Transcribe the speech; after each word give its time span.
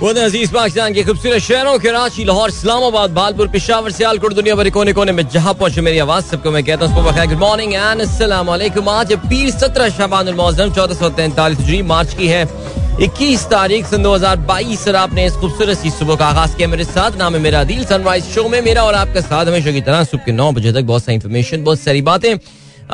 वो 0.00 0.08
अज़ीज़ 0.08 0.52
पाकिस्तान 0.52 0.94
के 0.94 1.02
खूबसूरत 1.04 1.38
शहरों 1.42 1.78
कराची 1.78 2.24
लाहौर, 2.24 2.48
इस्लामाबाद, 2.48 3.10
भालपुर, 3.14 3.48
पिशावर, 3.52 3.90
सियालकोट, 3.92 4.32
दुनिया 4.34 4.54
भर 4.56 4.70
कोने 4.72 4.92
कोने 4.96 5.12
में 5.12 5.28
जहाँ 5.28 5.52
पहुँचे 5.54 5.80
मेरी 5.80 5.98
आवाज़, 5.98 6.24
सबको 6.26 6.50
मैं 6.50 6.62
कहता 6.64 6.86
हूँ 6.86 7.04
गुड 7.04 7.38
मॉर्निंग 7.38 7.74
एंड 7.74 8.00
अस्सलाम 8.00 8.50
आज 8.50 9.12
पीर 9.28 9.50
सत्रह 9.52 9.88
शबान 9.98 10.32
चौदह 10.70 10.94
सौ 10.94 11.08
तैंतालीस 11.10 11.84
मार्च 11.84 12.14
की 12.14 12.28
है। 12.28 12.42
इक्कीस 13.00 13.44
तारीख 13.48 13.86
सन 13.86 14.02
दो 14.02 14.14
हज़ार 14.14 14.36
बाईस 14.48 14.88
आपने 14.88 15.26
इस 15.26 15.34
खूबसूरत 15.34 15.78
सी 15.78 15.90
सुबह 15.90 16.16
का 16.16 16.26
आगाज़ 16.26 16.56
किया 16.56 16.68
मेरे 16.68 16.84
साथ। 16.84 17.18
नाम 17.18 17.34
है 17.34 17.40
मेरा 17.40 17.62
दिल 17.64 17.84
सनराइज 17.84 18.24
शो 18.34 18.48
में 18.48 18.60
मेरा 18.62 18.82
और 18.84 18.94
आपका 18.94 19.20
साथ 19.20 19.46
हमेशा 19.46 19.72
की 19.72 19.80
तरह 19.82 20.04
सुबह 20.04 20.24
के 20.24 20.32
नौ 20.32 20.50
बजे 20.52 20.72
तक 20.72 20.82
बहुत 20.84 21.04
सारी 21.04 21.14
इन्फॉर्मेशन 21.14 21.64
बहुत 21.64 21.80
सारी 21.80 22.02
बातें। 22.02 22.34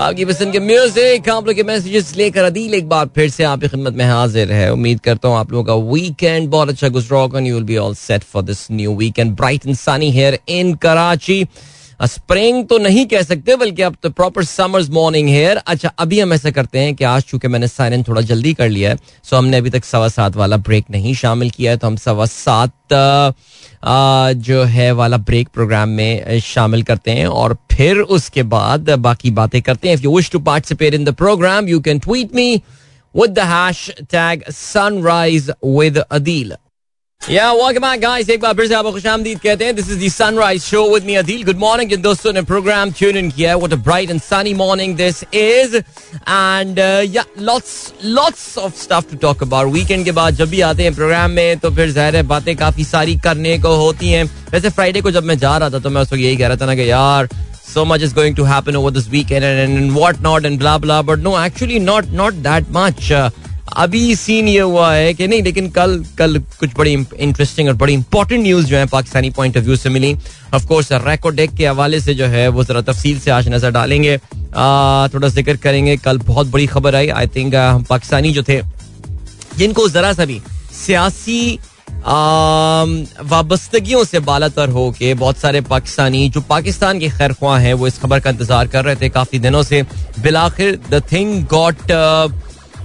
आपकी 0.04 0.24
पसंद 0.24 0.52
के 0.52 0.58
म्यूज़िक 0.60 1.28
आप 1.30 1.46
लोग 1.46 1.56
के 1.56 1.62
मैसेजेस 1.64 2.14
लेकर 2.16 2.44
अदील 2.44 2.74
एक 2.74 2.88
बार 2.88 3.06
फिर 3.14 3.28
से 3.30 3.44
आपकी 3.44 3.68
खिदमत 3.68 3.94
में 3.96 4.04
हाजिर 4.04 4.50
है। 4.52 4.72
उम्मीद 4.72 5.00
करता 5.04 5.28
हूँ 5.28 5.36
आप 5.36 5.52
लोगों 5.52 5.64
का 5.64 5.74
वीकेंड 5.92 6.48
बहुत 6.50 6.68
अच्छा 6.68 6.88
गुजरा 6.96 7.18
होगा 7.18 7.40
you 7.40 7.54
will 7.54 7.64
be 7.64 7.76
all 7.84 7.94
set 7.94 8.22
for 8.32 8.42
this 8.42 8.66
new 8.70 8.94
weekend 8.96 9.34
bright 9.36 9.66
and 9.66 9.76
sunny 9.76 10.10
here 10.12 10.38
in 10.48 10.74
Karachi 10.82 11.42
spring 12.00 12.64
तो 12.66 12.78
नहीं 12.78 13.04
कह 13.06 13.22
सकते, 13.22 13.54
बल्कि 13.56 13.82
अब 13.82 13.96
तो 14.02 14.10
प्रॉपर 14.10 14.44
समर्स 14.44 14.88
मॉर्निंग 14.90 15.28
हेयर 15.28 15.56
अच्छा 15.56 15.88
अभी 15.98 16.18
हम 16.20 16.32
ऐसा 16.32 16.50
करते 16.50 16.78
हैं 16.78 16.94
कि 16.94 17.04
आज 17.04 17.22
चूँकि 17.22 17.48
मैंने 17.48 17.68
साइरन 17.68 18.02
थोड़ा 18.02 18.20
जल्दी 18.22 18.52
कर 18.54 18.68
लिया 18.68 18.90
है 18.90 18.98
सो 19.24 19.36
हमने 19.36 19.56
अभी 19.56 19.70
तक 19.70 19.84
सवा 19.84 20.08
सात 20.08 20.36
वाला 20.36 20.56
ब्रेक 20.58 20.84
नहीं 20.90 21.14
शामिल 21.14 21.50
किया 21.50 21.72
है 21.72 21.76
तो 21.76 21.86
हम 21.86 21.96
सवा 21.96 22.26
सात 22.26 22.72
जो 24.40 24.62
है 24.64 24.90
वाला 24.92 25.16
ब्रेक 25.18 25.48
प्रोग्राम 25.54 25.88
में 25.88 26.40
शामिल 26.40 26.82
करते 26.82 27.10
हैं। 27.10 27.26
और 27.26 27.56
फिर 27.72 27.98
उसके 27.98 28.42
बाद 28.44 28.90
बाकी 29.00 29.30
बातें 29.30 29.60
करते 29.62 29.88
हैं। 29.88 29.94
If 29.94 30.02
you 30.02 30.16
wish 30.16 30.30
to 30.30 30.38
participate 30.40 30.94
in 30.94 31.04
the 31.04 31.14
programme 31.14 31.68
you 31.68 31.80
can 31.80 31.98
tweet 31.98 32.34
me 32.34 32.54
with 33.14 33.30
the 33.30 33.48
hashtag 34.02 34.44
sunrise 34.50 35.50
with 35.64 35.98
Adeel 35.98 36.52
या 37.25 37.51
वेलकम 37.53 37.81
बैक 37.81 37.99
गाइस 38.01 38.29
एक 38.29 38.39
बार 38.41 38.53
फिर 38.53 38.67
से 38.67 38.73
आपको 38.75 38.91
खुशामदीद 38.91 39.39
कहते 39.39 39.65
हैं 39.65 39.75
this 39.75 39.89
is 39.91 40.03
the 40.03 40.07
sunrise 40.11 40.61
show 40.61 40.83
with 40.93 41.03
me 41.05 41.15
Adeel 41.15 41.43
good 41.45 41.57
morning 41.57 41.89
जिन 41.89 42.01
दोस्तों 42.01 42.31
ने 42.33 42.41
प्रोग्राम 42.41 42.91
ट्यून 42.91 43.17
इन 43.17 43.29
किया 43.31 43.49
है 43.49 43.55
what 43.57 43.73
a 43.73 43.75
bright 43.83 44.09
and 44.09 44.21
sunny 44.21 44.53
morning 44.53 44.95
this 44.97 45.23
is 45.23 45.75
and 45.75 46.79
yeah 47.15 47.23
lots 47.39 47.75
lots 48.05 48.57
of 48.57 48.81
stuff 48.81 49.11
to 49.11 49.17
talk 49.17 49.43
about 49.43 49.71
weekend 49.73 50.05
के 50.05 50.11
बाद 50.11 50.35
जब 50.35 50.49
भी 50.49 50.61
आते 50.69 50.83
हैं 50.83 50.93
प्रोग्राम 50.95 51.31
में 51.31 51.59
तो 51.59 51.71
फिर 51.75 51.91
जाहिर 51.91 52.15
है 52.15 52.23
बातें 52.33 52.55
काफी 52.57 52.83
सारी 52.85 53.15
करने 53.23 53.57
को 53.59 53.75
होती 53.83 54.09
हैं 54.09 54.23
वैसे 54.51 54.69
फ्राइडे 54.69 55.01
को 55.01 55.11
जब 55.11 55.23
मैं 55.23 55.37
जा 55.37 55.55
रहा 55.57 55.69
था 55.69 55.79
तो 55.79 55.89
मैं 55.89 56.01
उस 56.01 56.11
वक्त 56.13 56.21
यही 56.21 56.37
कह 56.37 56.47
रहा 56.47 56.57
था 56.57 56.65
ना 56.65 56.75
कि 56.75 56.89
यार 56.89 57.29
so 57.65 57.83
much 57.85 58.01
is 58.05 58.13
going 58.15 58.33
to 58.37 58.45
happen 58.45 58.77
over 58.77 58.89
this 58.91 59.05
weekend 59.11 59.45
and, 59.49 59.59
and, 59.59 59.77
and 59.81 59.95
what 59.95 60.17
not 60.23 60.47
and 60.47 60.59
blah 60.59 60.77
blah 60.77 61.01
but 61.03 61.21
no 61.27 61.37
actually 61.37 61.79
not 61.81 62.09
not 62.13 62.41
that 62.43 62.73
much 62.77 63.11
uh, 63.13 63.29
अभी 63.68 64.14
सीन 64.16 64.48
ये 64.48 64.60
हुआ 64.60 64.92
है 64.94 65.12
कि 65.14 65.26
नहीं, 65.28 65.42
लेकिन 65.42 65.68
कल 65.70 66.04
कल 66.18 66.38
कुछ 66.58 66.70
बड़ी 66.76 66.92
इंटरेस्टिंग 66.92 67.68
और 67.68 67.74
बड़ी 67.76 67.92
इंपॉर्टेंट 67.94 68.42
न्यूज़ 68.42 68.66
जो 68.66 68.76
है 68.76 68.86
पाकिस्तानी 68.88 69.30
पॉइंट 69.30 69.56
ऑफ़ 69.56 69.64
व्यू 69.64 69.76
से 69.76 69.88
मिली। 69.90 70.14
ऑफ़ 70.54 70.66
कोर्स 70.66 70.92
रेकोडेक 70.92 71.54
के 71.56 71.66
हवाले 71.66 72.00
से 72.00 72.14
जो 72.14 72.26
है 72.26 72.48
वो 72.48 72.64
जरा 72.64 72.80
तफसील 72.82 73.18
से 73.20 73.30
आज 73.30 73.48
नज़र 73.48 73.70
डालेंगे। 73.70 74.16
थोड़ा 74.16 75.28
ज़िक्र 75.28 75.56
करेंगे, 75.56 75.96
कल 75.98 76.18
बहुत 76.18 76.46
बड़ी 76.46 76.66
खबर 76.66 76.94
आई। 76.94 77.08
आई 77.10 77.26
थिंक 77.26 77.54
हम 77.54 77.82
पाकिस्तानी 77.84 78.32
जो 78.32 78.42
थे, 78.42 78.60
जिनको 79.58 79.88
जरा 79.88 80.12
सा 80.12 80.24
भी 80.24 80.40
सियासी 80.76 81.58
वाबस्तगियों 83.26 84.02
से 84.04 84.18
बालातर 84.22 84.68
हो 84.70 84.90
के 84.98 85.12
बहुत 85.16 85.38
सारे 85.38 85.60
पाकिस्तानी, 85.62 86.28
जो 86.28 86.40
पाकिस्तान 86.40 86.98
के 87.00 87.08
खैर 87.10 87.32
ख्वाह 87.32 87.58
हैं, 87.58 87.72
वो 87.74 87.86
इस 87.86 87.98
खबर 87.98 88.20
का 88.20 88.30
इंतज़ार 88.30 88.66
कर 88.68 88.84
रहे 88.84 88.96
थे 88.96 89.08
काफ़ी 89.10 89.38
दिनों 89.40 89.62
से। 89.62 89.82
बिलाखिर 90.22 90.78
the 90.90 91.02
thing 91.12 91.42
got 91.46 91.92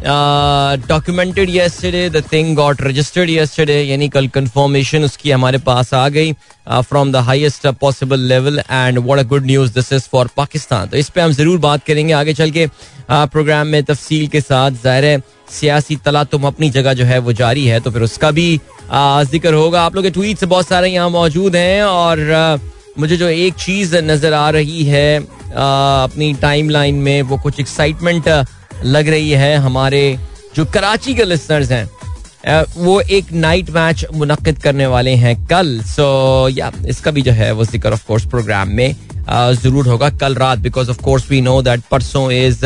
documented 0.04 1.50
yesterday 1.50 2.08
the 2.10 2.22
thing 2.32 2.56
got 2.56 2.82
registered 2.82 3.30
yesterday 3.30 3.82
यानी 3.84 4.08
कल 4.10 4.28
कंफर्मेशन 4.34 5.04
उसकी 5.04 5.32
हमारे 5.32 5.58
पास 5.66 5.94
आ 5.94 6.08
गई 6.10 6.32
from 6.68 7.12
the 7.12 7.16
highest 7.28 7.68
possible 7.82 8.20
level 8.30 8.60
and 8.60 9.00
what 9.00 9.20
a 9.20 9.24
good 9.30 9.46
news 9.46 9.74
this 9.74 9.92
is 9.94 10.08
for 10.12 10.30
Pakistan 10.38 10.88
तो 10.88 10.98
इस 10.98 11.10
पे 11.10 11.22
हम 11.22 11.32
ज़रूर 11.32 11.58
बात 11.60 11.84
करेंगे, 11.86 12.14
आगे 12.14 12.34
चल 12.34 12.52
के 12.52 12.68
प्रोग्राम 13.12 13.68
में 13.68 13.84
तफसील 13.84 14.28
के 14.28 14.42
साथ 14.42 14.72
ज़ाहिर 14.84 15.06
है, 15.06 15.22
सियासी 15.52 15.96
तला 16.06 16.24
तुम 16.24 16.48
अपनी 16.48 16.70
जगह 16.70 16.94
जो 16.94 17.06
है 17.06 17.18
वो 17.20 17.34
जारी 17.34 17.66
है 17.66 17.80
तो 17.80 17.92
फिर 17.92 18.02
उसका 18.02 18.32
भी 18.32 18.60
ज़िक्र 18.94 19.54
होगा। 19.54 19.82
आप 19.82 19.96
लोग 19.96 20.04
के 20.04 20.10
ट्वीट 20.12 20.44
बहुत 20.46 20.68
सारे 20.68 20.90
यहाँ 20.90 21.10
मौजूद 21.10 21.56
हैं 21.56 21.84
और 21.84 22.60
मुझे 23.00 23.18
जो 23.18 23.28
एक 23.28 23.54
चीज़ 23.56 23.96
नज़र 23.98 24.34
आ 24.34 24.50
रही 24.50 24.84
है 24.86 25.20
अपनी 25.20 26.34
टाइम 26.42 26.70
लाइन 26.70 26.96
में 27.02 27.22
वो 27.24 27.38
कुछ 27.44 27.60
एक्साइटमेंट 27.60 28.30
लग 28.84 29.10
रही 29.10 29.32
है 29.32 29.56
हमारे 29.60 30.20
जो 30.56 30.66
कराची 30.74 31.14
के 31.16 31.26
लिसनर्स 31.26 31.72
हैं 31.72 32.64
वो 32.78 33.00
एक 33.02 33.32
नाइट 33.34 33.70
मैच 33.70 34.06
मुनद 34.14 34.58
करने 34.64 34.86
वाले 34.88 35.12
हैं 35.16 35.36
कल। 35.48 35.80
सो 35.88 36.48
या, 36.50 36.72
इसका 36.90 37.12
भी 37.12 37.22
जो 37.22 37.32
है 37.32 37.52
वो 37.52 37.66
ज़िक्र 37.66 37.92
ऑफ़ 37.94 38.06
कोर्स 38.08 38.26
प्रोग्राम 38.30 38.70
में 38.70 38.96
ज़रूर 39.56 39.88
होगा 39.88 40.10
कल 40.12 40.36
रात 40.36 40.60
because 40.60 40.90
of 40.90 41.02
course 41.04 41.30
we 41.32 41.42
know 41.42 41.62
that 41.62 41.82
परसों 41.92 42.32
इज़ 42.32 42.66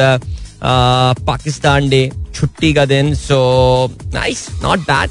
पाकिस्तान 0.63 1.89
डे 1.89 2.09
छुट्टी 2.33 2.73
का 2.73 2.85
दिन। 2.85 3.13
So 3.15 3.37
nice 4.13 4.47
not 4.63 4.79
bad 4.81 5.09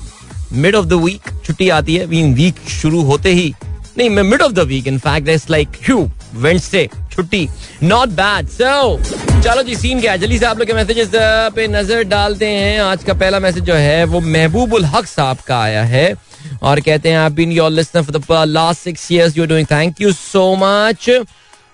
mid 0.54 0.74
of 0.74 0.86
the 0.86 0.92
week 1.04 1.30
छुट्टी 1.44 1.68
आती 1.70 1.96
है। 1.96 2.06
वीक 2.06 2.68
शुरू 2.70 3.02
होते 3.04 3.32
ही, 3.34 3.54
नहीं 3.98 4.10
mid 4.10 4.42
of 4.42 4.52
the 4.52 4.66
week 4.68 4.86
in 4.88 4.98
fact 4.98 5.28
it's 5.28 5.50
like 5.50 5.68
hue 5.86 6.08
Wednesday 6.36 6.88
छुट्टी। 7.14 7.48
नॉट 7.82 8.08
बैड 8.10 8.48
सो 8.50 8.98
चलो 9.40 9.62
जी 9.62 9.74
सीन 9.76 10.00
क्या 10.00 10.16
जल्दी 10.16 10.38
से 10.38 10.46
आप 10.46 10.58
लोग 10.58 10.66
के 10.66 10.74
मैसेजेस 10.74 11.10
पे 11.54 11.66
नज़र 11.68 12.02
डालते 12.04 12.46
हैं। 12.48 12.80
आज 12.82 13.04
का 13.04 13.14
पहला 13.14 13.38
मैसेज 13.40 13.64
जो 13.64 13.74
है, 13.74 14.04
वो 14.04 14.20
महबूबुल 14.20 14.84
हक 14.86 15.06
साहब 15.06 15.38
का 15.46 15.60
आया 15.62 15.82
है। 15.84 16.14
और 16.62 16.80
कहते 16.80 17.08
हैं 17.08 17.18
आप 17.18 17.32
been 17.32 17.52
your 17.52 17.70
listener 17.70 18.02
for 18.02 18.18
the 18.18 18.48
last 18.48 18.80
six 18.80 19.10
years 19.12 19.36
you 19.38 19.46
doing 19.46 19.66
thank 19.70 20.00
you 20.00 20.12
so 20.12 20.54
much 20.56 21.08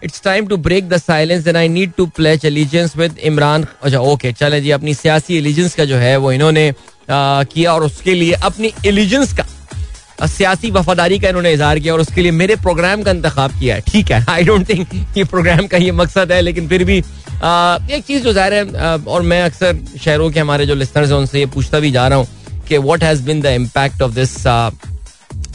it's 0.04 0.22
time 0.24 0.46
to 0.46 0.56
break 0.58 0.88
the 0.88 0.96
silence 0.98 1.46
and 1.46 1.56
I 1.56 1.68
need 1.68 1.92
to 1.96 2.06
pledge 2.16 2.44
allegiance 2.46 2.96
with 2.96 3.18
Imran 3.20 3.66
अच्छा 3.82 3.98
ओके 4.00 4.32
चले 4.32 4.60
जी, 4.60 4.70
अपनी 4.70 4.94
सियासी 4.94 5.36
एलिजेंस 5.38 5.74
का 5.74 5.84
जो 5.84 5.96
है, 5.96 6.16
वो 6.16 6.32
इन्होंने 6.32 6.72
किया 7.10 7.72
और 7.74 7.84
उसके 7.84 8.14
लिए 8.14 8.32
अपनी 8.44 8.72
एलिजेंस 8.86 9.32
का 9.32 9.44
सियासी 10.22 10.70
वफादारी 10.70 11.18
का 11.18 11.28
इन्होंने 11.28 11.52
इजहार 11.52 11.78
किया 11.78 11.92
और 11.94 12.00
उसके 12.00 12.22
लिए 12.22 12.30
मेरे 12.32 12.56
प्रोग्राम 12.58 13.02
का 13.02 13.10
इंतखब 13.10 13.58
किया 13.60 13.74
है। 13.74 13.80
ठीक 13.86 14.10
है 14.12 14.24
आई 14.28 14.44
डोंट 14.44 14.68
थिंक 14.68 14.94
ये 15.16 15.24
प्रोग्राम 15.26 15.66
का 15.66 15.78
ये 15.78 15.92
मकसद 15.92 16.32
है 16.32 16.40
लेकिन 16.42 16.68
फिर 16.68 16.84
भी 16.84 17.02
आ, 17.42 17.78
एक 17.90 18.04
चीज़ 18.04 18.22
जो 18.24 18.32
ज़ाहिर 18.32 18.54
है 18.54 18.96
और 18.98 19.22
मैं 19.22 19.42
अक्सर 19.42 19.78
शहरों 19.98 20.30
के 20.30 20.40
हमारे 20.40 20.66
जो 20.66 20.74
लिस्नर्स 20.74 21.10
हैं 21.10 21.18
उनसे 21.18 21.38
ये 21.38 21.46
पूछता 21.54 21.80
भी 21.80 21.90
जा 21.90 22.06
रहा 22.08 22.18
हूँ 22.18 22.64
कि 22.68 22.78
what 22.78 23.02
has 23.02 23.22
been 23.24 23.40
the 23.40 23.46
impact 23.60 24.02
of 24.02 24.12
this 24.14 24.36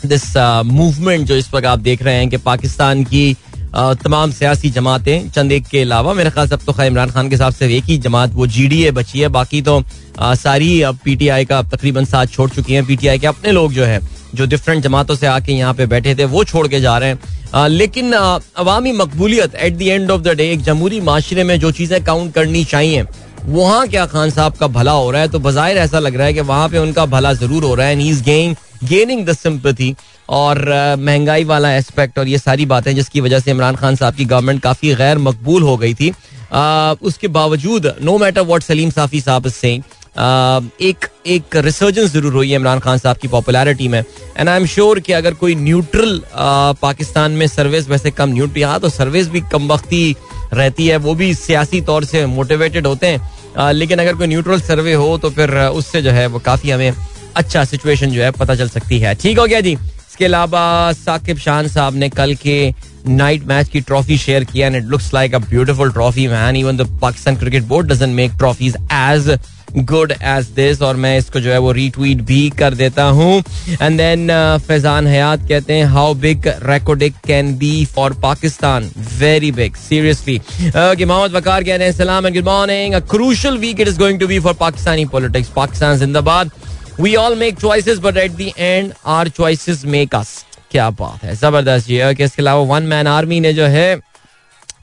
this 0.05 0.25
movement 0.65 1.27
जो 1.27 1.35
इस 1.35 1.53
वक्त 1.53 1.65
आप 1.65 1.79
देख 1.81 2.03
रहे 2.03 2.15
हैं 2.15 2.29
कि 2.29 2.37
पाकिस्तान 2.45 3.03
की 3.03 3.35
तमाम 3.75 4.31
सियासी 4.31 4.69
जमातें 4.71 5.29
चंद 5.29 5.51
एक 5.51 5.65
के 5.67 5.81
अलावा 5.81 6.13
मेरे 6.13 6.29
ख्याल 6.29 6.47
से 6.47 6.55
अब 6.55 6.61
तो 6.65 6.73
खैर 6.73 6.87
इमरान 6.87 7.09
खान 7.11 7.29
के 7.29 7.35
हिसाब 7.35 7.53
से 7.53 7.67
एक 7.77 7.83
ही 7.83 7.97
जमात 7.97 8.33
वो 8.33 8.47
जी 8.47 8.67
डी 8.67 8.81
ए 8.83 8.91
बची 8.91 9.19
है। 9.19 9.27
बाकी 9.29 9.61
तो 9.61 9.83
सारी 10.19 10.81
अब 10.81 10.99
पी 11.05 11.15
टी 11.15 11.27
आई 11.27 11.45
का 11.45 11.61
तकरीबन 11.63 12.05
साथ 12.05 12.27
छोड़ 12.27 12.49
चुकी 12.49 12.73
हैं। 12.73 12.85
पी 12.85 12.95
टी 12.95 13.07
आई 13.07 13.19
के 13.19 13.27
अपने 13.27 13.51
लोग 13.51 13.73
जो 13.73 13.85
है 13.85 13.99
जो 14.35 14.45
डिफरेंट 14.45 14.83
जमातों 14.83 15.15
से 15.15 15.27
आके 15.27 15.53
यहाँ 15.53 15.73
पे 15.73 15.85
बैठे 15.85 16.15
थे 16.15 16.25
वो 16.27 16.43
छोड़ 16.43 16.67
के 16.67 16.79
जा 16.79 16.97
रहे 16.97 17.09
हैं। 17.09 17.19
आ, 17.53 17.67
लेकिन 17.67 18.11
अवामी 18.13 18.91
मकबूलियत 18.93 19.55
at 19.55 19.77
the 19.77 19.81
end 19.81 20.11
of 20.11 20.21
the 20.21 20.35
day 20.37 20.51
एक 20.51 20.61
जमहूरी 20.63 21.01
माशरे 21.01 21.43
में 21.43 21.59
जो 21.59 21.71
चीज़ें 21.73 22.03
काउंट 22.03 22.33
करनी 22.33 22.63
चाहिए 22.65 23.05
वहाँ 23.45 23.87
क्या 23.87 24.05
खान 24.05 24.29
साहब 24.31 24.53
का 24.53 24.67
भला 24.69 24.91
हो 24.91 25.09
रहा 25.11 25.21
है? 25.21 25.27
तो 25.27 25.39
बाहिर 25.39 25.77
ऐसा 25.77 25.99
लग 25.99 26.15
रहा 26.15 26.27
है 26.27 26.33
कि 26.33 26.41
वहाँ 26.43 26.69
पे 26.69 26.77
उनका 26.77 27.05
भला 27.07 27.33
ज़रूर 27.35 27.63
हो 27.63 27.75
रहा 27.75 27.87
है। 27.87 28.07
Is 28.07 28.23
going 28.23 28.55
gaining 28.83 29.25
the 29.25 29.33
sympathy 29.33 29.95
और 30.29 30.63
महँगाई 30.99 31.43
वाला 31.43 31.71
एस्पेक्ट 31.73 32.19
और 32.19 32.27
ये 32.27 32.37
सारी 32.37 32.65
बातें 32.65 32.93
जिसकी 32.95 33.21
वजह 33.21 33.39
से 33.39 33.51
इमरान 33.51 33.75
खान 33.75 33.95
साहब 33.95 34.15
की 34.15 34.25
गवर्नमेंट 34.25 34.61
काफ़ी 34.61 34.93
गैर 34.95 35.17
मकबूल 35.19 35.63
हो 35.63 35.75
गई 35.77 35.93
थी। 35.93 36.13
उसके 37.03 37.27
बावजूद 37.29 37.93
no 38.01 38.17
matter 38.17 38.41
what 38.43 38.63
Saleem 38.63 38.89
Safi 38.91 39.21
sahab 39.21 39.47
से 39.49 39.79
एक 40.81 41.05
एक 41.27 41.55
रिसर्जेंस 41.55 42.11
ज़रूर 42.11 42.33
हुई 42.33 42.49
है 42.49 42.55
इमरान 42.55 42.79
खान 42.79 42.97
साहब 42.97 43.17
की 43.17 43.27
पॉपुलैरिटी 43.27 43.87
में। 43.87 43.99
एंड 43.99 44.49
आई 44.49 44.57
एम 44.57 44.65
श्योर 44.65 44.99
कि 44.99 45.13
अगर 45.13 45.33
कोई 45.33 45.55
न्यूट्रल 45.55 46.22
पाकिस्तान 46.81 47.31
में 47.31 47.47
सर्विस 47.47 47.89
वैसे 47.89 48.11
कम 48.11 48.29
न्यूट्रल 48.29 48.61
यहाँ 48.61 48.79
तो 48.79 48.89
सर्विस 48.89 49.28
भी 49.29 49.41
कम 49.51 49.67
वक्ती 49.67 50.16
रहती 50.53 50.87
है, 50.87 50.97
वो 50.97 51.16
भी 51.16 51.33
सियासी 51.35 51.81
तौर 51.81 52.05
से 52.05 52.25
मोटिवेटेड 52.28 52.87
होते 52.87 53.07
हैं। 53.07 53.71
लेकिन 53.73 53.99
अगर 53.99 54.16
कोई 54.16 54.28
न्यूट्रल 54.28 54.61
सर्वे 54.61 54.93
हो 54.93 55.17
तो 55.17 55.29
फिर 55.31 55.57
उससे 55.57 56.01
जो 56.01 56.11
है 56.11 56.25
वो 56.28 56.39
काफ़ी 56.45 56.71
हमें 56.71 56.93
अच्छा 57.35 57.63
सिचुएशन 57.66 58.11
जो 58.11 58.21
है 58.23 58.31
पता 58.33 58.55
चल 58.55 58.69
सकती 58.69 58.99
है। 58.99 59.13
ठीक 59.16 59.39
हो 59.39 59.45
गया 59.45 59.61
जी? 59.61 59.78
इसके 60.16 60.26
अलावा 60.26 60.91
साकिब 60.96 61.38
शान 61.38 61.67
साहब 61.67 61.96
ने 61.96 62.08
कल 62.09 62.34
के 62.41 62.73
नाइट 63.08 63.44
मैच 63.47 63.70
की 63.70 63.79
ट्रॉफी 63.82 64.17
शेयर 64.17 64.44
किया 64.44 64.67
and 64.67 64.76
it 64.76 64.84
looks 64.90 65.14
like 65.14 65.34
a 65.35 65.40
beautiful 65.40 65.91
trophy 65.91 66.28
man 66.28 66.56
even 66.56 66.78
the 66.78 66.88
Pakistan 67.02 67.35
cricket 67.38 67.64
board 67.72 67.88
doesn't 67.88 68.16
make 68.16 68.38
trophies 68.38 68.76
as 68.94 69.28
good 69.78 70.12
as 70.12 70.46
this 70.56 70.82
और 70.82 70.96
मैं 70.96 71.17
इसको 71.17 71.40
जो 71.40 71.52
है 71.52 71.58
वो 71.59 71.72
रीट्वीट 71.72 72.22
भी 72.26 72.50
कर 72.59 72.73
देता 72.73 73.03
हूँ। 73.17 73.44
एंड 73.82 73.97
देन 73.97 74.28
फैजान 74.67 75.08
हयात 75.08 75.47
कहते 75.50 75.73
हैं 75.73 75.85
how 75.94 76.14
big 76.16 76.47
Reko Diq 76.64 77.16
can 77.26 77.53
be 77.58 77.73
for 77.96 78.14
Pakistan 78.22 78.90
very 79.20 79.52
big 79.52 79.76
seriously 79.78 80.40
Mohammad 80.76 81.35
Waqar 81.35 81.64
कह 81.64 81.76
रहे 81.76 81.88
हैं 81.88 81.96
सलाम 81.96 82.28
and 82.28 82.35
good 82.35 82.46
morning 82.46 82.94
a 82.94 83.00
crucial 83.12 83.58
week 83.58 83.79
it 83.82 83.88
is 83.88 84.00
going 84.00 84.20
to 84.20 84.28
be 84.28 84.40
for 84.40 84.53
Pakistani 84.62 85.06
politics 85.16 85.50
Pakistan 85.56 85.97
जिंदाबाद 86.00 86.52
we 86.99 87.15
all 87.15 87.35
make 87.35 87.59
choices 87.59 87.97
but 87.99 88.17
at 88.17 88.31
the 88.31 88.51
end 88.57 88.93
our 89.05 89.29
choices 89.29 89.83
make 89.85 90.15
us 90.15 90.43
क्या 90.71 90.89
बात 90.91 91.23
है? 91.23 91.35
ज़बरदस्त 91.35 91.87
जी 91.87 92.01
okay 92.03 92.23
इसके 92.23 92.41
अलावा 92.41 92.61
वन 92.73 92.83
मैन 92.83 93.07
आर्मी 93.07 93.39
ने 93.39 93.53
जो 93.53 93.65
है 93.65 93.95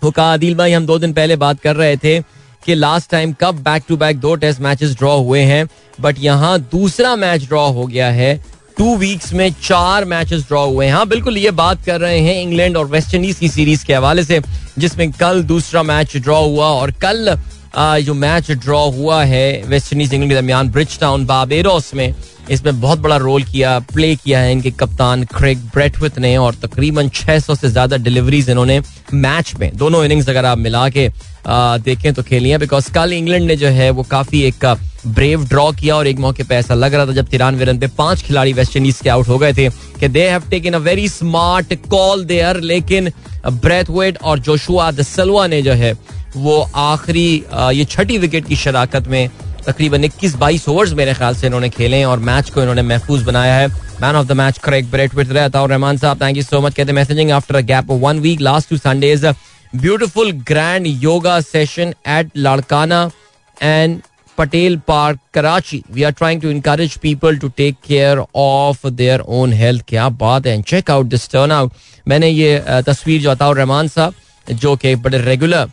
वो 0.02 0.10
कहा 0.10 0.32
आदिल 0.32 0.54
भाई, 0.54 0.72
हम 0.72 0.86
दो 0.86 0.98
दिन 0.98 1.12
पहले 1.12 1.36
बात 1.36 1.60
कर 1.60 1.76
रहे 1.76 1.96
थे 1.96 2.20
कि 2.64 2.74
लास्ट 2.74 3.10
टाइम 3.10 3.32
कब 3.40 3.62
बैक 3.62 3.82
टू 3.88 3.96
बैक 3.96 4.18
दो 4.20 4.34
टेस्ट 4.34 4.60
मैचेस 4.60 4.96
ड्रॉ 4.98 5.16
हुए 5.18 5.40
हैं 5.42 5.66
बट 6.00 6.18
यहाँ 6.20 6.58
दूसरा 6.72 7.14
मैच 7.16 7.44
ड्रॉ 7.44 7.66
हो 7.68 7.86
गया 7.86 8.10
है। 8.10 8.34
टू 8.78 8.96
वीक्स 8.96 9.32
में 9.32 9.50
चार 9.62 10.04
मैचेस 10.04 10.42
ड्रॉ 10.48 10.64
हुए 10.66 10.86
हैं। 10.86 10.92
हाँ 10.92 11.06
बिल्कुल 11.08 11.38
ये 11.38 11.50
बात 11.52 11.84
कर 11.86 12.00
रहे 12.00 12.18
हैं 12.18 12.40
इंग्लैंड 12.42 12.76
और 12.76 12.86
वेस्ट 12.86 13.14
इंडीज 13.14 13.38
की 13.38 13.48
सीरीज़ 13.48 13.84
के 13.86 13.94
हवाले 13.94 14.24
से, 14.24 14.40
जिसमें 14.78 15.10
कल 15.12 15.42
दूसरा 15.44 15.82
मैच 15.82 16.16
ड्रॉ 16.16 16.40
हुआ 16.40 16.68
और 16.70 16.90
कल 17.02 17.36
जो 17.76 18.14
मैच 18.14 18.50
ड्रॉ 18.52 18.84
हुआ 18.92 19.22
है 19.24 19.62
वेस्ट 19.66 19.92
इंडीज 19.92 20.14
इंग्लैंड 20.14 20.30
के 20.30 20.36
दरमियान 20.36 20.69
ब्रिज 20.70 20.98
टाउन 21.00 21.24
बाबेरोस 21.26 21.94
में, 21.94 22.14
इसमें 22.50 22.80
बहुत 22.80 22.98
बड़ा 22.98 23.16
रोल 23.16 23.42
किया 23.44 23.78
प्ले 23.94 24.14
किया 24.16 24.38
है 24.40 24.52
इनके 24.52 24.70
कप्तान 24.72 25.24
क्रेग 25.34 25.58
ब्रेटविथ 25.74 26.19
ने 26.19 26.36
और 26.36 26.54
तकरीबन 26.62 27.08
600 27.10 27.56
से 27.56 27.69
ज़्यादा 27.69 27.96
डिलीवरीज 27.96 28.50
इन्होंने 28.50 28.80
मैच 29.14 29.54
में, 29.60 29.70
दोनों 29.76 30.04
इनिंग्स 30.04 30.28
अगर 30.28 30.44
आप 30.44 30.58
मिला 30.58 30.88
के 30.88 31.08
देखें 31.48 32.12
तो 32.14 32.22
खेली 32.22 32.50
हैं 32.50 32.58
बिकॉज़ 32.60 32.90
कल 32.94 33.12
इंग्लैंड 33.12 33.46
ने 33.46 33.56
जो 33.56 33.69
है, 33.69 33.90
वो 33.90 34.02
काफ़ी 34.10 34.42
एक 34.42 34.64
ब्रेव 35.06 35.44
ड्रॉ 35.48 35.70
किया 35.72 35.96
और 35.96 36.06
एक 36.06 36.19
मौके 36.19 36.42
पे 36.42 36.54
ऐसा 36.54 36.74
लग 36.74 36.94
रहा 36.94 37.06
था 37.06 37.12
जब 37.12 37.28
तिरानवे 37.28 37.64
रन 37.64 37.78
पे 37.78 37.86
पाँच 37.98 38.22
खिलाड़ी 38.22 38.52
वेस्ट 38.52 38.76
इंडीज 38.76 39.00
के 39.00 39.08
आउट 39.10 39.28
हो 39.28 39.38
गए 39.38 39.52
थे, 39.52 39.69
कि 40.00 40.08
they 40.08 40.28
have 40.28 40.42
taken 40.50 40.72
a 40.72 40.78
very 40.80 41.08
smart 41.08 41.74
call 41.90 42.24
there 42.24 42.60
लेकिन 42.62 43.10
ब्रेथवेट 43.46 44.18
और 44.22 44.38
जोशुआ 44.38 44.90
द 44.90 45.02
सलवा 45.02 45.46
ने 45.46 45.62
जो 45.62 45.72
है, 45.72 45.92
वो 46.36 46.60
आखिरी 46.76 47.44
ये 47.74 47.84
छठी 47.84 48.18
विकेट 48.18 48.46
की 48.48 48.56
शराकत 48.56 49.08
में 49.08 49.28
तकरीबन 49.66 50.04
इक्कीस 50.04 50.34
बाईस 50.36 50.68
ओवर्स 50.68 50.92
मेरे 50.92 51.14
ख्याल 51.14 51.34
से 51.34 51.46
इन्होंने 51.46 51.68
खेले 51.70 52.02
और 52.04 52.18
मैच 52.20 52.50
को 52.50 52.60
इन्होंने 52.60 52.82
महफूज 52.82 53.22
बनाया 53.22 53.54
है। 53.54 53.68
Man 54.02 54.16
of 54.16 54.26
the 54.26 54.32
match 54.32 54.58
correct 54.58 55.14
Brett 55.14 55.56
और 55.56 55.68
Rahman 55.70 55.96
sahab 55.96 56.22
thank 56.22 56.36
you 56.36 56.42
so 56.42 56.60
much 56.60 56.74
कहते 56.74 56.92
messaging 56.92 57.30
after 57.30 57.56
a 57.56 57.60
gap 57.70 57.90
one 58.02 58.20
week 58.20 58.40
last 58.40 58.70
two 58.70 58.76
Sundays 58.76 59.24
beautiful 59.72 60.32
grand 60.48 60.86
yoga 61.02 61.40
session 61.40 61.94
at 62.08 62.30
Larkana 62.36 63.10
and 63.56 64.00
Patel 64.38 64.76
park 64.88 65.19
Karachi 65.34 65.82
we 65.93 66.02
are 66.02 66.12
trying 66.12 66.40
to 66.43 66.50
encourage 66.50 66.96
people 67.02 67.37
to 67.38 67.49
take 67.56 67.76
care 67.87 68.23
of 68.37 68.87
their 68.88 69.20
own 69.20 69.52
health 69.52 69.84
क्या 69.88 70.08
बात 70.08 70.46
है? 70.46 70.61
Check 70.62 70.90
out 70.90 71.06
this 71.06 71.29
turn 71.31 71.52
out 71.52 71.73
मैंने 72.06 72.29
ये 72.29 72.58
तस्वीर 72.87 73.20
जो 73.23 73.31
अताउर 73.31 73.56
रहमान 73.58 73.88
साहब, 73.88 74.14
जो 74.46 74.76
कि 74.76 74.94
बड़े 74.96 75.19
रेगुलर 75.19 75.70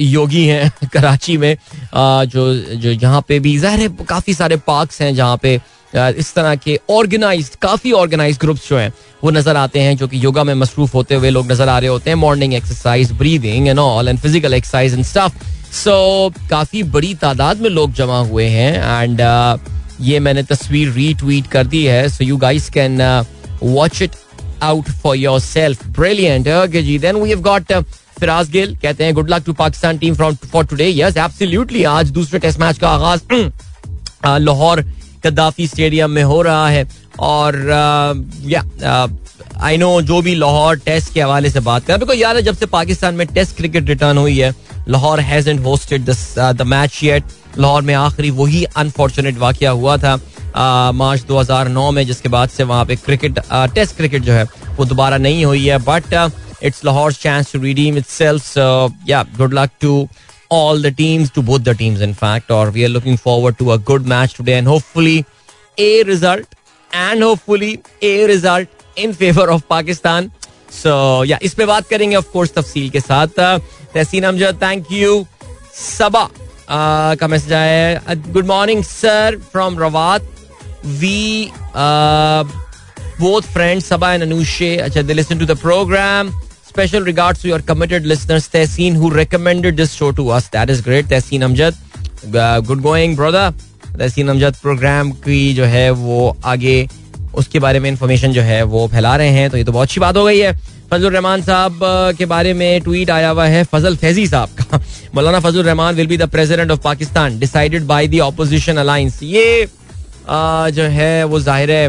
योगी 0.00 0.44
हैं 0.46 0.88
कराची 0.92 1.36
में 1.36 1.56
जो 1.94 2.54
जो 2.54 2.90
यहाँ 2.90 3.24
पे 3.28 3.38
भी, 3.40 3.56
ज़ाहिर 3.58 3.88
काफ़ी 4.08 4.34
सारे 4.34 4.56
पार्क्स 4.66 5.00
हैं 5.02 5.14
जहाँ 5.14 5.36
पे 5.42 5.60
इस 5.94 6.32
तरह 6.34 6.54
के 6.54 6.78
ऑर्गेनाइज 6.90 7.48
काफ़ी 7.62 7.92
ऑर्गेनाइज 7.92 8.38
ग्रुप्स 8.38 8.68
जो 8.68 8.76
हैं, 8.78 8.92
वो 9.24 9.30
नज़र 9.30 9.56
आते 9.56 9.80
हैं, 9.80 9.96
जो 9.96 10.08
कि 10.08 10.24
योगा 10.24 10.44
में 10.44 10.54
मसरूफ 10.54 10.94
होते 10.94 11.14
हुए 11.14 11.30
लोग 11.30 11.50
नज़र 11.52 11.68
आ 11.68 11.78
रहे 11.78 11.88
होते 11.88 12.10
हैं 12.10 12.16
morning 12.16 12.54
exercise 12.54 13.12
breathing 13.12 13.68
and 13.68 13.78
all 13.78 14.08
and 14.08 14.18
physical 14.18 14.54
exercise 14.54 14.94
and 14.94 15.04
stuff 15.04 15.72
so 15.74 16.32
काफ़ी 16.50 16.82
बड़ी 16.90 17.14
तादाद 17.14 17.60
में 17.60 17.70
लोग 17.70 17.92
जमा 17.92 18.18
हुए 18.20 18.46
हैं 18.48 19.02
एंड 19.02 19.20
ये 20.00 20.20
मैंने 20.20 20.42
तस्वीर 20.42 20.90
रीट्वीट 20.92 21.46
कर 21.46 21.66
दी 21.66 21.84
है 21.84 22.08
so 22.08 22.24
you 22.24 22.36
guys 22.36 22.68
can 22.70 23.00
watch 23.62 24.02
it 24.02 24.16
out 24.62 24.90
for 25.02 25.16
yourself 25.40 25.86
brilliant 25.98 26.48
ji 26.74 26.98
then 26.98 27.16
we 27.16 27.28
have 27.28 27.40
got 27.42 27.72
Firaz 28.20 28.50
Gill 28.50 28.76
कहते 28.82 29.04
हैं 29.04 29.14
good 29.14 29.30
luck 29.30 29.42
to 29.46 29.52
Pakistan 29.52 29.98
team 29.98 30.14
from 30.14 30.34
for 30.52 30.64
today 30.66 30.88
yes 30.90 31.16
absolutely 31.16 31.84
आज 31.86 32.10
दूसरे 32.10 32.38
टेस्ट 32.38 32.60
मैच 32.60 32.78
का 32.78 32.88
आगाज़ 32.88 33.20
लाहौर 34.42 34.84
कद्दाफी 35.24 35.66
स्टेडियम 35.66 36.10
में 36.10 36.22
हो 36.22 36.40
रहा 36.42 36.68
है। 36.68 36.86
और 37.20 37.56
या 38.44 38.62
आई 39.60 39.76
नो 39.76 39.90
जो 40.02 40.20
भी 40.22 40.34
लाहौर 40.34 40.76
टेस्ट 40.78 41.12
के 41.14 41.20
हवाले 41.20 41.50
से 41.50 41.60
बात 41.60 41.84
करें। 41.86 41.98
बिकॉज़ 42.00 42.18
यार 42.18 42.40
जब 42.40 42.56
से 42.56 42.66
पाकिस्तान 42.66 43.14
में 43.14 43.26
टेस्ट 43.26 43.56
क्रिकेट 43.56 43.88
रिटर्न 43.88 44.18
हुई 44.18 44.38
है 44.38 44.54
Lahore 44.88 45.20
hasn't 45.20 45.64
hosted 45.64 46.10
the 46.38 46.62
match 46.66 47.00
yet 47.02 47.24
Lahore 47.58 47.82
में 47.82 47.94
आखिरी 47.94 48.30
वही 48.30 48.64
अनफॉर्चुनेट 48.76 49.38
वाकया 49.38 49.70
हुआ 49.70 49.96
था 49.96 50.16
मार्च 50.92 51.24
2009 51.28 51.90
में 51.92 52.06
जिसके 52.06 52.28
बाद 52.28 52.48
से 52.48 52.64
वहाँ 52.64 52.84
पे 52.84 52.96
क्रिकेट 52.96 53.38
टेस्ट 53.74 53.96
क्रिकेट 53.96 54.22
जो 54.22 54.32
है 54.32 54.44
वो 54.76 54.84
दोबारा 54.84 55.16
नहीं 55.18 55.44
हुई 55.44 55.66
है। 55.66 55.78
But 55.78 56.30
it's 56.62 56.84
Lahore 56.84 57.12
chance 57.12 57.52
to 57.52 57.58
redeem 57.60 57.98
itself. 58.00 58.46
So, 58.48 58.64
yeah, 59.08 59.24
good 59.38 59.52
luck 59.58 59.70
to 59.84 59.92
all 60.48 60.78
the 60.78 60.90
teams, 60.90 61.30
to 61.30 61.42
both 61.42 61.64
the 61.64 61.74
teams, 61.74 62.00
in 62.00 62.14
fact. 62.14 62.50
Or 62.50 62.70
we 62.70 62.84
are 62.84 62.88
looking 62.88 63.16
forward 63.16 63.58
to 63.58 63.72
a 63.72 63.78
good 63.78 64.06
match 64.06 64.34
today 64.34 64.54
and 64.54 64.66
hopefully 64.66 65.24
a 65.78 66.02
result 66.04 66.46
and 66.92 67.22
hopefully 67.22 67.82
a 68.02 68.26
result 68.26 68.68
in 68.96 69.12
favor 69.12 69.50
of 69.50 69.68
Pakistan. 69.68 70.30
So, 70.70 71.22
yeah, 71.22 71.38
इस 71.42 71.54
पे 71.54 71.66
बात 71.66 71.88
करेंगे 71.88 72.16
of 72.16 72.30
course 72.32 72.52
तफसील 72.54 72.88
के 72.90 73.00
साथ 73.00 73.40
Tehseen 73.94 74.24
Amjad 74.24 74.58
thank 74.62 74.92
you 74.92 75.26
Saba 75.74 76.28
का 77.20 77.26
message 77.28 77.52
आया 77.52 78.00
है 78.08 78.16
good 78.32 78.46
morning 78.46 78.82
sir 78.84 79.38
from 79.52 79.78
Rawat 79.80 80.26
we 81.02 81.50
both 83.20 83.46
friends 83.52 83.86
Sabah 83.90 84.14
and 84.16 84.24
Anushe 84.24 84.80
अच्छा 84.82 85.02
they 85.06 85.14
listen 85.14 85.38
to 85.38 85.46
the 85.46 85.56
program 85.56 86.28
Regards 86.78 87.42
to 87.42 87.48
your 87.48 87.58
committed 87.58 88.06
listeners, 88.06 88.48
Tehseen, 88.48 88.94
who 88.94 89.10
recommended 89.10 89.76
this 89.76 89.92
show 89.92 90.12
to 90.12 90.28
us. 90.28 90.48
That 90.50 90.70
is 90.70 90.80
great, 90.80 91.06
Tehseen 91.06 91.40
Amjad. 91.40 91.74
Uh, 92.32 92.60
good 92.60 92.80
going, 92.80 93.16
brother. 93.16 93.52
Tehseen 93.98 94.28
Amjad 94.28 94.56
programme 94.62 95.10
की 95.24 95.54
जो 95.54 95.64
है 95.64 95.90
वो 95.90 96.36
आगे 96.44 96.76
उसके 97.34 97.58
बारे 97.58 97.80
में 97.80 97.88
information 97.90 98.32
जो 98.32 98.42
है 98.42 98.62
वो 98.74 98.86
फैला 98.88 99.14
रहे 99.16 99.28
हैं 99.28 99.48
तो 99.50 99.56
ये 99.56 99.64
तो 99.64 99.72
बहुत 99.72 99.88
अच्छी 99.88 100.00
बात 100.00 100.16
हो 100.16 100.24
गई 100.24 100.38
है 100.38 100.52
फजल 100.90 101.10
रहमान 101.10 101.42
साहब 101.42 101.80
के 102.18 102.26
बारे 102.26 102.52
में 102.54 102.80
ट्वीट 102.82 103.10
आया 103.10 103.30
हुआ 103.30 103.46
है 103.46 103.64
फजल 103.72 103.96
फैजी 103.96 104.26
साहब 104.26 104.50
का 104.60 104.80
Maulana 105.14 105.40
Fazl 105.40 105.62
Rehman 105.62 105.94
will 105.94 106.06
be 106.06 106.16
the 106.16 106.28
president 106.30 106.70
of 106.70 106.80
Pakistan 106.84 107.38
decided 107.38 107.86
by 107.86 108.08
the 108.08 108.20
opposition 108.28 108.76
alliance 108.76 109.18
ये 109.22 109.66
जो 110.30 110.84
है 110.98 111.24
वो 111.24 111.40
ज़ाहिर 111.40 111.70
है 111.70 111.88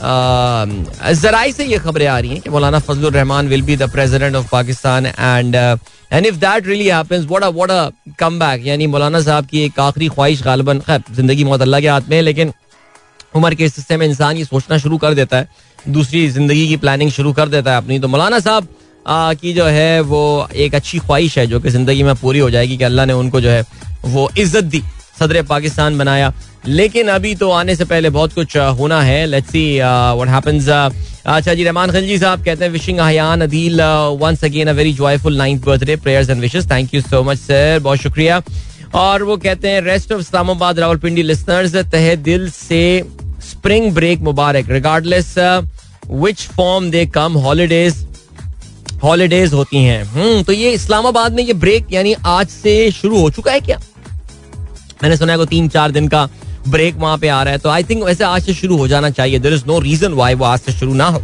जराई 0.00 1.52
से 1.52 1.64
ये 1.66 1.78
खबरें 1.78 2.06
आ 2.06 2.18
रही 2.18 2.30
हैं 2.30 2.40
कि 2.40 2.50
Maulana 2.50 2.78
Fazl 2.78 3.10
Rehman 3.10 3.48
will 3.48 3.62
be 3.62 3.76
the 3.76 3.90
president 3.92 4.36
of 4.36 4.48
Pakistan 4.50 5.06
and 5.06 5.54
and 5.54 6.26
if 6.26 6.36
that 6.36 6.66
really 6.66 6.86
happens 6.88 7.24
what 7.24 7.42
a 7.42 7.48
what 7.50 7.70
a 7.70 7.90
comeback 8.38 8.66
यानी 8.66 8.86
मौलाना 8.86 9.20
साहब 9.20 9.46
की 9.46 9.64
एक 9.64 9.80
आखिरी 9.80 10.08
ख्वाहिश 10.08 10.42
गालबन, 10.42 10.80
खैर, 10.80 11.02
ज़िंदगी 11.14 11.44
मौत 11.44 11.62
अल्लाह 11.62 11.80
के 11.80 11.88
हाथ 11.88 12.00
में 12.08 12.16
है, 12.16 12.22
लेकिन 12.22 12.52
उम्र 13.36 13.54
के 13.54 13.64
हिस्से 13.64 13.96
में 13.96 14.06
इंसान 14.06 14.36
ये 14.36 14.44
सोचना 14.44 14.78
शुरू 14.78 14.98
कर 14.98 15.14
देता 15.14 15.36
है, 15.36 15.48
दूसरी 15.88 16.28
ज़िंदगी 16.30 16.68
की 16.68 16.76
प्लानिंग 16.76 17.10
शुरू 17.12 17.32
कर 17.32 17.48
देता 17.48 17.70
है 17.70 17.76
अपनी। 17.78 17.98
तो 17.98 18.08
मौलाना 18.08 18.38
साहब 18.40 18.68
की 19.40 19.52
जो 19.54 19.64
है 19.64 20.00
वो 20.02 20.48
एक 20.54 20.74
अच्छी 20.74 20.98
ख्वाहिश 20.98 21.38
है, 21.38 21.46
जो 21.46 21.60
कि 21.60 21.70
ज़िंदगी 21.70 22.02
में 22.02 22.14
पूरी 22.16 22.38
हो 22.38 22.50
जाएगी 22.50 22.76
कि 22.76 22.84
अल्लाह 22.84 23.06
ने 23.06 23.12
उनको 23.14 23.40
जो 23.40 23.50
है 23.50 23.64
वो 24.04 24.28
इज़्ज़त 24.38 24.64
दी। 24.64 24.82
सदर 25.18 25.42
पाकिस्तान 25.44 25.98
बनाया। 25.98 26.32
लेकिन 26.66 27.08
अभी 27.08 27.34
तो 27.34 27.50
आने 27.50 27.76
से 27.76 27.84
पहले 27.84 28.10
बहुत 28.10 28.32
कुछ 28.32 28.56
होना 28.56 29.02
है। 29.02 29.24
लेट्स 29.26 29.50
सी 29.50 29.64
व्हाट 29.78 30.28
हैपेंस 30.28 30.68
अच्छा 30.68 31.54
जी, 31.54 31.64
रहमान 31.64 31.90
खलजी 31.90 32.18
साहब 32.18 32.44
कहते 32.44 32.64
हैं 32.64 32.72
wishing 32.72 32.98
Ahyan 32.98 33.40
Adeel 33.40 33.80
once 34.20 34.44
again 34.44 34.68
a 34.68 34.72
very 34.72 34.92
joyful 34.94 35.36
ninth 35.36 35.64
birthday 35.64 35.96
prayers 35.98 36.30
and 36.30 36.40
wishes 36.40 36.70
thank 36.70 36.94
you 36.94 37.00
so 37.00 37.22
much 37.22 37.38
sir 37.38 37.78
बहुत 37.82 37.98
शुक्रिया। 37.98 38.40
और 38.94 39.22
वो 39.22 39.36
कहते 39.36 39.68
हैं 39.68 39.80
rest 39.82 40.12
of 40.12 40.20
Islamabad 40.20 40.78
Rawalpindi 40.78 41.22
listeners 41.22 41.76
तहे 41.92 42.16
दिल 42.18 42.48
से 42.50 42.82
spring 43.50 43.90
break 43.94 44.20
Mubarak. 44.20 44.70
Regardless 44.70 45.34
which 46.10 46.46
form 46.56 46.90
they 46.90 47.04
come 47.08 47.32
holidays 47.38 48.06
holidays 49.02 49.52
होती 49.52 49.84
हैं। 49.84 50.02
हम्म 50.04 50.42
तो 50.42 50.52
ये 50.52 50.70
इस्लामाबाद 50.72 51.32
में 51.32 51.42
ये 51.44 51.52
ब्रेक 51.54 51.92
यानी 51.92 52.14
आज 52.26 52.48
से 52.48 52.90
शुरू 52.92 53.20
हो 53.20 53.30
चुका 53.30 53.52
है 53.52 53.60
क्या? 53.60 53.80
मैंने 55.02 55.16
सुना 55.16 55.32
है 55.32 55.38
को 55.38 55.44
तीन 55.46 55.68
चार 55.68 55.90
दिन 55.90 56.08
का 56.08 56.28
ब्रेक 56.68 56.96
वहाँ 56.96 57.18
पे 57.18 57.28
आ 57.28 57.42
रहा 57.42 57.52
है 57.52 57.58
तो 57.58 57.68
आई 57.68 57.84
थिंक 57.84 58.02
वैसे 58.04 58.24
आज 58.24 58.46
से 58.46 58.54
शुरू 58.54 58.76
हो 58.76 58.88
जाना 58.88 59.10
चाहिए। 59.10 59.38
There 59.38 59.54
is 59.54 59.64
no 59.66 59.78
reason 59.80 60.12
why 60.12 60.34
वो 60.34 60.44
आज 60.44 60.60
से 60.60 60.72
शुरू 60.72 60.94
ना 60.94 61.06
हो। 61.06 61.22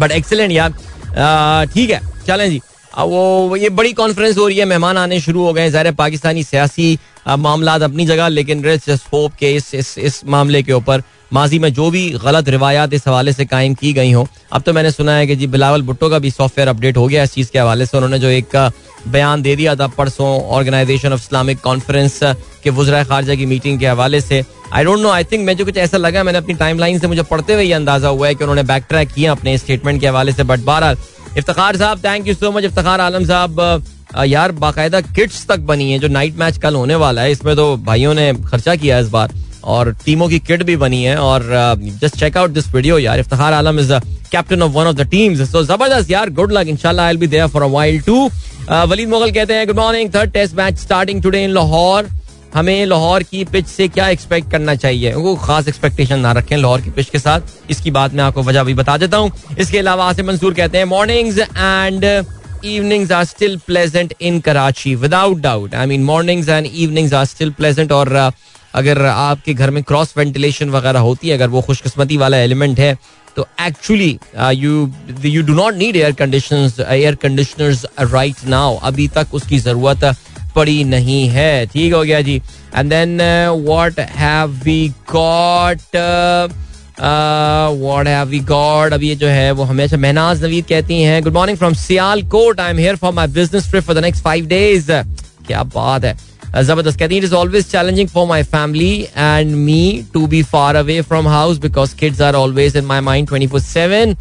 बट 0.00 0.10
एक्सेलेंट 0.12 0.52
यार। 0.52 1.66
ठीक 1.66 1.90
है। 1.90 2.00
चलें 2.26 2.48
जी। 2.50 2.60
वो 2.98 3.56
ये 3.56 3.68
बड़ी 3.70 3.92
कॉन्फ्रेंस 3.92 4.36
हो 4.38 4.46
रही 4.46 4.58
है, 4.58 4.64
मेहमान 4.64 4.96
आने 4.98 5.20
शुरू 5.20 5.44
हो 5.44 5.52
गए 5.52 5.70
ज़ाहिर 5.70 5.92
पाकिस्तानी 5.94 6.42
सियासी 6.42 6.98
मामला 7.28 7.74
अपनी 7.76 8.06
जगह, 8.06 8.28
लेकिन 8.28 8.64
होप 9.12 9.32
के 9.40 9.54
इस 9.56 9.74
इस 9.74 9.96
इस 9.98 10.20
मामले 10.26 10.62
के 10.62 10.72
ऊपर, 10.72 11.02
माजी 11.32 11.58
में 11.58 11.72
जो 11.72 11.90
भी 11.90 12.08
गलत 12.24 12.48
रिवायात 12.48 12.94
इस 12.94 13.06
हवाले 13.08 13.32
से 13.32 13.44
कायम 13.46 13.74
की 13.74 13.92
गई 13.92 14.12
हो। 14.12 14.26
अब 14.52 14.62
तो 14.62 14.72
मैंने 14.72 14.90
सुना 14.90 15.12
है 15.16 15.26
कि 15.26 15.36
जी, 15.36 15.46
बिलावल 15.46 15.82
भुट्टो 15.82 16.08
का 16.10 16.18
भी 16.18 16.30
सॉफ्टवेयर 16.30 16.68
अपडेट 16.68 16.96
हो 16.96 17.06
गया 17.08 17.22
इस 17.22 17.34
चीज़ 17.34 17.50
के 17.52 17.58
हवाले 17.58 17.86
से। 17.86 17.96
उन्होंने 17.96 18.18
जो 18.18 18.28
एक 18.28 18.56
बयान 19.08 19.42
दे 19.42 19.54
दिया 19.56 19.74
था 19.76 19.86
परसों 19.88 20.26
ऑर्गेनाइजेशन 20.50 21.12
ऑफ़ 21.12 21.20
इस्लामिक 21.20 21.60
कॉन्फ्रेंस 21.60 22.18
के 22.64 22.70
वजरा 22.70 23.04
खारजा 23.04 23.34
की 23.34 23.46
मीटिंग 23.46 23.78
के 23.80 23.86
हवाले 23.86 24.20
से। 24.20 24.42
I 24.72 24.84
don't 24.84 25.00
know 25.00 25.10
I 25.10 25.24
think 25.24 25.46
मैं 25.46 25.56
जो 25.56 25.64
कुछ 25.64 25.76
ऐसा 25.78 25.96
लगा, 25.96 26.24
मैंने 26.24 26.38
अपनी 26.38 26.54
टाइम 26.54 26.98
से 26.98 27.06
मुझे 27.06 27.22
पढ़ते 27.22 27.54
हुए 27.54 27.62
ये 27.62 27.72
अंदाज़ा 27.72 28.08
हुआ 28.08 28.26
है 28.26 28.34
कि 28.34 28.44
उन्होंने 28.44 28.62
बैक 28.64 28.84
ट्रैक 28.88 29.12
किया 29.12 29.32
अपने 29.32 29.56
स्टेटमेंट 29.58 30.00
के 30.00 30.06
हवाले 30.06 30.32
से। 30.32 30.42
बट 30.44 30.60
बहरहाल 30.62 30.96
इफ्तार 31.38 31.76
साहब 31.76 32.04
thank 32.04 32.28
you 32.28 32.34
so 32.34 32.50
much 32.52 32.64
Iftar 32.64 33.00
Alam 33.00 33.24
साहब। 33.24 33.82
यार, 34.26 34.52
बाकायदा 34.54 35.00
किट्स 35.00 35.46
तक 35.46 35.58
बनी 35.66 35.90
है, 35.92 35.98
जो 35.98 36.08
नाइट 36.08 36.36
मैच 36.38 36.58
कल 36.58 36.74
होने 36.74 36.94
वाला 36.96 37.22
है, 37.22 37.32
इसमें 37.32 37.54
तो 37.56 37.76
भाइयों 37.84 38.14
ने 38.14 38.32
खर्चा 38.46 38.74
किया 38.76 38.96
है 38.96 39.02
इस 39.02 39.08
बार, 39.10 39.34
और 39.64 39.92
टीमों 40.04 40.28
की 40.28 40.38
किट 40.40 40.62
भी 40.62 40.76
बनी 40.76 41.02
है, 41.04 41.16
और 41.18 41.42
just 42.00 42.16
check 42.16 42.36
out 42.36 42.50
this 42.50 42.74
video 42.74 42.98
यार, 42.98 43.20
Iftar 43.20 43.52
Alam 43.52 43.78
is 43.80 43.92
captain 44.32 44.62
of 44.62 44.72
one 44.72 44.86
of 44.86 44.96
the 44.96 45.06
teams 45.10 45.50
so 45.50 45.62
ज़बरदस्त 45.64 46.10
यार 46.10 46.30
गुड 46.32 46.52
लक 46.52 46.66
इंशाल्लाह 46.68 47.06
I 47.06 47.12
will 47.12 47.20
be 47.20 47.26
there 47.26 47.46
for 47.48 47.62
a 47.62 47.66
while 47.68 48.00
to 48.02 48.24
Waleed 48.70 49.08
Mughal 49.08 49.30
कहते 49.30 49.54
हैं 49.54 49.66
good 49.66 49.76
morning 49.76 50.14
third 50.14 50.30
test 50.32 50.54
match 50.56 50.78
starting 50.78 51.22
today 51.22 51.42
in 51.44 51.50
Lahore 51.50 52.08
हमें 52.54 52.86
लाहौर 52.86 53.22
की 53.22 53.44
pitch 53.52 53.66
से 53.66 53.88
क्या 53.88 54.08
expect 54.08 54.50
करना 54.50 54.74
चाहिए? 54.74 55.12
वो 55.14 55.34
खास 55.44 55.68
एक्सपेक्टेशन 55.68 56.20
ना 56.20 56.32
रखें 56.32 56.56
लाहौर 56.56 56.80
की 56.80 56.90
पिच 56.90 57.10
के 57.10 57.18
साथ। 57.18 57.70
इसकी 57.70 57.90
बात 57.90 58.14
मैं 58.14 58.24
आपको 58.24 58.42
वजह 58.42 58.64
भी 58.64 58.74
बता 58.74 58.96
देता 58.96 59.16
हूँ। 59.16 59.32
इसके 59.58 59.78
अलावा 59.78 60.08
आसिम 60.08 60.26
मंसूर 60.26 60.54
कहते 60.54 60.78
हैं 60.78 60.84
mornings 60.84 61.38
and 61.38 62.04
evenings 62.68 63.12
are 63.16 63.26
still 63.28 63.54
pleasant 63.68 64.10
in 64.20 64.40
Karachi 64.46 64.90
without 65.02 65.38
doubt. 65.44 65.74
I 65.74 65.84
mean 65.86 66.02
mornings 66.08 66.48
and 66.56 66.66
evenings 66.82 67.14
are 67.20 67.24
still 67.30 67.52
pleasant 67.60 67.92
और 67.92 68.08
uh, 68.16 68.32
अगर 68.74 69.04
आपके 69.06 69.54
घर 69.54 69.70
में 69.70 69.82
क्रॉस 69.84 70.12
वेंटिलेशन 70.16 70.70
वगैरह 70.70 71.00
होती 71.00 71.28
है 71.28 71.36
अगर 71.36 71.48
वो 71.48 71.60
खुशकिस्मती 71.62 72.16
वाला 72.16 72.36
एलिमेंट 72.38 72.78
है 72.78 72.94
तो 73.36 73.46
actually 73.60 74.18
you 74.54 74.92
you 75.24 75.42
do 75.42 75.54
not 75.54 75.74
need 75.74 75.96
air 75.96 76.12
condition 76.12 76.84
air 76.88 77.14
conditioners 77.22 77.84
right 78.00 78.44
now 78.46 78.76
अभी 78.90 79.08
तक 79.16 79.34
उसकी 79.34 79.58
ज़रूरत 79.58 80.04
पड़ी 80.54 80.82
नहीं 80.86 81.26
है। 81.28 81.66
ठीक 81.66 81.92
हो 81.94 82.02
गया 82.02 82.20
जी। 82.20 82.40
And 82.76 82.90
then 82.90 83.16
what 83.66 84.00
have 84.00 84.50
we 84.64 84.88
got 85.12 85.96
what 87.82 88.08
have 88.08 88.26
we 88.28 88.38
got 88.46 88.92
अब 88.94 89.00
जो 89.00 89.28
है, 89.28 89.50
वो 89.52 89.64
हमेशा 89.64 89.96
महनाज 89.96 90.44
नवीद 90.44 90.64
कहती 90.68 91.02
हैं 91.02 91.22
good 91.22 91.34
morning 91.34 91.58
from 91.58 91.74
Sialkot 92.28 92.60
I 92.60 92.70
am 92.70 92.78
here 92.78 92.96
for 92.96 93.12
my 93.12 93.26
business 93.28 93.70
trip 93.70 93.84
for 93.84 93.96
the 93.96 94.02
next 94.04 94.24
five 94.24 94.46
days 94.46 94.90
क्या 95.46 95.62
बात 95.74 96.04
है। 96.04 96.16
ज़बरदस्त 96.64 96.98
कहती 96.98 97.14
है 97.14 97.18
it 97.18 97.24
is 97.24 97.34
always 97.34 97.70
challenging 97.70 98.08
for 98.08 98.26
my 98.26 98.42
family 98.44 98.94
and 99.16 99.54
me 99.56 100.04
to 100.14 100.26
be 100.26 100.42
far 100.44 100.76
away 100.76 101.00
from 101.02 101.28
house 101.28 101.58
because 101.58 101.94
kids 101.96 102.20
are 102.20 102.34
always 102.34 102.76
in 102.76 102.84
my 102.84 103.00
mind 103.00 103.28
twenty 103.28 103.46
four 103.46 103.60
seven 103.60 104.14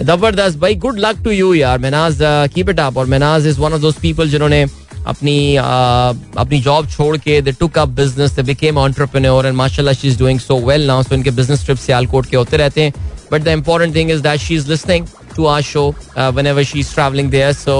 ज़बरदस्त, 0.00 0.58
भाई 0.58 0.74
good 0.76 0.98
luck 0.98 1.22
to 1.24 1.30
you 1.30 1.52
यार। 1.54 1.78
Menaz 1.78 2.18
keep 2.54 2.68
it 2.70 2.80
up 2.80 2.96
और 2.98 3.06
Mehnaz 3.06 3.46
is 3.46 3.60
one 3.60 3.72
of 3.72 3.80
those 3.80 3.94
people 4.02 4.28
जिन्होंने 4.30 4.64
अपनी 5.06 5.56
अपनी 5.56 6.60
job 6.60 6.88
छोड़ 6.90 7.16
के 7.16 7.40
they 7.40 7.52
took 7.60 7.78
up 7.78 7.88
business 8.00 8.32
they 8.32 8.42
became 8.42 8.78
entrepreneur 8.78 9.46
and 9.46 9.56
माशाल्लाह 9.56 9.94
she 9.94 10.08
is 10.08 10.18
doing 10.18 10.40
so 10.40 10.58
well 10.66 10.86
now 10.86 11.02
so 11.02 11.14
इनके 11.14 11.30
बिज़नेस 11.30 11.64
ट्रिप 11.64 11.78
सियालकोट 11.78 12.26
के 12.26 12.36
होते 12.36 12.56
रहते 12.56 12.82
हैं 12.82 12.92
but 13.32 13.42
the 13.42 13.48
important 13.48 13.94
thing 13.96 14.10
is 14.10 14.22
that 14.22 14.40
she 14.40 14.54
is 14.54 14.68
listening 14.70 15.06
to 15.36 15.46
our 15.46 15.62
show 15.62 15.88
whenever 16.16 16.62
she 16.64 16.80
is 16.80 16.94
travelling 16.94 17.30
there 17.30 17.52
so 17.54 17.76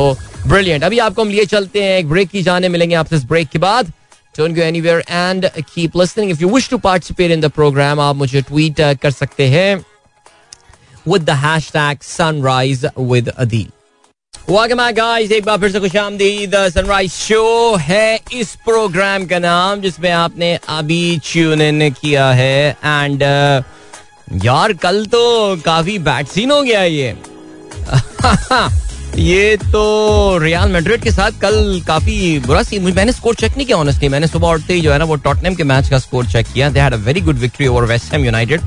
brilliant 0.47 0.85
अभी 0.85 0.99
आपको 0.99 1.23
हम 1.23 1.31
लिए 1.31 1.45
चलते 1.55 1.85
हैं 1.85 1.99
एक 1.99 2.09
ब्रेक 2.09 2.31
की 2.31 2.43
जाने 2.43 2.69
मिलेंगे 2.69 2.95
आपसे 2.95 3.17
इस 3.17 3.25
ब्रेक 3.25 3.49
के 3.49 3.59
बाद 3.59 3.93
Don't 4.35 4.53
go 4.53 4.61
anywhere 4.63 5.03
and 5.09 5.51
keep 5.67 5.95
listening. 5.95 6.29
If 6.29 6.43
you 6.43 6.49
wish 6.49 6.69
to 6.69 6.79
participate 6.79 7.31
in 7.31 7.41
the 7.41 7.51
program, 7.51 8.01
आप 8.01 8.17
मुझे 8.17 8.43
ट्वीट 8.43 8.81
कर 9.03 9.11
सकते 9.11 9.49
हैं 9.49 9.85
with 11.07 11.25
the 11.25 11.39
hashtag 11.39 12.03
sunrise 12.03 12.85
with 12.97 13.33
Adil. 13.37 13.76
Welcome 14.49 14.79
back 14.79 14.95
guys. 14.97 15.33
एक 15.33 15.45
बार 15.45 15.59
फिर 15.59 15.71
से 15.73 15.81
खुश 15.81 15.95
आमदीद 15.97 16.53
सनराइज 16.75 17.11
शो 17.13 17.77
है 17.77 18.21
इस 18.33 18.55
प्रोग्राम 18.65 19.25
का 19.27 19.39
नाम 19.39 19.81
जिसमें 19.81 20.11
आपने 20.11 20.55
अभी 20.69 21.21
ट्यून 21.25 21.63
इन 21.63 21.91
किया 21.93 22.27
है। 22.31 22.71
एंड 22.71 23.23
uh, 23.23 24.45
यार 24.45 24.73
कल 24.73 25.05
तो 25.07 25.23
काफ़ी 25.65 25.99
बैड 25.99 26.27
सीन 26.27 26.51
हो 26.51 26.63
गया 26.63 26.83
ये। 26.83 27.17
ये 29.23 29.57
तो 29.57 30.39
रियाल 30.39 30.71
मेड्रिड 30.71 31.03
के 31.03 31.11
साथ 31.11 31.41
कल 31.43 31.83
काफ़ी 31.87 32.39
बुरा 32.47 32.63
सी 32.63 32.79
मैंने 32.79 33.13
स्कोर 33.13 33.35
चेक 33.35 33.57
नहीं 33.57 33.67
किया 33.67 33.77
ऑनेस्टली 33.77 34.09
मैंने 34.09 34.27
सुबह 34.27 34.49
उठते 34.49 34.75
ही 34.75 34.81
जो 34.81 34.93
है 34.93 34.99
ना 34.99 35.05
वो 35.05 35.17
टॉटनम 35.29 35.55
के 35.55 35.65
मैच 35.65 35.89
का 35.89 35.99
स्कोर 35.99 36.27
चेक 36.27 36.47
किया। 36.55 36.69
They 36.71 36.81
had 36.81 36.95
a 36.95 37.05
very 37.07 37.21
good 37.21 37.39
victory 37.39 37.67
over 37.67 37.85
West 37.93 38.13
Ham 38.13 38.25
United 38.25 38.61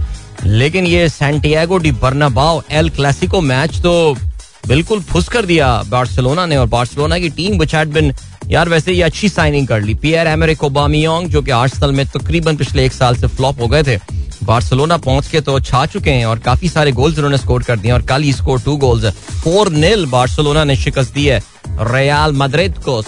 लेकिन 0.45 0.85
ये 0.87 1.09
Santiago 1.09 1.77
de 1.77 1.91
Bernabeu 2.03 2.61
El 2.71 2.89
Clasico 2.89 3.41
match 3.41 3.81
तो 3.83 4.17
बिल्कुल 4.63 5.01
फुस 5.01 5.27
कर 5.29 5.45
दिया 5.45 5.67
बार्सिलोना 5.89 6.45
ने, 6.45 6.57
और 6.57 6.67
बार्सिलोना 6.67 7.19
की 7.19 7.29
टीम 7.31 7.59
विच 7.59 7.75
बिन 7.75 8.13
यार 8.49 8.69
वैसे 8.69 8.93
ये 8.93 9.01
अच्छी 9.03 9.29
साइनिंग 9.29 9.67
कर 9.67 9.81
ली। 9.81 9.93
पियर 9.95 10.27
एमरिक 10.27 10.63
ओबामियोंग 10.63 11.27
जो 11.29 11.41
कि 11.41 11.51
आर्सेनल 11.51 11.91
में 11.91 12.05
तकरीबन 12.07 12.55
पिछले 12.57 12.85
एक 12.85 12.93
साल 12.93 13.15
से 13.15 13.27
फ्लॉप 13.27 13.61
हो 13.61 13.67
गए 13.67 13.83
थे, 13.83 13.97
बार्सिलोना 14.43 14.97
पहुँच 14.97 15.27
के 15.27 15.41
तो 15.41 15.59
छा 15.59 15.85
चुके 15.85 16.11
हैं, 16.11 16.25
और 16.25 16.39
काफ़ी 16.39 16.69
सारे 16.69 16.91
गोल्स 16.91 17.17
उन्होंने 17.17 17.37
स्कोर 17.37 17.63
कर 17.63 17.79
दिए, 17.79 17.91
और 17.91 18.01
कल 18.01 18.21
ही 18.21 18.33
score 18.33 18.61
two 18.61 18.75
goals 18.77 19.05
four 19.43 19.69
nil 19.71 20.05
Barcelona 20.05 20.63
ने 20.63 20.75
शिकस्त 20.75 21.13
दी 21.13 21.25
है 21.25 21.41
रयाल 21.81 22.33
मद्रिद 22.33 22.77
को 22.79 23.01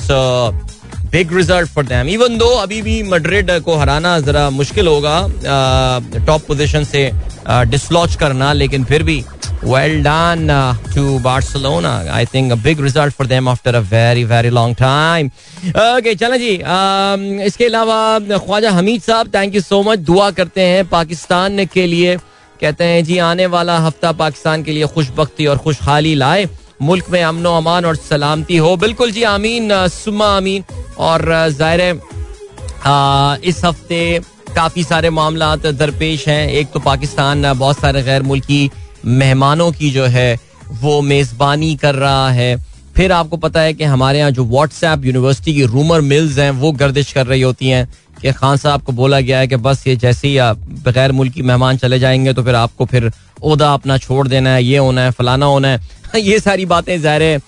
big 1.12 1.34
result 1.36 1.70
for 1.70 1.86
them 1.86 2.10
even 2.10 2.38
though 2.38 2.50
अभी 2.58 2.82
भी 2.82 3.02
मड्रिड 3.04 3.52
को 3.64 3.76
हराना 3.78 4.20
जरा 4.22 4.50
मुश्किल 4.52 4.88
होगा 4.88 5.20
टॉप 6.26 6.42
पोजीशन 6.48 6.84
से 6.84 7.10
डिसलॉच 7.70 8.16
करना 8.16 8.52
लेकिन 8.54 8.84
फिर 8.84 9.04
भी 9.04 9.24
well 9.64 10.02
done 10.04 10.48
Barcelona. 11.22 12.06
I 12.12 12.26
think 12.26 12.52
a 12.52 12.56
big 12.58 12.80
result 12.80 13.14
for 13.14 13.26
them 13.26 13.48
after 13.48 13.70
a 13.72 13.82
very 13.82 14.24
very 14.24 14.50
long 14.50 14.74
time. 14.76 15.30
Okay, 15.66 16.16
चलो 16.16 16.38
जी 16.38 16.54
इसके 17.46 17.66
अलावा 17.66 18.38
ख्वाजा 18.38 18.72
हमीद 18.72 19.02
साहब 19.02 19.34
थैंक 19.36 19.56
यू 19.56 19.62
सो 19.62 19.82
मच 19.84 20.00
दुआ 20.00 20.30
करते 20.32 20.62
हैं 20.62 20.88
पाकिस्तान 20.90 21.66
के 21.66 21.86
लिए 21.88 22.18
कहते 22.62 22.84
हैं 22.84 23.04
जी 23.04 23.18
आने 23.26 23.46
वाला 23.54 23.78
हफ़्ता 23.80 24.12
पाकिस्तान 24.18 24.64
के 24.64 24.72
लिए 24.72 24.88
खुशबख्ती 24.96 25.46
और 25.48 25.58
खुशहाली 25.58 26.16
लाए 26.16 26.48
मुल्क 26.82 27.10
में 27.12 27.22
अमन 27.24 27.46
अमान 27.48 27.86
और 27.86 27.96
सलामती 27.98 28.58
हो। 28.58 28.76
बिल्कुल 28.78 29.12
जी, 29.12 29.24
आमीन 29.26 29.70
सुमा 29.90 30.28
आमीन। 30.28 30.64
और 31.00 31.22
ज़ाहिर 31.50 31.82
इस 33.46 33.62
हफ़्ते 33.66 34.20
काफ़ी 34.56 34.84
सारे 34.84 35.10
मामला 35.10 35.56
दरपेश 35.58 36.28
हैं। 36.28 36.48
एक 36.50 36.72
तो 36.72 36.80
पाकिस्तान 36.82 37.54
बहुत 37.54 37.80
सारे 37.80 38.04
गैर 38.04 38.24
मुल्की 38.24 38.70
मेहमानों 39.06 39.72
की 39.72 39.90
जो 39.92 40.06
है, 40.08 40.40
वो 40.74 41.00
मेज़बानी 41.04 41.76
कर 41.76 41.96
रहा 41.96 42.30
है। 42.32 42.56
फिर 42.96 43.12
आपको 43.12 43.38
पता 43.38 43.62
है 43.62 43.74
कि 43.74 43.84
हमारे 43.86 44.20
यहाँ 44.20 44.32
जो 44.32 44.46
व्हाट्सएप 44.46 45.06
यूनिवर्सिटी 45.06 45.54
की 45.54 45.66
रूमर 45.66 46.02
मिल्स 46.04 46.38
हैं, 46.38 46.52
वो 46.52 46.72
गर्दिश 46.74 47.12
कर 47.14 47.26
रही 47.28 47.42
होती 47.42 47.70
हैं 47.70 47.88
कि 48.22 48.32
खान 48.34 48.58
साहब 48.58 48.82
को 48.82 48.92
बोला 48.92 49.20
गया 49.20 49.38
है 49.40 49.48
कि 49.48 49.56
बस 49.58 49.84
ये 49.88 49.96
जैसे 49.96 50.28
ही 50.28 50.40
बगैर 50.86 51.12
मुल्की 51.12 51.42
मेहमान 51.42 51.78
चले 51.78 52.00
जाएँगे 52.00 52.34
तो 52.34 52.44
फिर 52.44 52.56
आपको 52.56 52.86
फिर 52.86 53.12
ओदा 53.44 53.74
अपना 53.74 53.98
छोड़ 54.00 54.28
देना 54.28 54.54
है 54.54 54.64
ये 54.64 54.78
होना 54.78 55.02
है 55.02 55.12
फलाना 55.12 55.46
होना 55.46 55.68
है। 55.68 56.22
ये 56.22 56.40
सारी 56.40 56.66
बातें 56.68 57.00
ज़ाहिर 57.02 57.42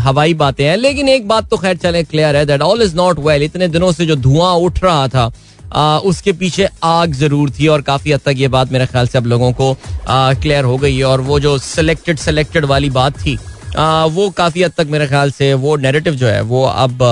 हवाई 0.00 0.34
बातें 0.34 0.64
हैं। 0.64 0.76
लेकिन 0.76 1.08
एक 1.08 1.26
बात 1.28 1.48
तो 1.50 1.56
खैर 1.56 1.76
चले 1.76 2.02
क्लियर 2.04 2.36
है 2.36 2.44
that 2.46 2.62
all 2.62 2.82
is 2.82 2.94
not 2.96 3.18
well 3.26 3.42
इतने 3.42 3.68
दिनों 3.68 3.92
से 3.92 4.06
जो 4.06 4.16
धुआँ 4.18 4.52
उठ 4.56 4.82
रहा 4.84 5.08
था 5.08 5.30
आ, 5.66 5.98
उसके 5.98 6.32
पीछे 6.32 6.68
आग 6.84 7.12
ज़रूर 7.14 7.50
थी 7.50 7.66
और 7.66 7.82
काफ़ी 7.82 8.12
हद 8.12 8.20
तक 8.24 8.34
ये 8.38 8.48
बात 8.48 8.72
मेरे 8.72 8.86
ख्याल 8.86 9.06
से 9.08 9.18
अब 9.18 9.26
लोगों 9.26 9.52
को 9.52 9.76
क्लियर 10.08 10.64
हो 10.64 10.76
गई 10.78 10.96
है। 10.96 11.04
और 11.04 11.20
वो 11.22 11.38
जो 11.40 11.56
सिलेक्टेड 11.60 12.18
सिलेक्टेड 12.18 12.64
वाली 12.64 12.90
बात 12.92 13.18
थी 13.18 13.38
आ, 13.76 14.04
वो 14.06 14.28
काफ़ी 14.32 14.62
हद 14.62 14.72
तक 14.76 14.86
मेरे 14.90 15.06
ख्याल 15.06 15.30
से 15.32 15.52
वो 15.56 15.76
नेरेटिव 15.76 16.14
जो 16.14 16.26
है 16.26 16.40
वो 16.44 16.64
अब 16.64 17.02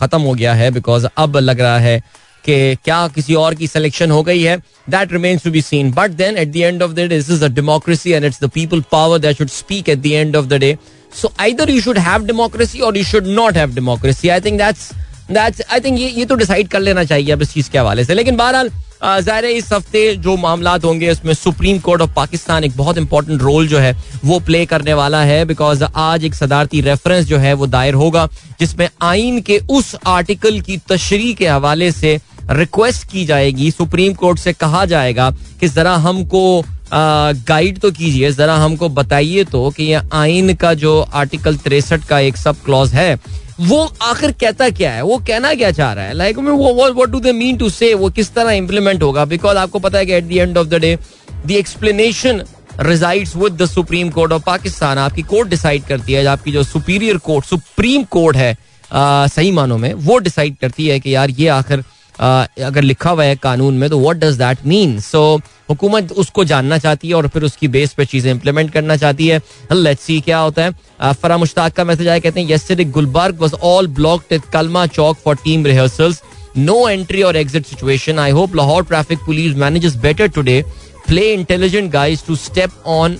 खत्म 0.00 0.20
हो 0.20 0.34
गया 0.34 0.54
है 0.54 0.70
बिकॉज़ 0.70 1.06
अब 1.16 1.36
लग 1.38 1.60
रहा 1.60 1.78
है 1.78 2.00
कि 2.46 2.76
क्या 2.84 3.06
किसी 3.14 3.34
और 3.34 3.54
की 3.54 3.66
सिलेक्शन 3.66 4.10
हो 4.10 4.22
गई 4.22 4.42
है? 4.42 4.56
That 4.90 5.12
remains 5.12 5.44
to 5.44 5.50
be 5.50 5.62
seen 5.62 5.92
but 5.92 6.10
then 6.16 6.36
at 6.38 6.52
the 6.52 6.56
end 6.56 6.82
of 6.82 6.92
the 6.92 6.94
day 6.98 7.08
this 7.08 7.30
is 7.30 7.44
a 7.44 7.48
democracy 7.54 8.12
and 8.12 8.24
it's 8.24 8.42
the 8.42 8.50
people 8.54 8.80
power 8.92 9.18
that 9.18 9.38
should 9.38 9.48
speak 9.50 9.88
at 9.88 9.98
the 9.98 10.06
end 10.06 10.36
of 10.36 10.46
the 10.46 10.60
day 10.60 10.76
so 11.12 11.32
either 11.40 11.70
you 11.70 11.80
should 11.80 11.98
have 12.00 12.24
democracy 12.26 12.80
or 12.80 12.98
you 12.98 13.04
should 13.04 13.26
not 13.34 13.56
have 13.56 13.74
democracy 13.74 14.28
I 14.28 14.40
think 14.40 14.58
that's 14.58 14.90
that's 15.30 15.62
I 15.72 15.80
think 15.80 15.98
ये 15.98 16.08
ये 16.08 16.24
तो 16.24 16.34
decide 16.36 16.68
कर 16.68 16.80
लेना 16.80 17.04
चाहिए 17.04 17.32
अब 17.32 17.42
इस 17.42 17.52
चीज़ 17.52 17.70
के 17.70 17.78
हवाले 17.78 18.04
से 18.04 18.14
लेकिन 18.14 18.36
बहरहाल 18.36 18.70
ज़ाहिर 19.02 19.44
इस 19.44 19.72
हफ़्ते 19.72 20.14
जो 20.16 20.36
मामला 20.36 20.74
होंगे 20.84 21.10
उसमें 21.10 21.32
सुप्रीम 21.34 21.78
कोर्ट 21.78 22.02
ऑफ़ 22.02 22.10
पाकिस्तान 22.14 22.64
एक 22.64 22.76
बहुत 22.76 22.98
इंपॉर्टेंट 22.98 23.42
रोल 23.42 23.66
जो 23.68 23.78
है 23.78 23.94
वो 24.24 24.38
प्ले 24.40 24.64
करने 24.66 24.94
वाला 24.94 25.22
है 25.22 25.44
बिकॉज़ 25.44 25.84
आज 25.84 26.24
एक 26.24 26.34
सदारती 26.34 26.80
रेफरेंस 26.80 27.26
जो 27.26 27.38
है 27.38 27.52
वो 27.54 27.66
दायर 27.66 27.94
होगा 27.94 28.28
जिसमें 28.60 28.88
आइन 29.02 29.40
के 29.40 29.58
उस 29.70 29.94
आर्टिकल 30.06 30.60
की 30.60 30.76
तशरी 30.90 31.32
के 31.34 31.48
हवाले 31.48 31.90
से 31.92 32.18
रिक्वेस्ट 32.50 33.10
की 33.10 33.24
जाएगी 33.26 33.70
सुप्रीम 33.70 34.12
कोर्ट 34.14 34.38
से 34.38 34.52
कहा 34.52 34.84
जाएगा 34.84 35.30
कि 35.60 35.68
जरा 35.68 35.94
हमको 35.96 36.64
गाइड 36.92 37.78
तो 37.78 37.90
कीजिए 37.90 38.30
जरा 38.32 38.54
हमको 38.56 38.88
बताइए 38.88 39.44
तो 39.44 39.70
कि 39.70 39.84
यह 39.84 40.08
आइन 40.14 40.54
का 40.54 40.72
जो 40.74 41.00
आर्टिकल 41.00 41.56
तिरसठ 41.56 42.04
का 42.08 42.18
एक 42.20 42.36
सब 42.36 42.56
क्लॉज 42.64 42.92
है 42.94 43.14
वो 43.60 43.78
आखिर 44.02 44.32
कहता 44.32 44.68
क्या 44.70 44.90
है? 44.92 45.02
वो 45.02 45.16
कहना 45.18 45.52
क्या 45.54 45.70
चाह 45.70 45.92
रहा 45.92 46.04
है? 46.04 46.14
Like 46.14 46.38
what 46.38 47.08
do 47.08 47.20
they 47.20 47.32
mean 47.32 47.56
to 47.56 47.68
say 47.70 47.92
वो 47.94 48.10
किस 48.10 48.32
तरह 48.34 48.50
इंप्लीमेंट 48.52 49.02
होगा? 49.02 49.24
बिकॉज़ 49.24 49.56
आपको 49.56 49.78
पता 49.78 49.98
है 49.98 50.06
कि 50.06 50.12
at 50.12 50.24
the 50.24 50.32
end 50.32 50.58
of 50.58 50.68
the 50.68 50.74
day 50.74 50.98
the 51.46 51.50
explanation 51.50 52.42
resides 52.80 53.34
with 53.36 53.52
the 53.52 53.66
Supreme 53.66 54.10
Court 54.10 54.32
of 54.32 54.42
Pakistan 54.46 54.98
आपकी 54.98 55.22
कोर्ट 55.22 55.48
डिसाइड 55.48 55.84
करती 55.84 56.12
है 56.12 56.24
आपकी 56.26 56.52
जो 56.52 56.62
सुपीरियर 56.62 57.18
कोर्ट 57.18 57.46
सुप्रीम 57.46 58.02
कोर्ट 58.10 58.36
है 58.36 58.56
आ, 58.92 59.26
सही 59.26 59.50
मानों 59.50 59.78
में 59.78 59.92
वो 59.94 60.18
डिसाइड 60.18 60.56
करती 60.56 60.86
है 60.88 61.00
कि 61.00 61.14
यार 61.14 61.30
ये 61.30 61.48
आखिर 61.48 61.84
अगर 62.20 62.82
लिखा 62.82 63.10
हुआ 63.10 63.24
है 63.24 63.36
कानून 63.36 63.74
में 63.78 63.88
तो 63.90 63.98
what 64.00 64.16
does 64.16 64.36
that 64.38 64.66
mean 64.66 64.98
so 65.00 65.22
हुकूमत 65.70 66.12
उसको 66.12 66.44
जानना 66.44 66.78
चाहती 66.78 67.08
है 67.08 67.14
और 67.14 67.28
फिर 67.28 67.44
उसकी 67.44 67.68
बेस 67.68 67.92
पे 67.92 68.04
चीज़ें 68.04 68.30
इंप्लीमेंट 68.30 68.70
करना 68.72 68.96
चाहती 68.96 69.26
है। 69.28 69.40
लेट्स 69.72 70.02
सी 70.04 70.20
क्या 70.20 70.38
होता 70.38 70.64
है। 70.64 71.12
फरा 71.12 71.36
मुश्ताक 71.38 71.72
का 71.72 71.84
मैसेज 71.84 72.08
आया, 72.08 72.18
कहते 72.18 72.40
हैं 72.40 72.90
Gulberg 72.92 73.40
was 73.40 73.54
all 73.64 73.86
blocked 73.96 74.32
at 74.32 74.42
Kalma 74.52 74.86
Chowk 74.86 75.18
for 75.24 75.36
team 75.44 75.66
rehearsals 75.66 76.22
no 76.58 76.88
entry 76.88 77.22
और 77.22 77.36
exit 77.36 77.66
situation 77.66 78.18
I 78.18 78.30
hope 78.30 78.54
Lahore 78.56 78.84
traffic 78.84 79.18
police 79.26 79.56
manages 79.56 79.96
better 80.02 80.28
today 80.28 80.62
play 81.06 81.32
intelligent 81.32 81.90
guys 81.92 82.24
to 82.26 82.36
step 82.36 82.86
on 82.86 83.18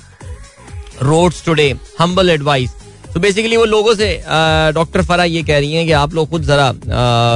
roads 1.03 1.45
today 1.45 1.75
humble 2.01 2.31
advice 2.31 2.71
तो 3.15 3.21
basically 3.21 3.57
वो 3.57 3.65
लोगों 3.65 3.95
से 3.95 4.09
doctor 4.75 5.03
फरा 5.03 5.25
ये 5.25 5.43
कह 5.43 5.59
रही 5.59 5.75
हैं 5.75 5.85
कि 5.87 5.93
आप 5.95 6.15
लोग 6.15 6.29
खुद 6.31 6.43
जरा 6.43 6.73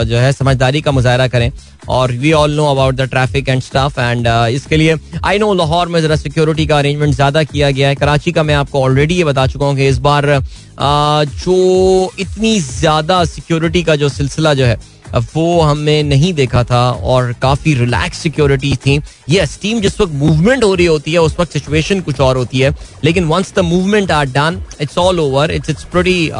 जो 0.04 0.16
है 0.16 0.32
समझदारी 0.32 0.80
का 0.80 0.92
मुजाहरा 0.92 1.28
करें 1.28 1.50
और 1.88 2.12
we 2.12 2.32
all 2.32 2.54
know 2.54 2.66
about 2.66 2.94
the 2.94 3.08
traffic 3.10 3.48
and 3.48 3.62
staff 3.62 3.98
and 3.98 4.26
इसके 4.54 4.76
लिए 4.76 4.96
आई 5.24 5.38
नो 5.38 5.52
लाहौर 5.54 5.88
में 5.88 6.00
जरा 6.02 6.16
सिक्योरिटी 6.16 6.66
का 6.66 6.78
अरेंजमेंट 6.78 7.14
ज़्यादा 7.14 7.42
किया 7.44 7.70
गया 7.70 7.88
है। 7.88 7.94
कराची 7.94 8.32
का 8.32 8.42
मैं 8.42 8.54
आपको 8.54 8.82
ऑलरेडी 8.82 9.14
ये 9.14 9.24
बता 9.24 9.46
चुका 9.46 9.66
हूँ 9.66 9.76
कि 9.76 9.88
इस 9.88 9.98
बार 10.00 10.26
जो 10.80 12.12
इतनी 12.18 12.58
ज़्यादा 12.60 13.24
सिक्योरिटी 13.26 13.82
का 13.82 13.96
जो 13.96 14.08
सिलसिला 14.08 14.54
जो 14.54 14.64
है 14.64 14.78
वो 15.34 15.60
हमने 15.60 16.02
नहीं 16.02 16.32
देखा 16.34 16.64
था 16.64 16.90
और 16.90 17.32
काफ़ी 17.42 17.74
रिलैक्स 17.74 18.18
सिक्योरिटी 18.18 18.74
थी 18.86 19.00
ये 19.28 19.46
टीम 19.62 19.80
जिस 19.80 20.00
वक्त 20.00 20.12
मूवमेंट 20.14 20.64
हो 20.64 20.74
रही 20.74 20.86
होती 20.86 21.12
है 21.12 21.20
उस 21.20 21.38
वक्त 21.40 21.52
सिचुएशन 21.52 22.00
कुछ 22.00 22.20
और 22.20 22.36
होती 22.36 22.60
है 22.60 22.74
लेकिन 23.04 23.24
once 23.24 23.54
the 23.54 23.58
movement 23.64 24.10
are 24.10 24.26
done 24.26 24.60
it's 24.80 24.98
all 24.98 25.20
over 25.20 25.50
it's 25.50 25.70
it's 25.70 25.84
pretty 25.84 26.30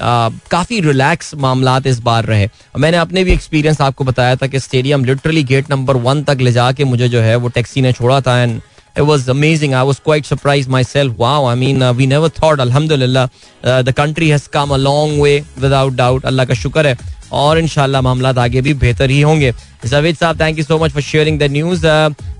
काफ़ी 0.00 0.80
रिलैक्स 0.80 1.34
मामला 1.34 1.80
इस 1.86 1.98
बार 2.00 2.24
रहे 2.24 2.48
मैंने 2.78 2.96
अपने 2.96 3.24
भी 3.24 3.32
एक्सपीरियंस 3.32 3.80
आपको 3.80 4.04
बताया 4.04 4.36
था 4.36 4.46
कि 4.46 4.60
stadium 4.60 5.04
literally 5.04 5.44
gate 5.44 5.70
number 5.70 5.96
one 5.96 6.22
तक 6.24 6.40
ले 6.40 6.52
जाके 6.52 6.84
मुझे 6.84 7.08
जो 7.08 7.20
है 7.20 7.36
वो 7.36 7.48
टैक्सी 7.48 7.82
ने 7.82 7.92
छोड़ा 7.92 8.20
था 8.20 8.40
and 8.42 8.60
it 8.96 9.02
was 9.02 9.28
amazing. 9.28 9.74
I 9.74 9.82
was 9.82 10.00
quite 10.00 10.26
surprised 10.26 10.68
myself. 10.68 11.16
Wow, 11.16 11.44
I 11.44 11.54
mean, 11.54 11.82
uh, 11.82 11.92
we 11.92 12.06
never 12.06 12.28
thought, 12.28 12.58
Alhamdulillah, 12.58 13.30
uh, 13.64 13.82
the 13.82 13.92
country 13.92 14.28
has 14.28 14.48
come 14.48 14.72
a 14.72 14.78
long 14.78 15.18
way 15.18 15.44
without 15.56 15.96
doubt. 15.96 16.24
Allah 16.24 16.46
का 16.46 16.54
शुक्र 16.54 16.86
है 16.86 16.96
और 17.32 17.58
इनशाला 17.58 18.00
मामला 18.00 18.30
आगे 18.42 18.60
भी 18.60 18.74
बेहतर 18.74 19.10
ही 19.10 19.20
होंगे। 19.20 19.52
जवेद 19.86 20.16
साहब 20.16 20.40
thank 20.40 20.58
you 20.58 20.64
so 20.64 20.78
much 20.78 20.92
for 20.92 21.02
sharing 21.02 21.38
the 21.38 21.42
news 21.52 21.86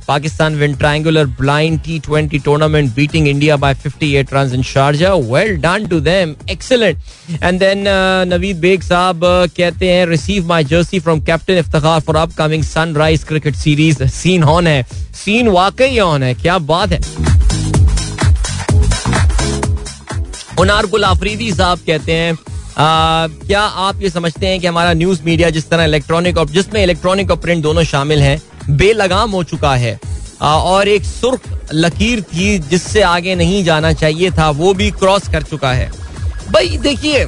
Pakistan 0.09 0.54
win 0.57 0.75
triangular 0.75 1.26
blind 1.40 1.80
T 1.85 1.99
twenty 1.99 2.38
tournament 2.38 2.95
beating 2.95 3.28
India 3.28 3.57
by 3.57 3.75
58 3.75 4.33
run 4.33 4.54
in 4.54 4.62
Sharjah 4.62 5.12
well 5.14 5.57
done 5.57 5.87
to 5.87 6.00
them 6.00 6.35
excellent 6.50 6.99
and 7.42 7.59
then 7.61 7.85
Naveed 8.28 8.61
Baig 8.61 8.83
साहब 8.83 9.21
कहते 9.57 9.90
हैं 9.90 10.07
receive 10.07 10.47
my 10.47 10.64
jersey 10.64 11.00
from 11.00 11.21
captain 11.25 11.59
Iftar 11.59 12.00
for 12.00 12.16
upcoming 12.16 12.62
sunrise 12.64 13.25
cricket 13.25 13.57
series 13.57 14.02
scene 14.04 14.45
on 14.45 14.66
है। 14.66 14.83
Scene 15.25 15.49
वाकई 15.49 15.99
on 15.99 16.23
है। 16.23 16.35
क्या 16.35 16.59
बात 16.59 16.92
है। 16.92 17.00
उनार 20.61 20.87
गुल 20.87 21.04
आफरीदी 21.04 21.52
साहब 21.52 21.78
कहते 21.87 22.12
हैं 22.12 22.37
क्या 22.80 23.61
आप 23.61 24.02
ये 24.02 24.11
समझते 24.11 24.47
हैं 24.47 24.58
कि 24.61 24.66
हमारा 24.66 24.92
न्यूज़ 24.92 25.23
मीडिया 25.23 25.50
जिस 25.50 25.68
तरह 25.68 25.85
इलेक्ट्रॉनिक 25.85 26.37
और 26.38 26.49
जिसमें 26.49 26.82
इलेक्ट्रॉनिक 26.82 27.30
और 27.30 27.37
प्रिंट 27.37 27.62
दोनों 27.62 27.82
शामिल 27.85 28.23
हैं, 28.23 28.40
बेलगाम 28.70 29.30
हो 29.30 29.42
चुका 29.44 29.75
है। 29.76 29.99
और 30.42 30.88
एक 30.88 31.04
सुर्ख 31.04 31.49
लकीर 31.73 32.20
थी 32.25 32.58
जिससे 32.61 33.02
आगे 33.02 33.35
नहीं 33.35 33.62
जाना 33.64 33.92
चाहिए 33.92 34.30
था, 34.30 34.50
वो 34.50 34.75
भी 34.75 34.90
क्रॉस 34.90 35.28
कर 35.28 35.42
चुका 35.42 35.73
है। 35.73 35.90
भाई, 36.52 36.78
देखिए 36.78 37.25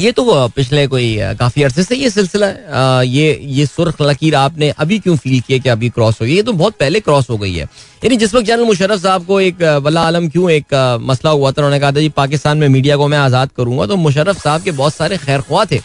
ये 0.00 0.10
तो 0.12 0.24
पिछले 0.56 0.86
कोई 0.86 1.16
काफ़ी 1.40 1.62
अरसे 1.62 1.82
से 1.82 1.96
ये 1.96 2.08
सिलसिला 2.10 2.46
है 2.46 2.72
आ, 2.72 3.02
ये 3.02 3.38
ये 3.42 3.66
सुर्ख 3.66 4.00
लकीर 4.02 4.34
आपने 4.34 4.70
अभी 4.78 4.98
क्यों 4.98 5.16
फील 5.16 5.40
किया 5.40 5.58
कि 5.58 5.68
अभी 5.68 5.88
क्रॉस 5.88 6.20
हो 6.20 6.26
गई? 6.26 6.34
ये 6.34 6.42
तो 6.42 6.52
बहुत 6.52 6.74
पहले 6.80 7.00
क्रॉस 7.00 7.28
हो 7.30 7.36
गई 7.38 7.52
है। 7.54 7.64
यानी 8.04 8.16
जिस 8.16 8.34
वक्त 8.34 8.46
जनरल 8.46 8.64
मुशरफ 8.66 9.02
साहब 9.02 9.26
को 9.26 9.40
एक 9.40 9.62
वला 9.82 10.02
आलम 10.06 10.28
क्यों 10.28 10.50
एक 10.50 10.98
मसला 11.02 11.30
हुआ 11.30 11.50
था 11.50 11.62
उन्होंने 11.62 11.80
कहा 11.80 11.92
था 11.92 12.00
जी 12.00 12.08
पाकिस्तान 12.16 12.58
में 12.58 12.68
मीडिया 12.68 12.96
को 12.96 13.08
मैं 13.08 13.18
आज़ाद 13.18 13.50
करूँगा 13.56 13.86
तो 13.86 13.96
मुशरफ 13.96 14.42
साहब 14.42 14.62
के 14.62 14.70
बहुत 14.72 14.94
सारे 14.94 15.16
खैर 15.16 15.40
ख्वाह 15.40 15.64
थे। 15.64 15.80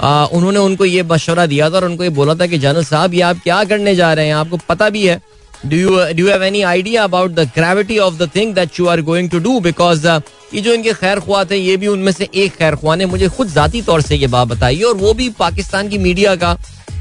आ, 0.00 0.24
उन्होंने 0.26 0.58
उनको 0.58 0.84
ये 0.84 1.02
मशवरा 1.02 1.46
दिया 1.46 1.70
था 1.70 1.76
और 1.76 1.84
उनको 1.84 2.04
ये 2.04 2.10
बोला 2.20 2.34
था 2.34 2.46
कि 2.46 2.58
जनरल 2.58 2.84
साहब 2.84 3.14
ये 3.14 3.20
आप 3.22 3.40
क्या 3.44 3.62
करने 3.64 3.94
जा 3.96 4.12
रहे 4.12 4.26
हैं? 4.26 4.34
आपको 4.34 4.60
पता 4.68 4.90
भी 4.90 5.06
है। 5.06 5.20
Do 5.66 5.76
you 5.76 5.90
do 6.14 6.26
any 6.46 6.64
idea 6.66 7.04
about 7.08 7.34
the 7.34 7.46
gravity 7.58 7.98
of 7.98 8.18
the 8.18 8.26
thing 8.32 8.52
that 8.54 8.78
you 8.78 8.88
are 8.88 9.02
going 9.02 9.30
to 9.30 9.40
do? 9.40 9.60
Because 9.60 10.04
uh, 10.04 10.20
ये 10.54 10.60
जो 10.60 10.72
इनके 10.74 10.92
खैर 10.94 11.20
ख्वाह 11.20 11.44
थे 11.44 11.56
ये 11.56 11.76
भी 11.76 11.86
उनमें 11.86 12.12
से 12.12 12.28
एक 12.34 12.56
खैर 12.56 12.74
ख्वाह 12.74 12.96
ने 12.96 13.06
मुझे 13.06 13.28
खुद 13.28 13.48
जाती 13.48 13.82
तौर 13.82 14.02
से 14.02 14.16
ये 14.16 14.26
बात 14.26 14.48
बताई 14.48 14.80
और 14.82 14.96
वो 14.96 15.12
भी 15.14 15.28
पाकिस्तान 15.38 15.88
की 15.88 15.98
मीडिया 15.98 16.34
का 16.36 16.56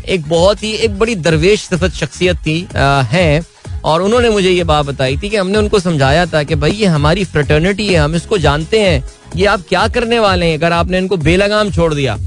एक 0.07 0.27
बहुत 0.29 0.63
ही, 0.63 0.71
एक 0.71 0.97
बड़ी 0.99 1.15
दरवेश 1.17 1.61
सिफत 1.61 1.93
शख्सियत 1.93 2.37
थी 2.37 2.67
है। 3.11 3.43
और 3.85 4.01
उन्होंने 4.01 4.29
मुझे 4.29 4.49
ये 4.49 4.63
बात 4.63 4.85
बताई 4.85 5.17
थी 5.17 5.29
कि 5.29 5.35
हमने 5.37 5.57
उनको 5.57 5.79
समझाया 5.79 6.25
था 6.25 6.41
कि 6.43 6.55
भाई, 6.55 6.71
ये 6.71 6.85
हमारी 6.85 7.23
फ्रेटर्निटी 7.23 7.87
है, 7.87 7.99
हम 7.99 8.15
इसको 8.15 8.37
जानते 8.37 8.79
हैं। 8.79 9.03
ये 9.35 9.45
आप 9.45 9.63
क्या 9.69 9.87
करने 9.87 10.19
वाले 10.19 10.45
हैं? 10.45 10.57
अगर 10.57 10.71
आपने 10.73 10.97
इनको 10.97 11.17
बेलगाम 11.17 11.71
छोड़ 11.71 11.93
दिया। 11.93 12.17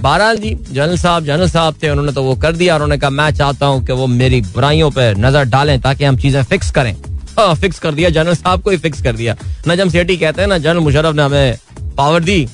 बहरहाल 0.00 0.36
जी, 0.36 0.54
जनरल 0.72 0.96
साहब 0.98 1.24
जनरल 1.24 1.48
साहब 1.48 1.76
थे, 1.82 1.90
उन्होंने 1.90 2.12
तो 2.12 2.22
वो 2.22 2.34
कर 2.36 2.52
दिया। 2.52 2.74
उन्होंने 2.74 2.98
कहा, 2.98 3.10
मैं 3.10 3.30
चाहता 3.30 3.66
हूँ 3.66 3.84
कि 3.86 3.92
वो 3.92 4.06
मेरी 4.06 4.40
बुराइयों 4.42 4.90
पर 4.90 5.16
नज़र 5.18 5.44
डालें 5.46 5.80
ताकि 5.80 6.04
हम 6.04 6.16
चीज़ें 6.16 6.42
फिक्स 6.44 6.70
करें। 6.70 6.94
फिक्स 7.60 7.78
कर 7.78 7.94
दिया, 7.94 8.08
जनरल 8.10 8.34
साहब 8.34 8.62
को 8.62 8.70
ही 8.70 8.76
फिक्स 8.78 9.02
कर 9.02 9.16
दिया। 9.16 9.36
नजम 9.68 9.88
सेठी 9.90 10.16
कहते 10.16 10.40
हैं 10.40 10.48
ना, 10.48 10.58
जनरल 10.58 10.78
मुशरफ 10.80 11.14
ने 11.14 11.22
हमें 11.22 11.58
पावर 11.96 12.22
दी, 12.22 12.48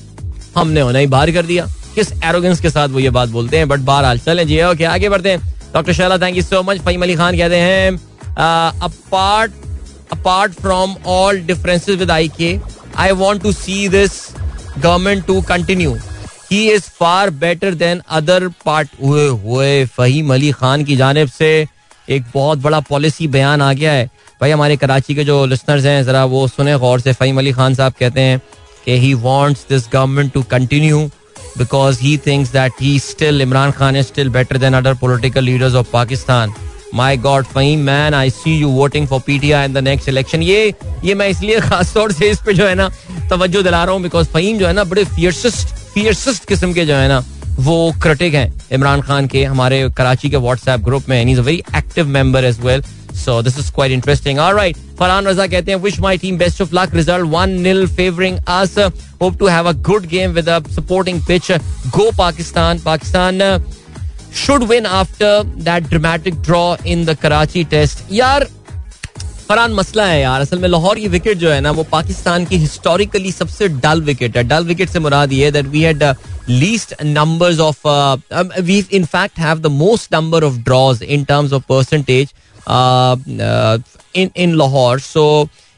हमने 0.55 0.81
उन्हें 0.81 1.01
ही 1.01 1.07
बाहर 1.07 1.31
कर 1.31 1.45
दिया। 1.45 1.65
किस 1.95 2.11
एरोगेंस 2.23 2.61
के 2.61 2.69
साथ 2.69 2.89
वो 2.89 2.99
ये 2.99 3.09
बात 3.09 3.29
बोलते 3.29 3.57
हैं 3.57 3.67
बट 3.67 3.79
बहरहाल, 3.81 4.19
चले 4.19 4.45
जी 4.45 4.61
ओके 4.63 4.83
आगे 4.85 5.09
बढ़ते 5.09 5.31
हैं। 5.31 5.53
Doctor 5.73 5.93
Shaila 5.93 6.17
thank 6.17 6.35
you 6.37 6.43
so 6.43 6.61
much 6.63 6.79
Faheem 6.81 7.01
Ali 7.03 7.15
Khan 7.15 7.37
कहते 7.37 7.55
हैं 7.57 7.91
apart 8.81 9.51
apart 10.11 10.53
from 10.53 10.95
all 11.07 11.39
differences 11.43 11.97
with 11.97 12.11
I 12.11 12.27
K 12.37 12.57
I 12.97 13.11
want 13.13 13.41
to 13.43 13.51
see 13.51 13.87
this 13.89 14.11
government 14.77 15.25
to 15.25 15.41
continue 15.41 15.95
he 16.51 16.69
is 16.71 16.83
far 16.99 17.29
better 17.37 17.73
than 17.75 18.01
other 18.09 18.47
part 18.65 18.89
हुए 19.03 19.27
हुए, 19.27 19.85
फहीम 19.87 20.33
अली 20.33 20.51
खान 20.51 20.83
की 20.85 20.95
जानब 20.95 21.27
से 21.29 21.67
एक 22.09 22.23
बहुत 22.33 22.59
बड़ा 22.59 22.79
पॉलिसी 22.79 23.27
बयान 23.27 23.61
आ 23.61 23.71
गया 23.73 23.91
है। 23.91 24.09
भाई, 24.41 24.51
हमारे 24.51 24.75
कराची 24.77 25.15
के 25.15 25.23
जो 25.23 25.45
लिसनर्स 25.45 25.85
हैं, 25.85 26.03
जरा 26.03 26.23
वो 26.25 26.47
सुने, 26.47 26.75
गौर 26.77 26.99
से 26.99 27.13
फहीम 27.13 27.37
अली 27.37 27.51
खान 27.51 27.75
साहब 27.75 27.93
कहते 27.99 28.21
हैं 28.21 28.39
कि 28.85 28.97
he 28.99 29.13
wants 29.13 29.65
this 29.69 29.87
government 29.93 30.33
to 30.33 30.41
continue 30.51 30.99
because 31.57 31.99
he 32.01 32.17
thinks 32.25 32.51
that 32.51 32.81
he 32.81 32.97
still 32.99 33.41
Imran 33.41 33.71
Khan 33.71 33.95
is 33.95 34.05
still 34.05 34.29
better 34.29 34.57
than 34.57 34.73
other 34.73 34.93
political 34.93 35.43
leaders 35.43 35.75
of 35.75 35.91
Pakistan 35.91 36.53
my 36.93 37.17
god 37.17 37.45
Faheem 37.45 37.79
man 37.85 38.13
I 38.13 38.29
see 38.29 38.55
you 38.57 38.69
voting 38.71 39.07
for 39.07 39.19
PTI 39.27 39.65
in 39.65 39.73
the 39.73 39.77
next 39.83 40.09
election 40.09 40.43
ये 40.43 40.73
ये 41.03 41.15
मैं 41.15 41.27
इसलिए 41.29 41.59
खास 41.59 41.93
तौर 41.93 42.11
से 42.11 42.29
इस 42.29 42.41
पे 42.45 42.53
जो 42.53 42.67
है 42.67 42.75
ना, 42.75 42.89
तवज्जो 43.29 43.61
दिला 43.63 43.83
रहा 43.83 43.93
हूँ 43.93 44.01
बिकॉज़ 44.03 44.27
फहीम 44.27 44.57
जो 44.57 44.67
है 44.67 44.73
ना, 44.73 44.83
बड़े 44.83 45.03
फियरसिस्ट 45.05 45.73
फियरसिस्ट 45.93 46.45
किस्म 46.47 46.73
के 46.73 46.85
जो 46.85 46.95
है 46.95 47.07
ना, 47.07 47.23
वो 47.59 47.93
क्रिटिक 48.03 48.33
हैं। 48.33 48.51
इमरान 48.73 49.01
खान 49.01 49.27
के, 49.27 49.43
हमारे 49.43 49.89
कराची 49.97 50.29
के 50.29 50.37
व्हाट्सएप 50.37 50.79
ग्रुप 50.85 51.09
में 51.09 51.35
very 51.35 51.63
active 51.75 52.07
member 52.07 52.45
as 52.45 52.59
well 52.59 52.83
so 53.15 53.41
this 53.41 53.57
is 53.59 53.71
quite 53.71 53.91
interesting 53.91 54.39
alright 54.39 54.77
Farhan 54.99 55.27
Raza 55.27 55.47
कहते 55.47 55.71
हैं 55.71 55.79
wish 55.81 55.99
my 55.99 56.17
team 56.17 56.37
best 56.37 56.61
of 56.61 56.75
luck 56.75 56.95
result 56.95 57.31
1 57.35 57.55
nil 57.61 57.85
favouring 57.95 58.37
us 58.49 58.77
hope 59.21 59.37
to 59.39 59.47
have 59.47 59.69
a 59.69 59.73
good 59.89 60.05
game 60.09 60.31
with 60.31 60.49
a 60.49 60.59
supporting 60.71 61.21
pitch 61.27 61.51
go 61.95 62.09
Pakistan 62.17 62.79
Pakistan 62.85 63.41
should 64.35 64.63
win 64.69 64.85
after 64.85 65.43
that 65.63 65.89
dramatic 65.89 66.41
draw 66.41 66.65
in 66.85 67.05
the 67.05 67.17
Karachi 67.21 67.63
test 67.71 68.11
यार 68.11 68.47
फरहान 69.49 69.73
मसला 69.73 70.05
है 70.05 70.21
यार 70.21 70.41
असल 70.41 70.59
में 70.59 70.67
लाहौर 70.69 70.99
की 70.99 71.07
wicket 71.07 71.37
जो 71.37 71.49
है 71.51 71.59
ना 71.61 71.71
वो 71.71 71.83
पाकिस्तान 71.91 72.45
की 72.45 72.57
हिस्टोरिकली 72.57 73.31
सबसे 73.31 73.67
डल 73.83 74.01
विकेट 74.03 74.37
है 74.37 74.43
डल 74.43 74.63
विकेट 74.65 74.89
से 74.89 74.99
मुराद 74.99 75.33
ये 75.33 75.51
that 75.51 75.65
we 75.73 75.81
had 75.81 76.03
least 76.49 76.93
numbers 77.03 77.59
of 77.59 77.87
we 78.61 78.77
in 78.91 79.05
fact 79.05 79.39
have 79.39 79.59
the 79.59 79.71
most 79.73 80.13
number 80.13 80.43
of 80.43 80.57
draws 80.63 81.03
in 81.03 81.23
terms 81.23 81.53
of 81.53 81.63
in 82.69 84.29
in 84.35 84.55
Lahore 84.57 84.99
so 84.99 85.25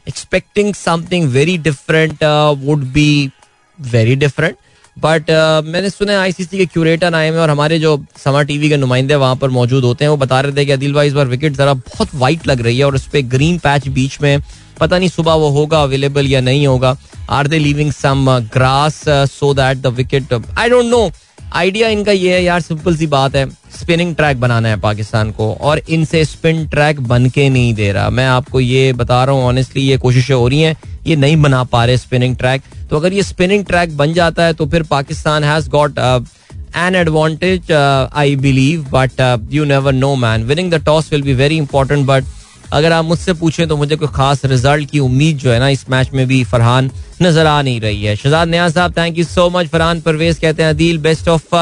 expecting 0.06 0.74
something 0.74 1.28
very 1.30 1.56
different 1.58 2.24
would 2.64 2.84
be 2.92 3.30
very 3.78 4.14
different 4.16 4.56
but 4.96 5.30
मैंने 5.64 5.90
सुना 5.90 6.12
है 6.12 6.18
ICC 6.18 6.58
के 6.58 6.66
curator 6.66 7.14
आए 7.14 7.30
हैं 7.30 7.38
और 7.38 7.50
हमारे 7.50 7.78
जो 7.78 7.96
summer 8.24 8.44
TV 8.44 8.68
के 8.68 8.76
नुमाइंदे 8.76 9.14
वहाँ 9.14 9.36
पर 9.36 9.50
मौजूद 9.50 9.84
होते 9.84 10.04
हैं, 10.04 10.10
वो 10.10 10.16
बता 10.16 10.40
रहे 10.40 10.52
थे 10.56 10.64
कि 10.66 10.72
अदिल 10.72 10.94
भाई 10.94 11.06
इस 11.06 11.12
बार 11.12 11.26
विकेट 11.26 11.52
जरा 11.52 11.74
बहुत 11.74 12.14
वाइट 12.14 12.46
लग 12.46 12.60
रही 12.60 12.78
है 12.78 12.84
और 12.84 12.94
उस 12.94 13.06
पर 13.08 13.20
ग्रीन 13.34 13.58
पैच 13.58 13.88
बीच 13.88 14.20
में 14.22 14.40
पता 14.80 14.98
नहीं 14.98 15.08
सुबह 15.08 15.34
वो 15.34 15.48
होगा 15.50 15.82
अवेलेबल 15.82 16.26
या 16.26 16.40
नहीं 16.40 16.66
होगा. 16.66 16.96
Are 17.30 17.46
they 17.48 17.58
leaving 17.58 17.92
some 17.92 18.38
grass 18.52 19.02
so 19.08 19.52
that 19.54 19.78
the 19.78 19.86
wicket 19.86 20.32
I 20.32 20.68
don't 20.68 20.86
know 20.86 21.10
idea 21.54 21.88
इनका 21.88 22.12
ये 22.12 22.32
है 22.34 22.42
यार, 22.44 22.60
सिंपल 22.60 22.96
सी 22.96 23.06
बात 23.06 23.36
है 23.36 23.46
स्पिनिंग 23.78 24.14
ट्रैक 24.16 24.40
बनाना 24.40 24.68
है 24.68 24.80
पाकिस्तान 24.80 25.30
को, 25.32 25.52
और 25.52 25.78
इनसे 25.88 26.24
स्पिन 26.24 26.66
ट्रैक 26.68 27.00
बन 27.02 27.28
के 27.30 27.48
नहीं 27.48 27.72
दे 27.74 27.90
रहा। 27.92 28.10
मैं 28.10 28.26
आपको 28.28 28.60
ये 28.60 28.92
बता 28.92 29.22
रहा 29.24 29.34
हूँ 29.34 29.44
ऑनेस्टली 29.44 29.82
ये 29.82 29.96
कोशिशें 29.98 30.34
हो 30.34 30.48
रही 30.48 30.60
हैं, 30.60 30.76
ये 31.06 31.16
नहीं 31.16 31.36
बना 31.42 31.62
पा 31.64 31.84
रहे 31.84 31.96
स्पिनिंग 31.96 32.36
ट्रैक 32.36 32.62
तो 32.90 32.96
अगर 32.96 33.12
ये 33.12 33.22
स्पिनिंग 33.22 33.64
ट्रैक 33.66 33.96
बन 33.96 34.12
जाता 34.14 34.44
है 34.44 34.52
तो 34.54 34.66
फिर 34.66 34.82
Pakistan 34.90 35.44
has 35.44 35.68
got 35.70 35.98
an 35.98 36.94
advantage 36.94 37.72
I 37.72 38.36
believe 38.36 38.86
but 38.92 39.20
you 39.52 39.64
never 39.64 39.92
know 39.94 40.14
man 40.16 40.44
winning 40.44 40.70
the 40.72 40.84
toss 40.86 41.12
will 41.12 41.22
be 41.22 41.34
very 41.34 41.56
important 41.56 42.06
but 42.06 42.24
अगर 42.72 42.92
आप 42.92 43.04
मुझसे 43.04 43.32
पूछें 43.34 43.66
तो 43.68 43.76
मुझे 43.76 43.96
कोई 43.96 44.08
खास 44.14 44.44
रिज़ल्ट 44.44 44.90
की 44.90 44.98
उम्मीद 45.00 45.36
जो 45.38 45.50
है 45.50 45.58
ना 45.58 45.68
इस 45.68 45.88
मैच 45.90 46.10
में 46.14 46.26
भी 46.28 46.42
फरहान 46.44 46.90
नज़र 47.22 47.46
आ 47.46 47.60
नहीं 47.62 47.80
रही 47.80 48.02
है। 48.04 48.16
शहजाद 48.16 48.48
नया 48.48 48.68
साहब 48.68 48.96
thank 48.96 49.18
you 49.18 49.24
so 49.24 49.48
much 49.50 49.68
Farhan 49.68 50.00
Parvez 50.00 50.38
कहते 50.38 50.62
हैं 50.62 50.70
Adeel 50.70 50.98
best 51.00 51.28
of 51.28 51.54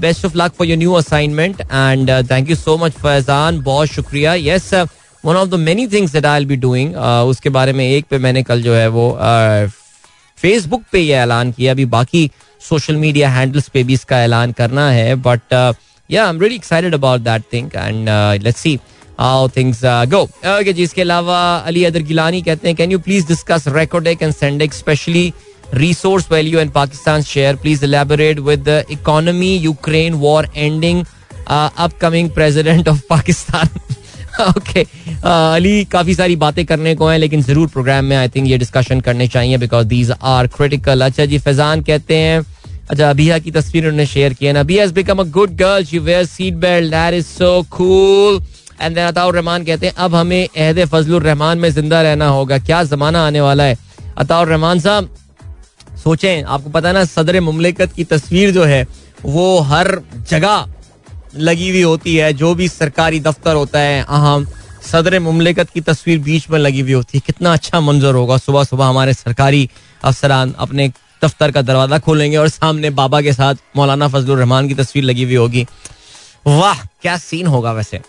best 0.00 0.24
of 0.24 0.36
luck 0.36 0.52
for 0.58 0.66
your 0.66 0.78
new 0.78 0.92
assignment 0.94 1.60
and 1.60 2.10
thank 2.30 2.50
you 2.50 2.56
so 2.56 2.76
much 2.78 2.92
Faizan 3.02 3.60
बहुत 3.62 3.88
शुक्रिया। 3.88 4.34
Yes 4.34 4.72
one 5.24 5.36
of 5.36 5.48
the 5.48 5.54
many 5.60 5.86
things 5.86 6.12
that 6.12 6.26
I 6.26 6.44
be 6.44 6.56
doing 6.56 6.96
उसके 7.28 7.50
बारे 7.50 7.72
में 7.72 7.84
एक 7.86 8.06
पे 8.10 8.18
मैंने 8.18 8.42
कल 8.42 8.62
जो 8.62 8.74
है 8.74 8.88
वो 8.88 9.10
फेसबुक 10.38 10.80
uh, 10.80 10.90
पे 10.92 11.00
ये 11.00 11.14
ऐलान 11.14 11.50
किया। 11.52 11.72
अभी 11.72 11.84
बाकी 11.86 12.30
सोशल 12.62 12.96
मीडिया 12.96 13.28
हैंडल्स 13.30 13.68
पे 13.68 13.82
भी 13.84 13.94
इसका 13.94 14.22
ऐलान 14.22 14.52
करना 14.52 14.88
है 14.90 15.14
बट 15.22 15.52
या 16.10 16.24
I 16.24 16.30
am 16.30 16.40
really 16.40 16.54
excited 16.54 16.94
about 16.94 17.20
that 17.20 17.42
thing 17.52 17.70
and 17.76 18.08
let's 18.42 18.60
see 18.60 18.78
how 19.20 19.48
things 19.56 19.80
go 20.10 20.22
okay 20.50 20.72
जी 20.72 20.82
इसके 20.82 21.02
अलावा 21.02 21.40
अली 21.66 21.84
अदर 21.84 22.02
गिलानी 22.04 22.42
कहते 22.42 22.68
हैं 22.68 22.76
can 22.76 22.92
you 22.92 22.98
please 23.00 23.26
discuss 23.28 23.64
Rekodiq 23.70 24.22
and 24.22 24.32
Saindak 24.34 24.74
especially 24.74 25.32
and 25.74 26.72
Pakistan's 26.72 27.26
share. 27.26 27.56
Please 27.56 27.82
elaborate 27.82 28.40
with 28.40 28.64
the 28.64 28.84
economy, 28.88 29.56
Ukraine 29.58 30.20
war 30.20 30.44
ending, 30.56 31.04
uh, 31.48 31.70
upcoming 31.76 32.30
president 32.30 32.88
of 32.88 33.06
Pakistan. 33.08 33.68
Okay 34.40 34.82
Ali 35.24 35.84
काफ़ी 35.86 36.14
सारी 36.14 36.36
बातें 36.36 36.64
करने 36.66 36.94
को 36.94 37.08
हैं 37.08 37.18
लेकिन 37.18 37.42
ज़रूर 37.42 37.68
प्रोग्राम 37.68 38.04
में 38.04 38.16
आई 38.16 38.28
थिंक 38.28 38.46
ये 38.48 38.56
डिस्कशन 38.58 39.00
करने 39.00 39.28
चाहिए 39.28 39.58
बिकॉज़ 39.58 39.86
दीज 39.86 40.10
आर 40.22 40.46
क्रिटिकल 40.56 41.04
अच्छा 41.04 41.24
जी 41.24 41.38
फैजान 41.38 41.82
कहते 41.82 42.16
हैं 42.18 42.40
अच्छा 42.90 43.10
अभिया 43.10 43.38
की 43.38 43.50
तस्वीर 43.50 43.84
उन्होंने 43.84 44.06
शेयर 44.06 44.34
की 44.34 44.46
है 44.46 44.54
Abiya 44.58 44.82
has 44.82 44.94
become 44.94 45.18
a 45.18 45.24
good 45.36 45.54
girl 45.56 45.84
she 45.84 45.98
wear 46.00 46.24
seat 46.26 46.54
belt 46.64 46.90
that 46.90 47.14
is 47.14 47.26
so 47.26 47.50
cool 47.70 48.40
and 48.80 48.94
then 48.94 49.06
Ataur 49.06 49.34
Rehman 49.34 49.64
कहते 49.64 49.86
हैं, 49.86 49.94
अब 49.94 50.14
हमें 50.14 50.48
अहद 50.48 50.84
फजलुर 50.86 51.22
रहमान 51.22 51.58
में 51.58 51.68
ज़िंदा 51.70 52.02
रहना 52.02 52.28
होगा। 52.28 52.58
क्या 52.60 52.82
जमाना 52.84 53.26
आने 53.26 53.40
वाला 53.40 53.64
है? 53.64 53.78
अताउर 54.18 54.48
रहमान 54.48 54.80
साहब, 54.80 55.08
सोचें, 56.04 56.42
आपको 56.44 56.70
पता 56.70 56.92
ना, 56.92 57.04
सदर 57.06 57.40
मुमलिकत 57.40 57.92
की 57.92 58.04
तस्वीर 58.06 58.50
जो 58.50 58.64
है, 58.64 58.86
वो 59.24 59.60
हर 59.62 60.00
जगह 60.30 60.66
लगी 61.36 61.68
हुई 61.70 61.82
होती 61.82 62.16
है। 62.16 62.32
जो 62.32 62.54
भी 62.54 62.68
सरकारी 62.68 63.20
दफ्तर 63.20 63.54
होता 63.54 63.78
है 63.78 64.02
अहम 64.02 64.46
सदर 64.84 65.18
मुमलिकत 65.20 65.70
की 65.70 65.80
तस्वीर 65.80 66.18
बीच 66.18 66.48
में 66.50 66.58
लगी 66.58 66.80
हुई 66.80 66.92
होती 66.92 67.18
है। 67.18 67.22
कितना 67.26 67.52
अच्छा 67.52 67.80
मंजर 67.80 68.14
होगा। 68.14 68.36
सुबह 68.38 68.64
सुबह 68.64 68.86
हमारे 68.86 69.14
सरकारी 69.14 69.68
अफसरान 70.04 70.54
अपने 70.58 70.88
दफ्तर 71.22 71.50
का 71.50 71.62
दरवाज़ा 71.62 71.98
खोलेंगे 71.98 72.36
और 72.36 72.48
सामने 72.48 72.90
बाबा 72.92 73.20
के 73.20 73.32
साथ 73.32 73.54
मौलाना 73.76 74.08
फजल 74.08 74.32
रहमान 74.34 74.68
की 74.68 74.74
तस्वीर 74.74 75.04
लगी 75.04 75.24
हुई 75.24 75.34
होगी। 75.34 75.66
वाह 76.46 76.74
क्या 77.02 77.16
सीन 77.16 77.46
होगा 77.46 77.72
वैसे। 77.72 78.00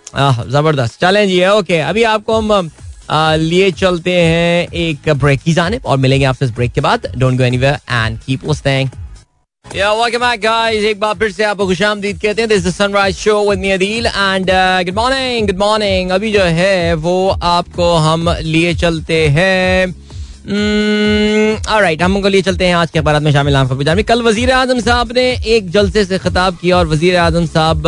ज़बरदस्त। 0.49 0.99
चलें 1.01 1.27
जी 1.27 1.45
ओके 1.45 1.79
अभी 1.79 2.03
आपको 2.03 2.41
हम 2.41 2.69
लिए 3.41 3.71
चलते 3.71 4.11
हैं 4.11 4.67
एक 4.73 5.09
ब्रेक 5.09 5.41
की 5.41 5.53
जाने 5.53 5.79
और 5.85 5.97
मिलेंगे 5.97 6.25
आपसे 6.25 6.45
इस 6.45 6.51
ब्रेक 6.51 6.71
के 6.71 6.81
बाद। 6.81 7.11
Don't 7.17 7.37
go 7.37 7.43
anywhere 7.43 7.73
and 7.73 8.19
keep 8.19 8.47
listening 8.47 8.89
Yeah, 9.65 9.91
welcome 9.99 10.21
back, 10.21 10.39
guys. 10.39 10.83
एक 10.85 10.99
बार 10.99 11.13
फिर 11.13 11.31
से 11.31 11.43
आपको 11.43 11.65
खुशामदीद 11.67 12.19
कहते 12.21 12.41
हैं। 12.41 12.49
And 14.05 14.45
good 14.85 14.95
morning 14.95 15.47
good 15.47 15.57
morning 15.57 16.09
अभी 16.09 16.31
जो 16.31 16.43
है 16.43 16.93
वो 16.93 17.29
आपको 17.29 17.95
हम 17.95 18.29
लिए 18.41 18.73
चलते 18.73 19.27
हैं। 19.27 20.04
राइट 20.47 22.01
हम 22.03 22.15
उनको 22.15 22.27
लिए 22.27 22.41
चलते 22.41 22.65
हैं 22.67 22.75
आज 22.75 22.91
के 22.91 22.99
अखबार 22.99 23.19
में 23.19 23.31
शामिल 23.31 23.55
आम 23.55 24.01
कल 24.01 24.21
वज़ीर 24.21 24.51
आज़म 24.51 24.79
साहब 24.79 25.11
ने 25.15 25.23
एक 25.55 25.69
जलसे 25.71 26.05
से 26.05 26.17
खिताब 26.17 26.57
किया 26.61 26.77
और 26.77 26.87
वज़ीर 26.87 27.15
आज़म 27.17 27.45
साहब 27.45 27.87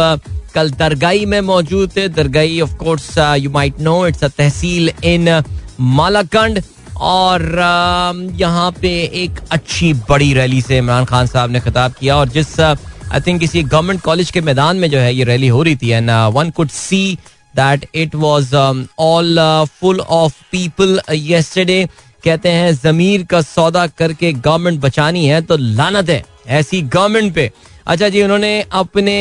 कल 0.53 0.71
दरगाई 0.71 1.25
में 1.25 1.39
मौजूद 1.41 1.91
थे। 1.95 2.07
Dargai 2.09 2.59
of 2.61 2.73
course 2.77 3.17
you 3.17 3.49
might 3.51 3.79
know 3.79 3.95
it's 4.07 4.23
a 4.23 4.27
tehsil 4.27 4.91
in 5.03 5.43
Malakand 5.79 6.61
और 6.97 7.41
uh, 7.41 8.39
यहाँ 8.39 8.71
पे 8.81 8.89
एक 9.23 9.39
अच्छी 9.51 9.93
बड़ी 10.09 10.33
रैली 10.33 10.61
से 10.61 10.77
इमरान 10.77 11.05
खान 11.05 11.27
साहब 11.27 11.51
ने 11.51 11.59
खिताब 11.59 11.93
किया 11.99 12.15
और 12.17 12.29
जिस 12.29 12.59
आई 12.59 13.19
uh, 13.19 13.27
थिंक 13.27 13.39
किसी 13.39 13.63
गवर्नमेंट 13.63 14.01
कॉलेज 14.01 14.31
के 14.31 14.41
मैदान 14.41 14.77
में 14.77 14.89
जो 14.91 14.99
है 14.99 15.13
ये 15.15 15.23
रैली 15.23 15.47
हो 15.47 15.61
रही 15.63 15.75
थी 15.75 15.89
and 15.89 16.09
one 16.33 16.49
could 16.49 16.69
see 16.69 17.17
that 17.55 17.85
it 17.95 18.15
was 18.15 18.53
all 18.99 19.39
full 19.79 19.99
of 19.99 20.41
people 20.51 20.99
yesterday 21.11 21.87
कहते 22.27 22.49
हैं, 22.49 22.73
जमीर 22.75 23.23
का 23.23 23.41
सौदा 23.43 23.87
करके 23.89 24.31
गवर्नमेंट 24.33 24.79
बचानी 24.81 25.25
है 25.27 25.41
तो 25.43 25.57
लानत 25.57 26.09
है 26.09 26.23
ऐसी 26.49 26.81
गवर्नमेंट 26.83 27.33
पे। 27.35 27.51
अच्छा 27.87 28.07
जी, 28.09 28.21
उन्होंने 28.21 28.65
अपने 28.73 29.17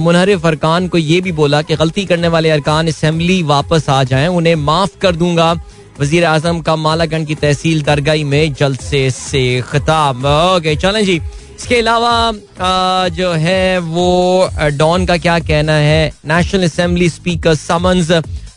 मुनहरफ 0.00 0.46
अरकान 0.46 0.88
को 0.88 0.98
ये 0.98 1.20
भी 1.20 1.32
बोला 1.34 1.62
कि 1.62 1.76
गलती 1.76 2.04
करने 2.06 2.28
वाले 2.28 2.50
अरकान 2.50 2.88
असम्बली 2.88 3.42
वापस 3.44 3.88
आ 3.90 4.02
जाएँ, 4.04 4.28
उन्हें 4.28 4.54
माफ़ 4.56 4.98
कर 5.02 5.16
दूँगा। 5.16 5.52
वज़ीर 6.00 6.24
आज़म 6.24 6.60
का 6.60 6.74
मालागंज 6.78 7.26
की 7.26 7.34
तहसील 7.36 7.82
दरगाही 7.82 8.24
में 8.24 8.52
जलसे 8.54 9.08
से 9.12 9.42
खिताब। 9.70 10.24
ओके, 10.26 10.76
चलें 10.76 11.04
जी। 11.04 11.20
इसके 11.56 11.76
अलावा 11.78 13.08
जो 13.08 13.30
है 13.32 13.78
वो 13.80 14.48
डॉन 14.74 15.04
का 15.06 15.16
क्या 15.18 15.38
कहना 15.40 15.72
है? 15.72 16.12
National 16.26 16.64
Assembly 16.64 17.08
speaker 17.10 17.54
summons 17.56 18.10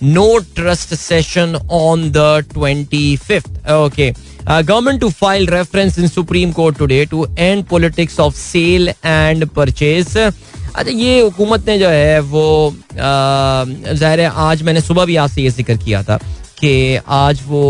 no 0.03 0.37
trust 0.55 0.93
session 0.95 1.55
on 1.71 2.09
the 2.11 2.43
twenty 2.53 3.15
fifth 3.17 3.69
okay 3.71 4.11
government 4.47 4.99
to 5.01 5.09
file 5.11 5.47
reference 5.47 5.97
in 5.99 6.07
Supreme 6.07 6.51
Court 6.51 6.77
today 6.77 7.05
to 7.05 7.25
end 7.37 7.63
politics 7.65 8.19
of 8.19 8.35
sale 8.35 8.89
and 9.05 9.45
purchase 9.55 10.17
अच्छा 10.17 10.91
ये 10.91 11.19
हुकूमत 11.19 11.67
ने 11.67 11.77
जो 11.79 11.89
है 11.89 12.19
वो 12.21 12.73
ज़ाहिर 12.93 14.19
है 14.19 14.31
आज 14.41 14.61
मैंने 14.63 14.81
सुबह 14.81 15.05
भी 15.05 15.15
आपसे 15.15 15.41
ये 15.41 15.49
ज़िक्र 15.49 15.77
किया 15.77 16.03
था 16.03 16.17
कि 16.59 16.99
आज 17.07 17.41
वो 17.47 17.63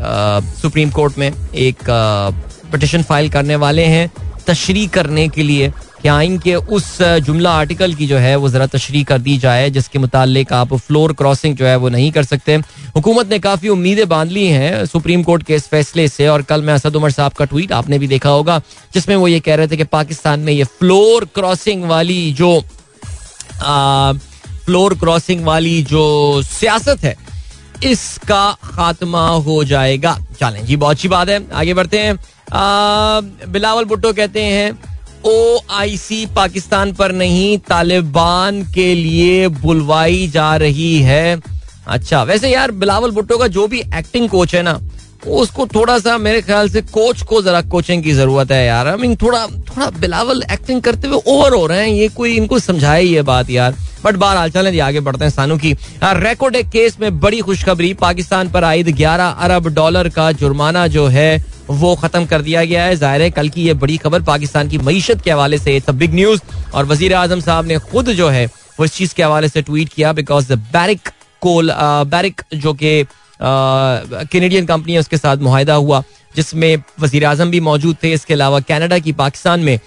आ, 0.00 0.40
सुप्रीम 0.62 0.90
कोर्ट 0.90 1.18
में 1.18 1.30
एक 1.30 1.78
पटिशन 2.72 3.02
फ़ाइल 3.02 3.30
करने 3.30 3.56
वाले 3.56 3.84
हैं 3.86 4.10
तशरी 4.46 4.86
करने 4.86 5.28
के 5.28 5.42
लिए। 5.42 5.72
आइन 6.06 6.38
के 6.38 6.54
उस 6.54 6.86
जुमला 7.02 7.50
आर्टिकल 7.50 7.94
की 7.94 8.06
जो 8.06 8.16
है 8.18 8.34
वो 8.36 8.48
ज़रा 8.48 8.66
तशरी 8.66 9.02
कर 9.04 9.18
दी 9.18 9.36
जाए 9.38 9.70
जिसके 9.70 9.98
मुतालिक 9.98 10.52
आप 10.52 10.74
फ्लोर 10.74 11.12
क्रॉसिंग 11.12 11.56
जो 11.56 11.66
है 11.66 11.76
वो 11.76 11.88
नहीं 11.88 12.10
कर 12.12 12.24
सकते। 12.24 12.56
हुकूमत 12.96 13.30
ने 13.30 13.38
काफ़ी 13.38 13.68
उम्मीदें 13.68 14.08
बाँध 14.08 14.30
ली 14.30 14.46
हैं 14.46 14.84
सुप्रीम 14.86 15.22
कोर्ट 15.22 15.42
के 15.42 15.54
इस 15.54 15.66
फैसले 15.68 16.06
से 16.08 16.28
और 16.28 16.42
कल 16.42 16.62
मैं 16.62 16.74
असद 16.74 16.96
उमर 16.96 17.10
साहब 17.10 17.32
का 17.32 17.44
ट्वीट 17.44 17.72
आपने 17.72 17.98
भी 17.98 18.06
देखा 18.06 18.30
होगा 18.30 18.60
जिसमें 18.94 19.14
वो 19.16 19.28
ये 19.28 19.40
कह 19.40 19.54
रहे 19.54 19.68
थे 19.68 19.76
कि 19.76 19.84
पाकिस्तान 19.84 20.40
में 20.40 20.52
ये 20.52 20.64
फ्लोर 20.64 21.24
क्रॉसिंग 21.34 21.84
वाली 21.84 22.32
जो 22.32 22.56
आ, 23.62 24.12
फ्लोर 24.64 24.94
क्रॉसिंग 24.98 25.44
वाली 25.44 25.82
जो 25.82 26.42
सियासत 26.42 27.04
है 27.04 27.16
इसका 27.84 28.50
खात्मा 28.64 29.28
हो 29.28 29.62
जाएगा। 29.64 30.16
चलें 30.40 30.64
जी 30.66 30.76
बहुत 30.76 30.96
अच्छी 30.96 31.08
बात 31.08 31.28
है। 31.28 31.40
आगे 31.52 31.74
बढ़ते 31.74 31.98
हैं। 31.98 32.12
आ, 32.12 33.20
बिलावल 33.48 33.84
भुट्टो 33.84 34.12
कहते 34.12 34.42
हैं 34.42 34.97
ओ 35.24 35.58
आई 35.70 35.96
सी 35.96 36.24
पाकिस्तान 36.26 36.92
पर 36.92 37.12
नहीं, 37.12 37.58
तालिबान 37.58 38.62
के 38.74 38.94
लिए 38.94 39.48
बुलवाई 39.48 40.26
जा 40.28 40.54
रही 40.56 40.96
है। 40.98 41.40
अच्छा 41.86 42.22
वैसे 42.22 42.50
यार, 42.50 42.70
बिलावल 42.70 43.10
भुट्टो 43.10 43.38
का 43.38 43.46
जो 43.48 43.66
भी 43.68 43.80
एक्टिंग 43.80 44.28
कोच 44.28 44.54
है 44.54 44.62
ना 44.62 44.78
उसको 45.26 45.66
थोड़ा 45.66 45.98
सा 45.98 46.16
मेरे 46.18 46.40
ख्याल 46.42 46.68
से 46.68 46.80
कोच 46.84 47.22
को 47.22 47.40
जरा 47.42 47.60
कोचिंग 47.62 48.02
की 48.02 48.12
ज़रूरत 48.12 48.50
है 48.52 48.64
यार। 48.66 48.88
आई 48.88 48.96
मीन 48.96 49.16
थोड़ा 49.16 49.46
थोड़ा 49.46 49.90
बिलावल 49.90 50.42
एक्टिंग 50.52 50.80
करते 50.82 51.08
हुए 51.08 51.20
ओवर 51.26 51.54
हो 51.54 51.66
रहे 51.66 51.80
हैं। 51.80 51.88
ये 51.88 52.08
कोई, 52.08 52.36
इनको 52.36 52.58
समझाए 52.58 53.02
ये 53.02 53.22
बात 53.22 53.50
यार। 53.50 53.76
बट 54.04 54.16
बहरहाल, 54.16 54.50
चलें 54.50 54.70
जी, 54.72 54.78
आगे 54.78 55.00
बढ़ते 55.00 55.24
हैं 55.24 55.30
सानू 55.30 55.56
की। 55.58 55.72
रेकॉर्ड 56.04 56.56
केस 56.72 56.96
में 57.00 57.18
बड़ी 57.20 57.40
खुशखबरी। 57.40 57.92
पाकिस्तान 57.96 58.50
पर 58.50 58.64
आयद 58.64 58.88
11 58.90 59.30
अरब 59.30 59.66
डॉलर 59.74 60.08
का 60.08 60.30
जुर्माना 60.34 60.86
जो 60.88 61.06
है, 61.08 61.44
वो 61.70 61.94
खत्म 61.96 62.24
कर 62.26 62.42
दिया 62.42 62.64
गया 62.64 62.84
है। 62.84 62.96
ज़ाहिर 62.96 63.22
है, 63.22 63.30
कल 63.30 63.48
की 63.48 63.62
ये 63.62 63.74
बड़ी 63.76 63.96
खबर 63.96 64.22
पाकिस्तान 64.24 64.68
की 64.68 64.78
मीशत 64.80 65.22
के 65.22 65.30
हवाले 65.30 65.58
से 65.58 65.76
इट्स 65.76 65.90
बिग 65.92 66.14
न्यूज़ 66.14 66.40
और 66.74 66.86
वज़ीर 66.86 67.14
आज़म 67.16 67.40
साहब 67.40 67.66
ने 67.66 67.78
खुद 67.90 68.10
जो 68.12 68.28
है, 68.28 68.46
वो 68.78 68.84
इस 68.84 68.94
चीज़ 68.94 69.14
के 69.14 69.22
हवाले 69.22 69.48
से 69.48 69.62
ट्वीट 69.62 69.88
किया 69.88 70.12
बिकॉज़ 70.12 70.52
बैरिक 70.52 71.08
कोल 71.42 71.72
बैरिक 72.06 72.42
जो 72.54 72.72
कि 72.74 73.02
कैनेडियन 73.40 74.66
कंपनी 74.66 74.92
है, 74.92 74.98
उसके 75.00 75.16
साथ 75.16 75.36
मुहिदा 75.38 75.74
हुआ, 75.74 76.02
जिसमें 76.36 76.82
वज़ीर 77.00 77.24
अजम 77.26 77.50
भी 77.50 77.60
मौजूद 77.62 77.96
थे। 78.02 78.12
इसके 78.12 78.34
अलावा 78.34 78.60
कैनेडा 78.62 78.98
की 78.98 79.12
पाकिस्तान 79.14 79.60
में 79.60 79.78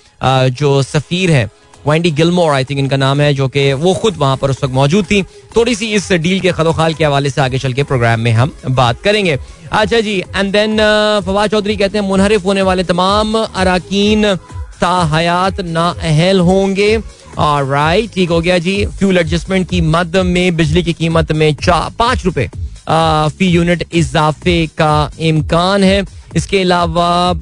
जो 0.52 0.82
सफ़ीर 0.84 1.32
है 1.32 1.50
वाइंडी 1.86 2.10
गिलमोर 2.12 2.52
आई 2.54 2.64
थिंक 2.64 2.80
इनका 2.80 2.98
नाम 2.98 3.22
है, 3.22 3.34
जो 3.34 3.48
कि 3.48 3.72
वो 3.76 3.94
खुद 3.94 4.18
वहाँ 4.18 4.38
पर 4.38 4.50
उस 4.50 4.64
वक्त 4.64 4.74
मौजूद 4.74 5.06
थी। 5.06 5.22
थोड़ी 5.56 5.76
सी 5.76 5.88
इस 5.94 6.12
डील 6.14 6.40
के 6.40 6.52
खदोखाल 6.52 6.94
के 6.94 7.06
हवाले 7.06 7.30
से 7.30 7.42
आगे 7.42 7.60
चल 7.60 7.74
के 7.74 7.84
प्रोग्राम 7.84 8.20
में 8.20 8.32
हम 8.32 8.52
बात 8.70 9.02
करेंगे। 9.02 9.38
अच्छा 9.72 10.00
जी 10.00 10.18
एंड 10.36 10.52
देन 10.52 10.78
फवाद 11.26 11.50
चौधरी 11.50 11.76
कहते 11.78 11.98
हैं, 11.98 12.06
मुनहरिफ 12.06 12.46
होने 12.46 12.62
वाले 12.62 12.84
तमाम 12.84 13.38
अरकान 13.38 14.36
ताहयात 14.82 15.62
नाअहल 15.62 16.40
होंगे। 16.42 16.98
और 17.38 17.66
राइट 17.66 18.14
ठीक 18.14 18.30
हो 18.30 18.40
गया 18.42 18.58
जी। 18.60 18.86
फ्यूल 18.88 19.18
एडजस्टमेंट 19.18 19.70
की 19.70 19.82
मद 19.82 20.18
में, 20.18 20.56
बिजली 20.56 20.84
की 20.84 20.94
कीमत 20.94 21.32
में 21.32 21.54
चार 21.56 21.92
पाँच 22.00 22.26
रुपए। 22.26 22.50
फ़ी 22.90 23.48
यूनिट 23.48 23.84
इजाफे 23.94 24.66
का 24.78 25.12
इम्कान 25.20 25.84
है। 25.84 26.04
इसके 26.36 26.62
अलावा 26.62 27.34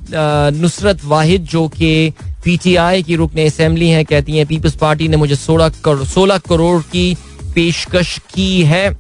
नुसरत 0.54 1.04
वाहिद 1.06 1.44
जो 1.44 1.68
कि 1.68 2.14
पीटीआई 2.44 3.04
की 3.04 3.16
रुकन 3.16 3.46
असम्बली 3.46 3.90
हैं, 3.90 4.06
कहती 4.06 4.38
हैं, 4.38 4.46
पीपल्स 4.46 4.76
पार्टी 4.76 5.08
ने 5.08 5.18
मुझे 5.18 5.36
सोलह 5.36 5.70
करोड़ 5.84 6.06
सोलह 6.06 6.38
करोड़ 6.38 6.82
की 6.82 7.16
पेशकश 7.56 8.18
की 8.34 8.64
है। 8.64 8.96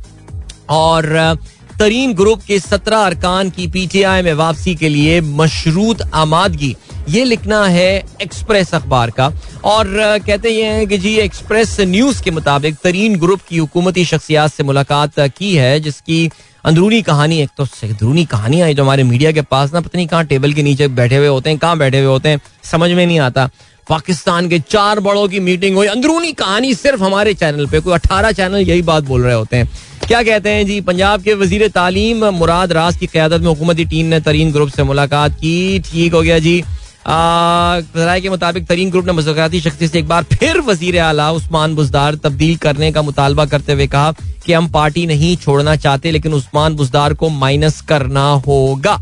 और 0.69 1.37
तरीन 1.79 2.13
ग्रुप 2.13 2.41
के 2.47 2.59
सत्रह 2.59 2.97
अरकान 2.97 3.49
की 3.49 3.67
पी 3.67 3.85
टी 3.87 4.01
आई 4.03 4.21
में 4.21 4.33
वापसी 4.33 4.75
के 4.75 4.89
लिए 4.89 5.19
मशरूत 5.21 6.01
आमादगी। 6.13 6.75
ये 7.09 7.23
लिखना 7.23 7.63
है 7.65 8.03
एक्सप्रेस 8.21 8.73
अखबार 8.75 9.09
का। 9.09 9.31
और 9.65 9.87
कहते 10.19 10.49
ये 10.49 10.65
हैं 10.65 10.87
कि 10.87 10.97
जी 10.97 11.15
एक्सप्रेस 11.19 11.79
न्यूज़ 11.81 12.21
के 12.23 12.31
मुताबिक 12.31 12.75
तरीन 12.83 13.15
ग्रुप 13.19 13.41
की 13.49 13.57
हुकूमती 13.57 14.05
शख्सियात 14.05 14.51
से 14.51 14.63
मुलाकात 14.63 15.19
की 15.29 15.55
है, 15.55 15.79
जिसकी 15.79 16.29
अंदरूनी 16.65 17.01
कहानी, 17.01 17.39
एक 17.41 17.49
तो 17.57 17.63
अंदरूनी 17.83 18.25
कहानियाँ 18.25 18.67
है 18.67 18.73
जो 18.73 18.83
हमारे 18.83 19.03
मीडिया 19.03 19.31
के 19.31 19.41
पास 19.43 19.73
ना, 19.73 19.81
पता 19.81 19.97
नहीं 19.97 20.07
कहाँ 20.07 20.25
टेबल 20.25 20.53
के 20.53 20.63
नीचे 20.63 20.87
बैठे 20.89 21.17
हुए 21.17 21.27
होते 21.27 21.49
हैं, 21.49 21.59
कहाँ 21.59 21.77
बैठे 21.77 21.99
हुए 21.99 22.07
होते 22.07 22.29
हैं, 22.29 22.41
समझ 22.63 22.91
में 22.91 23.05
नहीं 23.05 23.19
आता। 23.21 23.49
पाकिस्तान 23.89 24.49
के 24.49 24.59
चार 24.61 24.99
बड़ों 24.99 25.27
की 25.27 25.39
मीटिंग 25.41 25.75
हुई, 25.75 25.87
अंदरूनी 25.87 26.31
कहानी 26.33 26.73
सिर्फ़ 26.75 27.03
हमारे 27.03 27.33
चैनल 27.35 27.67
पे, 27.67 27.79
कोई 27.79 27.93
अठारह 27.93 28.31
चैनल 28.31 28.57
यही 28.59 28.81
बात 28.83 29.03
बोल 29.03 29.23
रहे 29.23 29.33
होते 29.33 29.57
हैं। 29.57 29.69
क्या 30.07 30.21
कहते 30.23 30.49
हैं 30.49 30.65
जी, 30.65 30.79
पंजाब 30.81 31.23
के 31.23 31.33
वज़ीर 31.35 31.67
तालीम 31.69 32.25
मुराद 32.35 32.71
राज 32.71 32.97
की 32.97 33.07
क्यादत 33.07 33.41
में 33.41 33.47
हुकूमती 33.47 33.85
टीम 33.85 34.05
ने 34.05 34.19
तरीन 34.21 34.51
ग्रुप 34.51 34.69
से 34.69 34.83
मुलाकात 34.83 35.33
की, 35.33 35.79
ठीक 35.81 36.13
हो 36.13 36.21
गया 36.21 36.39
जी। 36.39 36.63
राय 37.09 38.21
के 38.21 38.29
मुताबिक 38.29 38.65
तरीन 38.67 38.89
ग्रुप 38.91 39.05
ने 39.05 39.11
मुजाकती 39.13 39.59
शक्ति 39.61 39.87
से 39.87 39.99
एक 39.99 40.07
बार 40.07 40.23
फिर 40.33 40.59
वज़ीर 40.61 40.97
आला 40.99 41.31
उस्मान 41.31 41.75
बुजदार 41.75 42.15
तब्दील 42.15 42.57
करने 42.57 42.91
का 42.91 43.01
मुतालबा 43.01 43.45
करते 43.45 43.73
हुए 43.73 43.87
कहा 43.87 44.11
कि 44.45 44.53
हम 44.53 44.67
पार्टी 44.69 45.05
नहीं 45.07 45.35
छोड़ना 45.37 45.75
चाहते, 45.77 46.11
लेकिन 46.11 46.33
उस्मान 46.33 46.75
बुजदार 46.75 47.13
को 47.13 47.29
माइनस 47.31 47.81
करना 47.81 48.27
होगा। 48.47 48.93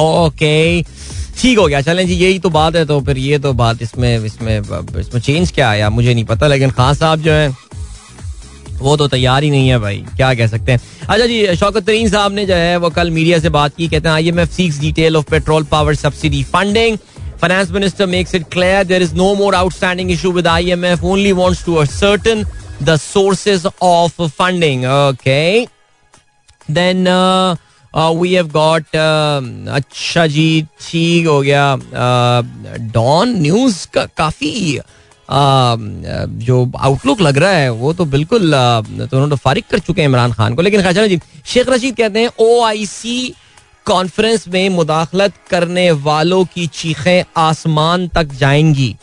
ओके, 0.00 0.82
ठीक 0.82 1.58
हो 1.58 1.66
गया। 1.66 1.80
चलें 1.80 2.06
जी, 2.06 2.14
यही 2.14 2.38
तो 2.38 2.50
बात 2.50 2.76
है 2.76 2.84
तो 2.86 3.00
फिर 3.00 3.18
ये 3.18 3.38
तो 3.38 3.52
बात 3.54 3.82
इसमें 3.82 4.18
इसमें 4.18 4.58
इसमें 4.58 5.20
चेंज 5.20 5.50
क्या 5.50 5.68
आया, 5.70 5.90
मुझे 5.90 6.14
नहीं 6.14 6.24
पता, 6.24 6.46
लेकिन 6.46 6.70
खान 6.70 6.94
साहब 6.94 7.20
जो 7.20 7.32
है 7.32 7.50
वो 8.82 8.96
तो 8.96 9.06
तैयार 9.08 9.42
ही 9.42 9.50
नहीं 9.50 9.68
है 9.68 9.78
भाई 9.78 10.04
क्या 10.16 10.32
कह 10.34 10.46
सकते 10.46 10.72
हैं। 10.72 10.80
अच्छा 11.08 11.26
जी 11.26 11.56
शौकत 11.56 11.86
तरीन 11.86 12.08
साहब 12.10 12.32
ने 12.32 12.46
जो 12.46 12.54
है 12.54 12.76
वो 12.76 12.90
कल 12.90 13.10
मीडिया 13.10 13.38
से 13.38 13.48
बात 13.56 13.74
की 13.76 13.88
कहते 13.88 14.08
हैं 14.08 14.14
I 14.14 14.28
M 14.28 14.40
F 14.40 14.50
seeks 14.52 14.78
detail 14.80 15.16
of 15.16 15.30
petrol 15.30 15.64
power 15.70 15.94
subsidy 15.94 16.42
funding 16.52 16.98
finance 17.40 17.70
minister 17.70 18.06
makes 18.06 18.34
it 18.34 18.48
clear 18.52 18.84
there 18.84 19.02
is 19.02 19.14
no 19.16 19.34
more 19.34 19.54
outstanding 19.54 20.10
issue 20.10 20.32
with 20.32 20.46
I 20.46 20.70
M 20.70 20.84
F 20.84 21.04
only 21.04 21.32
wants 21.40 21.64
to 21.66 21.84
certain 21.86 22.44
the 22.82 22.96
sources 23.00 23.66
of 23.82 24.22
funding 24.22 24.84
okay 24.84 25.42
then 26.70 27.08
we 27.94 28.32
have 28.34 28.46
got 28.48 28.96
अच्छा 29.76 30.26
जी 30.26 30.62
ठीक 30.80 31.26
हो 31.26 31.40
गया। 31.42 31.64
Don 32.94 33.32
uh, 33.32 33.40
news 33.40 33.86
का 33.94 34.04
काफ़ी 34.16 34.78
जो 35.32 36.70
outlook 36.78 37.20
लग 37.20 37.38
रहा 37.38 37.50
है 37.50 37.70
वो 37.72 37.92
तो 37.92 38.04
बिल्कुल 38.06 38.50
तो 39.10 39.36
फारिग 39.36 39.64
कर 39.70 39.78
चुके 39.78 40.00
हैं 40.02 40.08
इमरान 40.08 40.32
खान 40.32 40.54
को। 40.54 40.62
लेकिन 40.62 40.82
खैर 40.82 41.06
जी 41.06 41.20
शेख 41.44 41.68
रशीद 41.68 41.96
कहते 41.96 42.20
हैं 42.20 42.30
ओ 42.40 42.62
आई 42.64 42.86
सी 42.86 43.34
कॉन्फ्रेंस 43.86 44.44
में 44.48 44.68
मुदाखलत 44.70 45.32
करने 45.50 45.90
वालों 46.02 46.44
की 46.44 46.66
चीखें 46.74 47.22
आसमान 47.36 48.06
तक 48.08 48.34
जाएँगी। 48.40 48.94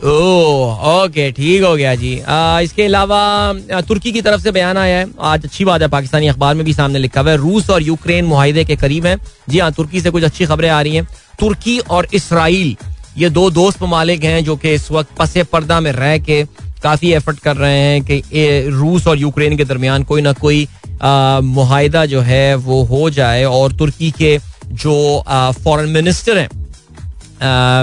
ओके 0.00 1.30
ठीक 1.32 1.62
हो 1.62 1.74
गया 1.76 1.94
जी। 1.94 2.18
आ, 2.20 2.60
इसके 2.60 2.82
अलावा 2.82 3.80
तुर्की 3.88 4.12
की 4.12 4.20
तरफ़ 4.22 4.40
से 4.40 4.50
बयान 4.52 4.76
आया 4.78 4.98
है। 4.98 5.06
आज 5.20 5.44
अच्छी 5.44 5.64
बात 5.64 5.82
है 5.82 5.88
पाकिस्तानी 5.88 6.28
अखबार 6.28 6.54
में 6.54 6.64
भी 6.64 6.72
सामने 6.74 6.98
लिखा 6.98 7.20
हुआ 7.20 7.30
है 7.30 7.36
रूस 7.36 7.70
और 7.70 7.82
यूक्रेन 7.82 8.24
मुहिदे 8.24 8.64
के 8.64 8.76
करीब 8.76 9.06
हैं। 9.06 9.18
जी 9.48 9.58
हाँ 9.58 9.72
तुर्की 9.72 10.00
से 10.00 10.10
कुछ 10.10 10.24
अच्छी 10.24 10.46
खबरें 10.46 10.68
आ 10.70 10.80
रही 10.82 10.94
हैं। 10.96 11.06
तुर्की 11.40 11.78
और 11.80 12.08
इसराइल 12.14 12.76
ये 13.18 13.30
दो 13.30 13.50
दोस्त 13.50 13.82
ममालिक 13.82 14.24
हैं 14.24 14.44
जो 14.44 14.56
कि 14.56 14.72
इस 14.74 14.90
वक्त 14.92 15.10
पसे 15.18 15.42
पर्दा 15.42 15.80
में 15.80 15.90
रह 15.92 16.18
के 16.18 16.44
काफ़ी 16.82 17.12
एफर्ट 17.12 17.38
कर 17.38 17.56
रहे 17.56 17.78
हैं 17.78 18.02
कि 18.02 18.22
रूस 18.70 19.06
और 19.06 19.18
यूक्रेन 19.18 19.56
के 19.56 19.64
दरमियान 19.64 20.04
कोई 20.04 20.22
ना 20.22 20.32
कोई 20.32 20.66
मुहिदा 21.02 22.04
जो 22.06 22.20
है 22.20 22.54
वो 22.54 22.82
हो 22.84 23.08
जाए 23.10 23.44
और 23.44 23.72
तुर्की 23.72 24.10
के 24.10 24.38
जो 24.66 24.94
फॉरेन 25.64 25.88
मिनिस्टर 25.88 26.38
हैं 26.38 26.48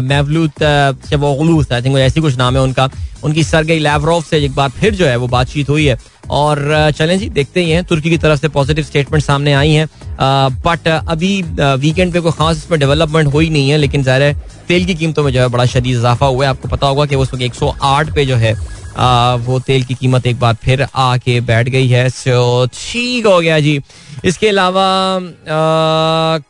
मेवलूत 0.01 0.63
आई 0.63 1.81
थिंक 1.81 1.97
ऐसी 1.97 2.21
कुछ 2.21 2.37
नाम 2.37 2.55
है 2.55 2.61
उनका, 2.61 2.89
उनकी 3.23 3.43
सरगई 3.43 3.79
लैवरोफ 3.79 4.29
से 4.29 4.43
एक 4.45 4.55
बार 4.55 4.69
फिर 4.69 4.95
जो 4.95 5.05
है 5.05 5.15
वो 5.17 5.27
बातचीत 5.27 5.69
हुई 5.69 5.85
है। 5.85 5.97
और 6.29 6.91
चलें 6.95 7.17
जी, 7.19 7.29
देखते 7.29 7.63
ही 7.63 7.71
हैं, 7.71 7.83
तुर्की 7.83 8.09
की 8.09 8.17
तरफ़ 8.17 8.39
से 8.41 8.47
पॉजिटिव 8.49 8.83
स्टेटमेंट 8.83 9.23
सामने 9.23 9.53
आई 9.53 9.71
हैं। 9.71 9.87
बट 10.21 10.87
अभी 10.87 11.41
वीकेंड 11.79 12.13
पे 12.13 12.19
कोई 12.19 12.31
खास 12.31 12.57
इसमें 12.57 12.79
डेवलपमेंट 12.79 13.33
हुई 13.33 13.49
नहीं 13.49 13.69
है 13.69 13.77
लेकिन 13.77 14.03
ज़ाहिर 14.03 14.23
है 14.23 14.33
तेल 14.67 14.85
की 14.85 14.95
कीमतों 14.95 15.23
में 15.23 15.31
जो 15.33 15.41
है 15.41 15.47
बड़ा 15.49 15.65
शदीद 15.65 15.97
इजाफा 15.97 16.25
हुआ 16.25 16.45
है। 16.45 16.49
आपको 16.49 16.67
पता 16.67 16.87
होगा 16.87 17.05
कि 17.05 17.15
उस 17.15 17.33
वक्त 17.33 17.43
एक 17.43 17.53
सौ 17.55 17.75
आठ 17.83 18.13
पे 18.15 18.25
जो 18.25 18.35
है 18.35 18.53
आ, 18.97 19.35
वो 19.35 19.59
तेल 19.59 19.83
की 19.83 19.93
कीमत 19.93 20.27
एक 20.27 20.39
बार 20.39 20.53
फिर 20.63 20.85
आके 20.95 21.39
बैठ 21.41 21.69
गई 21.69 21.87
है। 21.87 22.09
सो 22.09 22.65
ठीक 22.73 23.25
हो 23.25 23.39
गया 23.39 23.59
जी। 23.59 23.79
इसके 24.25 24.47
अलावा 24.49 24.85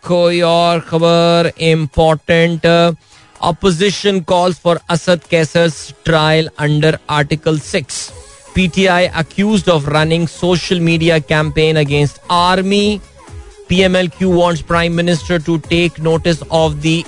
कोई 0.08 0.42
और 0.42 0.80
खबर 0.90 1.52
important 1.70 2.66
opposition 2.66 4.20
calls 4.30 4.60
for 4.64 4.80
Asad 4.90 5.22
Qaiser's 5.32 5.76
trial 6.06 6.50
under 6.60 6.98
article 7.10 7.60
six 7.62 8.10
PTI 8.56 9.08
accused 9.22 9.70
of 9.70 9.90
running 9.90 10.28
social 10.28 10.80
media 10.82 11.20
campaign 11.20 11.78
against 11.78 12.22
army. 12.32 13.00
P 13.70 13.80
M 13.82 13.96
L 13.96 14.08
Q 14.08 14.32
wants 14.32 14.62
prime 14.64 14.94
minister 14.94 15.42
to 15.42 15.58
take 15.70 16.00
notice 16.00 16.42
of 16.44 16.74
the 16.86 17.04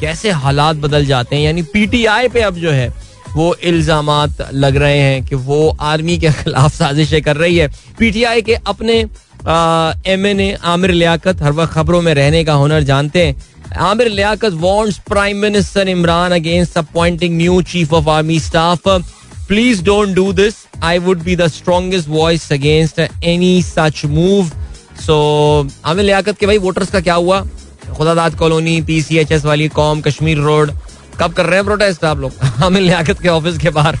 कैसे 0.00 0.30
हालात 0.30 0.76
बदल 0.76 1.04
जाते 1.06 1.36
हैं? 1.36 1.42
यानी 1.42 1.62
P 1.64 1.86
T 1.86 2.04
आई 2.06 2.28
पे 2.28 2.40
अब 2.40 2.54
जो 2.56 2.70
है, 2.70 2.88
वो 3.34 3.54
इल्ज़ाम 3.54 4.10
लग 4.54 4.76
रहे 4.76 4.98
हैं 4.98 5.24
कि 5.24 5.34
वो 5.34 5.76
आर्मी 5.80 6.18
के 6.18 6.30
खिलाफ 6.32 6.74
साजिशें 6.74 7.20
कर 7.22 7.36
रही 7.36 7.56
है। 7.56 7.68
पी 7.98 8.10
टी 8.10 8.24
आई 8.24 8.42
के 8.42 8.54
अपने 8.66 8.98
M 10.12 10.26
N 10.26 10.40
A 10.40 10.56
Aamir 10.64 10.90
Liaquat 10.90 11.42
हर 11.42 11.52
वक्त 11.52 11.72
खबरों 11.72 12.00
में 12.02 12.12
रहने 12.14 12.44
का 12.44 12.52
हुनर 12.54 12.82
जानते 12.82 13.26
हैं। 13.26 13.36
Aamir 13.80 14.08
Liaquat 14.08 14.52
wants 14.56 14.98
prime 15.08 15.36
minister 15.36 15.88
Imran 15.88 16.32
against 16.32 16.78
appointing 16.78 17.36
new 17.36 17.60
chief 17.62 17.92
of 17.92 18.08
army 18.08 18.38
staff 18.40 18.88
Please 19.52 19.82
don't 19.82 20.08
do 20.08 20.32
this 20.32 20.54
I 20.82 20.98
would 20.98 21.22
be 21.22 21.36
the 21.36 21.46
strongest 21.46 22.08
voice 22.08 22.52
against 22.52 22.98
any 23.24 23.62
such 23.62 24.04
move 24.04 24.48
so 25.06 25.68
Aamir 25.84 26.04
Liaquat 26.04 26.38
के 26.38 26.46
भाई 26.46 26.58
वोटर्स 26.58 26.90
का 26.90 27.00
क्या 27.00 27.14
हुआ? 27.14 27.46
Khudadad 27.96 28.34
colony 28.34 28.82
P 28.82 29.02
C 29.02 29.18
H 29.18 29.32
S 29.32 29.44
वाली 29.44 29.68
कॉम, 29.68 30.00
Kashmir 30.00 30.38
road. 30.38 30.72
कब 31.20 31.32
कर 31.32 31.46
रहे 31.46 31.54
हैं 31.54 31.64
प्रोटेस्ट 31.64 32.04
आप 32.04 32.18
लोग? 32.18 32.32
आमिर 32.62 32.82
लियाकत 32.82 33.20
के 33.20 33.28
ऑफ़िस 33.28 33.58
के 33.58 33.70
बाहर। 33.70 33.98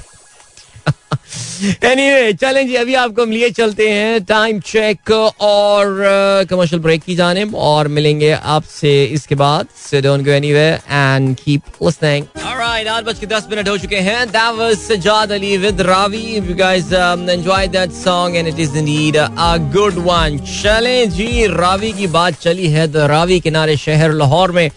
एनीवे 1.84 2.32
चलें 2.32 2.66
जी 2.68 2.74
अभी 2.76 2.94
आपको 2.94 3.22
हम 3.22 3.30
लिए 3.30 3.50
चलते 3.50 3.88
हैं 3.90 4.24
टाइम 4.24 4.60
चेक 4.66 5.10
और 5.10 6.46
कमर्शियल 6.50 6.82
ब्रेक 6.82 7.02
की 7.02 7.14
जाने 7.16 7.44
और 7.54 7.88
मिलेंगे 7.88 8.30
आपसे 8.32 8.92
इसके 9.04 9.34
बाद। 9.34 9.66
So 9.80 10.00
don't 10.02 10.24
go 10.24 10.30
anyway 10.32 10.66
and 10.90 11.36
keep 11.36 11.62
listening 11.82 12.24
alright 12.46 12.88
आज 12.88 13.04
बज 13.04 13.18
के 13.18 13.26
मिनट 13.50 13.68
हो 13.68 13.76
चुके 13.78 13.96
हैं। 14.08 14.26
That 14.28 14.54
was 14.58 14.76
Sajjad 14.78 15.32
Ali 15.32 15.56
with 15.58 15.80
Raavi 15.80 16.24
you 16.36 16.54
guys 16.56 16.92
enjoy 16.92 17.68
that 17.68 17.92
song 17.94 18.36
and 18.36 18.48
it 18.48 18.58
is 18.60 18.76
indeed 18.78 19.16
a 19.16 19.56
good 19.74 19.94
one 20.04 20.38
चलें 20.62 21.10
जी 21.10 21.46
रावी 21.48 21.92
की 21.92 22.06
बात 22.08 22.40
चली 22.40 22.68
है 22.70 22.92
तो 22.92 23.06
रावी 23.06 23.40
किनारे 23.40 23.76
शहर 23.76 24.12
लाहौर 24.12 24.52
में। 24.52 24.70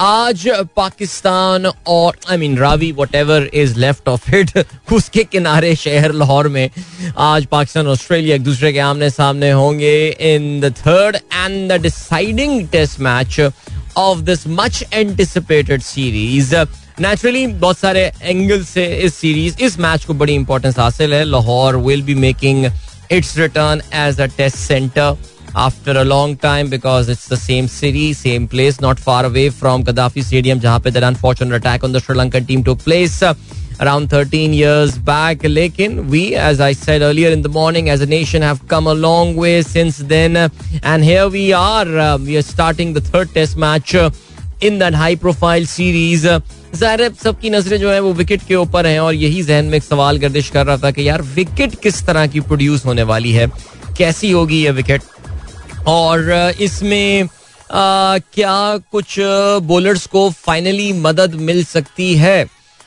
आज 0.00 0.46
पाकिस्तान 0.76 1.66
और 1.66 2.16
I 2.30 2.36
mean 2.36 2.56
Raavi 2.58 2.90
whatever 3.14 3.48
is 3.54 3.78
left 3.78 4.08
of 4.08 4.34
it 4.34 4.50
उसके 4.92 5.22
किनारे 5.24 5.74
शहर 5.76 6.12
लाहौर 6.12 6.48
में 6.48 6.70
आज 7.18 7.46
पाकिस्तान 7.46 7.86
ऑस्ट्रेलिया 7.88 8.36
एक 8.36 8.42
दूसरे 8.44 8.72
के 8.72 8.78
आमने 8.78 9.08
सामने 9.10 9.50
होंगे 9.50 9.94
in 10.34 10.60
the 10.60 10.72
third 10.76 11.16
and 11.16 11.72
the 11.72 11.80
deciding 11.82 12.68
test 12.68 13.00
match 13.00 13.40
of 13.96 14.18
this 14.20 14.46
much 14.48 14.82
anticipated 14.92 15.82
series 15.82 16.54
naturally 17.00 17.46
बहुत 17.46 17.78
सारे 17.78 18.10
एंगल 18.22 18.62
से 18.64 18.86
इस 18.96 19.14
सीरीज़ 19.14 19.62
इस 19.64 19.78
मैच 19.78 20.04
को 20.04 20.14
बड़ी 20.14 20.34
इंपॉर्टेंस 20.34 20.78
हासिल 20.78 21.14
है। 21.14 21.24
Lahore 21.24 21.76
will 21.76 22.02
be 22.02 22.14
making 22.26 22.66
its 23.12 23.36
return 23.38 23.82
as 23.96 24.20
a 24.20 24.26
test 24.36 24.56
centre 24.56 25.16
after 25.54 25.92
a 25.92 26.04
long 26.04 26.36
time 26.36 26.68
because 26.68 27.08
it's 27.08 27.28
the 27.28 27.36
same 27.36 27.68
city, 27.68 28.12
same 28.12 28.46
place, 28.48 28.80
not 28.80 28.98
far 28.98 29.24
away 29.24 29.50
from 29.50 29.84
Gaddafi 29.84 30.22
Stadium, 30.22 30.60
जहाँ 30.60 30.80
पे 30.80 30.92
Lankan 32.18 32.46
team 32.46 32.64
took 32.64 32.78
place 32.78 33.22
uh, 33.22 33.34
around 33.80 34.10
13 34.10 34.52
years 34.52 34.98
back. 34.98 35.38
Lekin, 35.38 36.08
we, 36.08 36.34
as 36.34 36.60
I 36.60 36.72
said 36.72 37.02
earlier 37.02 37.30
in 37.30 37.42
the 37.42 37.48
morning, 37.48 37.88
as 37.88 38.00
a 38.00 38.06
nation 38.06 38.42
have 38.42 38.66
come 38.68 38.86
a 38.86 38.94
long 38.94 39.36
way 39.36 39.62
since 39.62 39.98
then. 39.98 40.36
Uh, 40.36 40.48
and 40.82 41.04
here 41.04 41.28
we 41.28 41.52
are. 41.52 41.86
Uh, 41.86 42.18
we 42.18 42.36
are 42.36 42.42
starting 42.42 42.92
the 42.92 43.00
third 43.00 43.32
test 43.34 43.56
match 43.56 43.94
uh, 43.94 44.10
in 44.60 44.78
that 44.78 44.94
high 44.94 45.14
profile 45.16 45.64
series. 45.64 46.26
ज़ाहिर 46.74 47.02
है 47.02 47.08
सबकी 47.22 47.50
नज़रें 47.50 47.78
जो 47.80 47.90
है 47.90 48.00
वो 48.00 48.12
wicket 48.12 48.42
के 48.48 48.54
ऊपर 48.54 48.86
हैं 48.86 48.98
और 49.00 49.14
यही 49.14 49.42
जहन 49.42 49.64
में 49.64 49.76
एक 49.76 49.82
सवाल 49.82 50.18
गर्दिश 50.18 50.50
कर 50.50 50.66
रहा 50.66 50.76
था 50.78 50.90
कि 50.90 51.08
यार 51.08 51.22
विकेट 51.34 51.74
किस 51.82 52.04
तरह 52.06 52.26
की 52.34 52.40
प्रोड्यूस 52.40 52.84
होने 52.86 53.02
वाली 53.10 53.32
है 53.32 53.46
कैसी 53.98 54.30
होगी 54.30 54.62
ये 54.64 54.70
विकेट 54.70 55.02
और 55.86 56.52
इसमें 56.60 57.28
क्या 57.70 58.76
कुछ 58.92 59.14
बोलर्स 59.64 60.06
को 60.06 60.28
फाइनली 60.36 60.92
मदद 61.00 61.34
मिल 61.40 61.64
सकती 61.64 62.14
है? 62.16 62.42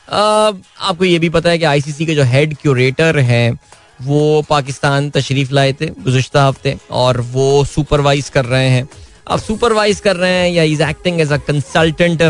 आपको 0.08 1.04
ये 1.04 1.18
भी 1.18 1.28
पता 1.28 1.50
है 1.50 1.58
कि 1.58 1.64
आईसीसी 1.64 2.06
के 2.06 2.14
जो 2.14 2.24
हेड 2.24 2.56
क्यूरेटर 2.56 3.18
हैं, 3.20 3.58
वो 4.02 4.42
पाकिस्तान 4.48 5.10
तशरीफ़ 5.10 5.52
लाए 5.52 5.72
थे, 5.72 5.86
गुजशत 5.86 6.36
हफ़्ते, 6.36 6.76
और 6.90 7.20
वो 7.32 7.64
सुपरवाइज 7.64 8.28
कर 8.28 8.44
रहे 8.44 8.68
हैं। 8.68 8.88
अब 9.26 9.40
सुपरवाइज 9.40 10.00
कर 10.00 10.16
रहे 10.16 10.30
हैं 10.32 10.50
या 10.50 10.62
is 10.64 10.82
acting 10.82 11.20
as 11.20 11.32
a 11.32 11.36
consultant 11.38 12.22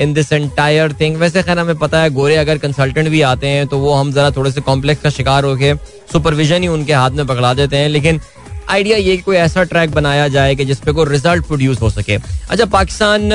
in 0.00 0.12
this 0.14 0.32
entire 0.32 0.92
thing 0.92 1.16
वैसे 1.16 1.42
खैर 1.42 1.58
हमें 1.58 1.78
पता 1.78 2.00
है, 2.02 2.10
गोरे 2.10 2.36
अगर 2.36 2.58
कंसल्टेंट 2.58 3.08
भी 3.08 3.20
आते 3.22 3.46
हैं 3.46 3.66
तो 3.66 3.78
वो 3.78 3.92
हम 3.94 4.12
जरा 4.12 4.30
थोड़े 4.30 4.50
से 4.52 4.60
कॉम्प्लेक्स 4.60 5.02
का 5.02 5.10
शिकार 5.10 5.44
होके 5.44 5.74
सुपरविजन 6.12 6.62
ही 6.62 6.68
उनके 6.68 6.92
हाथ 6.92 7.10
में 7.10 7.26
पकड़ा 7.26 7.52
देते 7.54 7.76
हैं, 7.76 7.88
लेकिन 7.88 8.20
आइडिया 8.68 8.96
ये 8.98 9.16
कोई 9.16 9.36
ऐसा 9.36 9.62
ट्रैक 9.64 9.90
बनाया 9.90 10.28
जाए 10.28 10.54
कि 10.54 10.64
जिसपे 10.64 10.92
कोई 10.92 11.06
रिज़ल्ट 11.08 11.46
प्रोड्यूस 11.46 11.80
हो 11.82 11.90
सके। 11.90 12.14
अच्छा 12.14 12.64
पाकिस्तान 12.66 13.30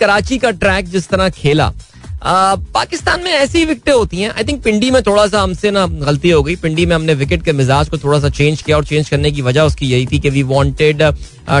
कराची 0.00 0.38
का 0.38 0.50
ट्रैक 0.52 0.88
जिस 0.88 1.08
तरह 1.08 1.28
खेला 1.30 1.72
पाकिस्तान 2.24 3.22
में 3.24 3.30
ऐसी 3.30 3.64
विकटें 3.64 3.92
होती 3.92 4.20
हैं। 4.20 4.30
आई 4.30 4.44
थिंक 4.44 4.62
पिंडी 4.62 4.90
में 4.90 5.00
थोड़ा 5.02 5.26
सा 5.26 5.40
हमसे 5.40 5.70
ना 5.70 5.86
गलती 5.86 6.30
हो 6.30 6.42
गई। 6.42 6.56
पिंडी 6.56 6.84
में 6.86 6.94
हमने 6.94 7.14
विकेट 7.14 7.42
के 7.44 7.52
मिजाज 7.52 7.88
को 7.88 7.98
थोड़ा 7.98 8.18
सा 8.20 8.28
चेंज 8.30 8.62
किया 8.62 8.76
और 8.76 8.84
चेंज 8.84 9.08
करने 9.08 9.30
की 9.30 9.42
वजह 9.42 9.62
उसकी 9.62 9.86
यही 9.86 10.06
थी 10.06 10.18
कि 10.18 10.30
we 10.30 10.42
wanted 10.42 11.02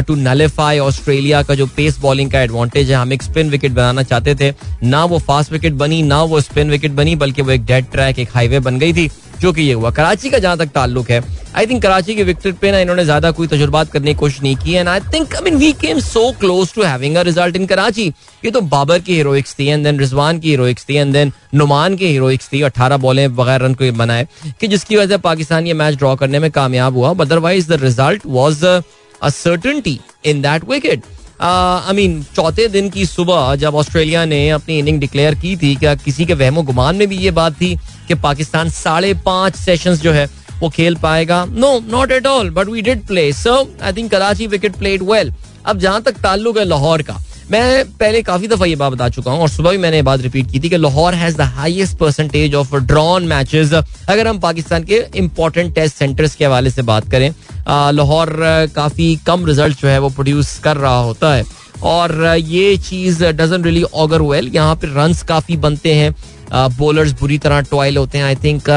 to 0.06 0.14
nullify 0.16 0.78
Australia 0.78 1.42
का 1.42 1.54
जो 1.54 1.66
पेस 1.76 1.98
बॉलिंग 1.98 2.30
का 2.30 2.40
एडवांटेज 2.40 2.90
है। 2.90 2.96
हम 2.96 3.12
एक 3.12 3.22
स्पिन 3.22 3.50
विकेट 3.50 3.72
बनाना 3.72 4.02
चाहते 4.02 4.34
थे। 4.34 4.52
ना 4.84 5.04
वो 5.04 5.18
फास्ट 5.20 5.52
विकेट 5.52 5.72
बनी, 5.74 6.02
ना 6.02 6.22
वो 6.22 6.40
स्पिन 6.40 6.70
विकेट 6.70 6.92
बनी, 6.92 7.16
बल्कि 7.16 7.42
वो 7.42 7.50
एक 7.50 7.64
डेड 7.66 7.90
ट्रैक 7.92 8.18
एक 8.18 8.28
हाईवे 8.34 8.58
बन 8.60 8.78
गई 8.78 8.92
थी। 8.92 9.10
जो 9.40 9.52
कि 9.52 9.62
ये 9.62 9.72
हुआ। 9.72 9.90
कराची 9.90 10.30
का 10.30 10.38
जहाँ 10.38 10.58
तक 10.58 10.70
ताल्लुक 10.74 11.10
है 11.10 11.22
आई 11.56 11.66
थिंक 11.66 11.82
कराची 11.82 12.14
के 12.14 12.22
विकेट 12.24 12.56
पे 12.58 12.70
ना 12.72 12.78
इन्होंने 12.78 13.04
ज़्यादा 13.04 13.30
कोई 13.30 13.46
तजुर्बात 13.48 13.90
करने 13.92 14.12
की 14.12 14.18
कोशिश 14.18 14.42
नहीं 14.42 14.56
की 14.56 14.72
and 14.72 14.88
I 14.88 15.00
think 15.14 15.34
I 15.36 15.42
mean 15.44 15.56
we 15.58 15.72
came 15.80 16.00
so 16.00 16.30
close 16.40 16.72
to 16.74 16.82
having 16.82 17.16
a 17.16 17.22
result 17.22 17.56
in 17.56 17.66
Karachi. 17.66 18.06
ये 18.44 18.50
तो 18.50 18.60
बाबर 18.60 18.98
की 18.98 19.14
हीरोइक्स 19.14 19.54
थी 19.58 19.66
एंड 19.66 19.84
देन 19.84 19.98
रिजवान 20.00 20.38
की 20.40 20.48
हीरोइक्स 20.48 20.88
थी 20.88 20.96
एंड 20.96 21.12
देन 21.12 21.32
नुमान 21.54 21.96
की 21.96 22.06
हीरोइक्स 22.06 22.52
थी। 22.52 22.60
अठारह 22.62 22.96
बॉलें 22.98 23.34
बगैर 23.36 23.60
रन 23.60 23.74
को 23.74 23.92
बनाए 23.98 24.26
कि 24.60 24.68
जिसकी 24.68 24.96
वजह 24.96 25.08
से 25.08 25.18
पाकिस्तान 25.20 25.66
ये 25.66 25.74
मैच 25.74 25.96
ड्रॉ 25.96 26.14
करने 26.16 26.38
में 26.38 26.50
कामयाब 26.50 26.96
हुआ। 26.96 27.14
Otherwise 27.20 27.68
the 27.68 27.82
result 27.82 28.26
was 28.26 28.66
a 28.66 29.28
certainty 29.30 29.98
in 30.24 30.42
that 30.42 30.68
wicket 30.68 31.02
I 31.40 31.94
mean 31.96 32.22
चौथे 32.36 32.66
दिन 32.68 32.88
की 32.90 33.04
सुबह 33.06 33.54
जब 33.56 33.74
ऑस्ट्रेलिया 33.74 34.24
ने 34.24 34.48
अपनी 34.50 34.78
इनिंग 34.78 34.98
डिक्लेयर 35.00 35.34
की 35.34 35.56
थी, 35.56 35.74
क्या 35.74 35.94
किसी 35.94 36.24
के 36.26 36.34
वहमो 36.34 36.62
गुमान 36.62 36.96
में 36.96 37.06
भी 37.08 37.16
ये 37.18 37.30
बात 37.30 37.54
थी 37.60 37.74
कि 38.08 38.14
पाकिस्तान 38.16 38.70
साढ़े 38.70 39.12
पाँच 39.26 39.56
सेशन 39.56 39.94
जो 39.96 40.12
है 40.12 40.28
वो 40.60 40.68
खेल 40.68 40.94
पाएगा? 41.02 41.44
No 41.44 41.78
not 41.90 42.12
at 42.12 42.26
all 42.26 42.50
but 42.50 42.68
we 42.68 42.82
did 42.82 43.06
play 43.06 43.32
so 43.32 43.56
I 43.82 43.92
think 43.92 44.10
Karachi 44.10 44.46
wicket 44.46 44.76
played 44.76 45.02
well 45.10 45.32
अब 45.66 45.78
जहाँ 45.78 46.02
तक 46.02 46.18
ताल्लुक 46.22 46.58
है 46.58 46.64
लाहौर 46.64 47.02
का, 47.02 47.16
मैं 47.50 47.84
पहले 47.98 48.22
काफ़ी 48.22 48.48
दफ़ा 48.48 48.66
ये 48.66 48.76
बात 48.76 48.92
बता 48.92 49.08
चुका 49.08 49.30
हूँ, 49.30 49.40
और 49.40 49.48
सुबह 49.48 49.70
भी 49.70 49.78
मैंने 49.78 50.02
बात 50.02 50.20
रिपीट 50.20 50.50
की 50.50 50.60
थी 50.60 50.68
कि 50.68 50.76
Lahore 50.76 51.14
has 51.14 51.36
the 51.36 51.40
highest 51.56 51.96
percentage 51.98 52.54
of 52.54 52.74
drawn 52.76 53.26
matches 53.28 53.72
अगर 53.74 54.28
हम 54.28 54.38
पाकिस्तान 54.40 54.84
के 54.84 55.04
इंपॉर्टेंट 55.16 55.74
टेस्ट 55.74 55.96
सेंटर्स 55.96 56.34
के 56.34 56.44
हवाले 56.44 56.70
से 56.70 56.82
बात 56.82 57.10
करें 57.10 57.32
लाहौर 57.70 58.36
काफ़ी 58.74 59.14
कम 59.26 59.46
रिज़ल्ट 59.46 59.80
जो 59.80 59.88
है 59.88 59.98
वो 59.98 60.08
प्रोड्यूस 60.10 60.58
कर 60.58 60.76
रहा 60.76 60.98
होता 60.98 61.34
है। 61.34 61.44
और 61.84 62.24
ये 62.38 62.76
चीज़ 62.78 63.24
डजन 63.24 63.64
रियली 63.64 63.82
ऑगर 63.84 64.22
वेल 64.22 64.48
यहाँ 64.54 64.74
पे 64.76 64.86
रन 64.88 65.14
काफ़ी 65.28 65.56
बनते 65.58 65.94
हैं। 65.94 66.14
बॉलर्स 66.52 67.12
बुरी 67.20 67.38
तरह 67.38 67.60
टॉयल 67.70 67.96
होते 67.96 68.18
हैं। 68.18 68.24
आई 68.24 68.36
थिंक 68.36 68.68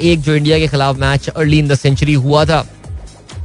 एक 0.00 0.20
जो 0.20 0.34
इंडिया 0.34 0.58
के 0.58 0.68
खिलाफ 0.68 0.98
match 0.98 1.28
early 1.28 1.58
in 1.58 1.68
the 1.68 1.74
century 1.74 2.14
हुआ 2.16 2.44
था, 2.44 2.66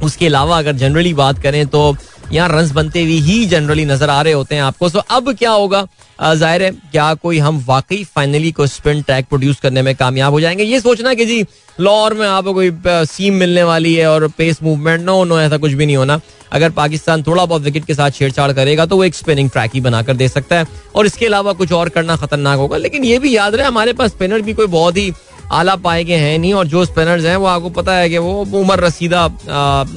उसके 0.02 0.26
अलावा 0.26 0.58
अगर 0.58 0.72
जनरली 0.74 1.12
बात 1.14 1.42
करें 1.42 1.66
तो 1.66 1.96
यहाँ 2.32 2.48
रन 2.48 2.70
बनते 2.74 3.02
हुए 3.02 3.18
ही 3.20 3.44
जनरली 3.46 3.84
नज़र 3.84 4.10
आ 4.10 4.20
रहे 4.22 4.32
होते 4.32 4.54
हैं 4.54 4.62
आपको। 4.62 4.88
सो 4.88 4.98
अब 4.98 5.32
क्या 5.34 5.50
होगा? 5.50 5.86
ज़ाहिर 6.18 6.62
है, 6.62 6.70
क्या 6.70 7.12
कोई 7.14 7.38
हम 7.38 7.62
वाकई 7.66 8.02
फाइनली 8.06 8.50
को 8.52 8.66
स्पिन 8.66 9.02
ट्रैक 9.02 9.26
प्रोड्यूस 9.26 9.60
करने 9.60 9.82
में 9.82 9.94
कामयाब 9.96 10.32
हो 10.32 10.40
जाएँगे? 10.40 10.64
ये 10.64 10.80
सोचना 10.80 11.14
कि 11.14 11.26
जी 11.26 11.42
लॉर 11.80 12.14
में 12.14 12.26
आपको 12.26 12.54
कोई 12.54 12.72
सीम 12.86 13.34
मिलने 13.34 13.62
वाली 13.62 13.94
है 13.94 14.06
और 14.06 14.26
पेस 14.28 14.62
मूवमेंट 14.62 15.04
नो 15.04 15.22
नो 15.24 15.40
ऐसा 15.40 15.56
कुछ 15.56 15.72
भी 15.72 15.86
नहीं 15.86 15.96
होना। 15.96 16.20
अगर 16.52 16.70
पाकिस्तान 16.70 17.22
थोड़ा 17.22 17.44
बहुत 17.44 17.62
विकेट 17.62 17.84
के 17.84 17.94
साथ 17.94 18.10
छेड़छाड़ 18.10 18.50
करेगा 18.52 18.86
तो 18.86 18.96
वो 18.96 19.04
एक 19.04 19.14
स्पिनिंग 19.14 19.50
ट्रैक 19.50 19.70
ही 19.74 19.80
बनाकर 19.80 20.14
दे 20.16 20.28
सकता 20.28 20.58
है। 20.58 20.66
और 20.94 21.06
इसके 21.06 21.26
अलावा 21.26 21.52
कुछ 21.52 21.72
और 21.72 21.88
करना 21.88 22.16
खतरनाक 22.16 22.58
होगा, 22.58 22.76
लेकिन 22.76 23.04
ये 23.04 23.18
भी 23.18 23.36
याद 23.36 23.54
रहे, 23.54 23.66
हमारे 23.66 23.92
पास 23.92 24.10
स्पिनर 24.10 24.42
भी 24.42 24.52
कोई 24.52 24.66
बहुत 24.68 24.96
ही 24.96 25.12
आला 25.52 25.74
पाए 25.76 26.04
गए 26.04 26.14
हैं 26.14 26.38
नहीं, 26.38 26.52
और 26.54 26.66
जो 26.66 26.84
स्पिनर्स 26.84 27.24
हैं, 27.24 27.36
वो 27.36 27.46
आपको 27.46 27.70
पता 27.72 27.94
है 27.94 28.08
कि 28.10 28.18
वो 28.18 28.44
उम्र 28.54 28.78
रसीदा 28.80 29.28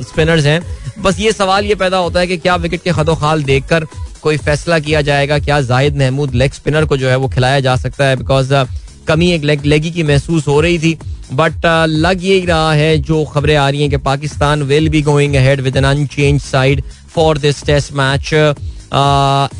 स्पिनर्स 0.03 0.45
हैं। 0.45 0.61
बस 1.01 1.19
ये 1.19 1.31
सवाल 1.31 1.65
ये 1.65 1.75
पैदा 1.75 1.97
होता 1.97 2.19
है 2.19 2.27
कि 2.27 2.37
क्या 2.37 2.55
विकेट 2.57 2.83
के 2.83 2.91
खदो 2.91 3.15
खाल 3.15 3.43
देखकर 3.43 3.85
कोई 4.21 4.37
फैसला 4.39 4.79
किया 4.79 5.01
जाएगा, 5.01 5.39
क्या 5.39 5.61
जाहिद 5.61 5.97
महमूद 5.97 6.33
लेग 6.35 6.53
स्पिनर 6.53 6.85
को 6.85 6.97
जो 6.97 7.09
है 7.09 7.15
वो 7.15 7.27
खिलाया 7.29 7.59
जा 7.59 7.75
सकता 7.77 8.05
है? 8.05 8.15
बिकॉज़ 8.15 8.53
कमी 9.09 9.31
एक 9.33 9.43
लेग, 9.43 9.65
लेगी 9.65 9.91
की 9.91 10.03
महसूस 10.03 10.47
हो 10.47 10.59
रही 10.61 10.79
थी। 10.79 10.97
बट 11.33 11.65
लग 11.87 12.23
यही 12.23 12.45
रहा 12.45 12.71
है 12.73 12.97
जो 12.99 13.23
खबरें 13.25 13.55
आ 13.55 13.69
रही 13.69 13.81
हैं 13.81 13.89
कि 13.89 13.97
Pakistan 14.05 14.63
will 14.63 14.89
be 14.89 15.01
going 15.03 15.35
ahead 15.35 15.61
with 15.61 15.77
an 15.77 15.83
unchanged 15.85 16.41
side 16.41 16.83
for 17.15 17.37
this 17.37 17.63
test 17.65 17.93
match 17.93 18.33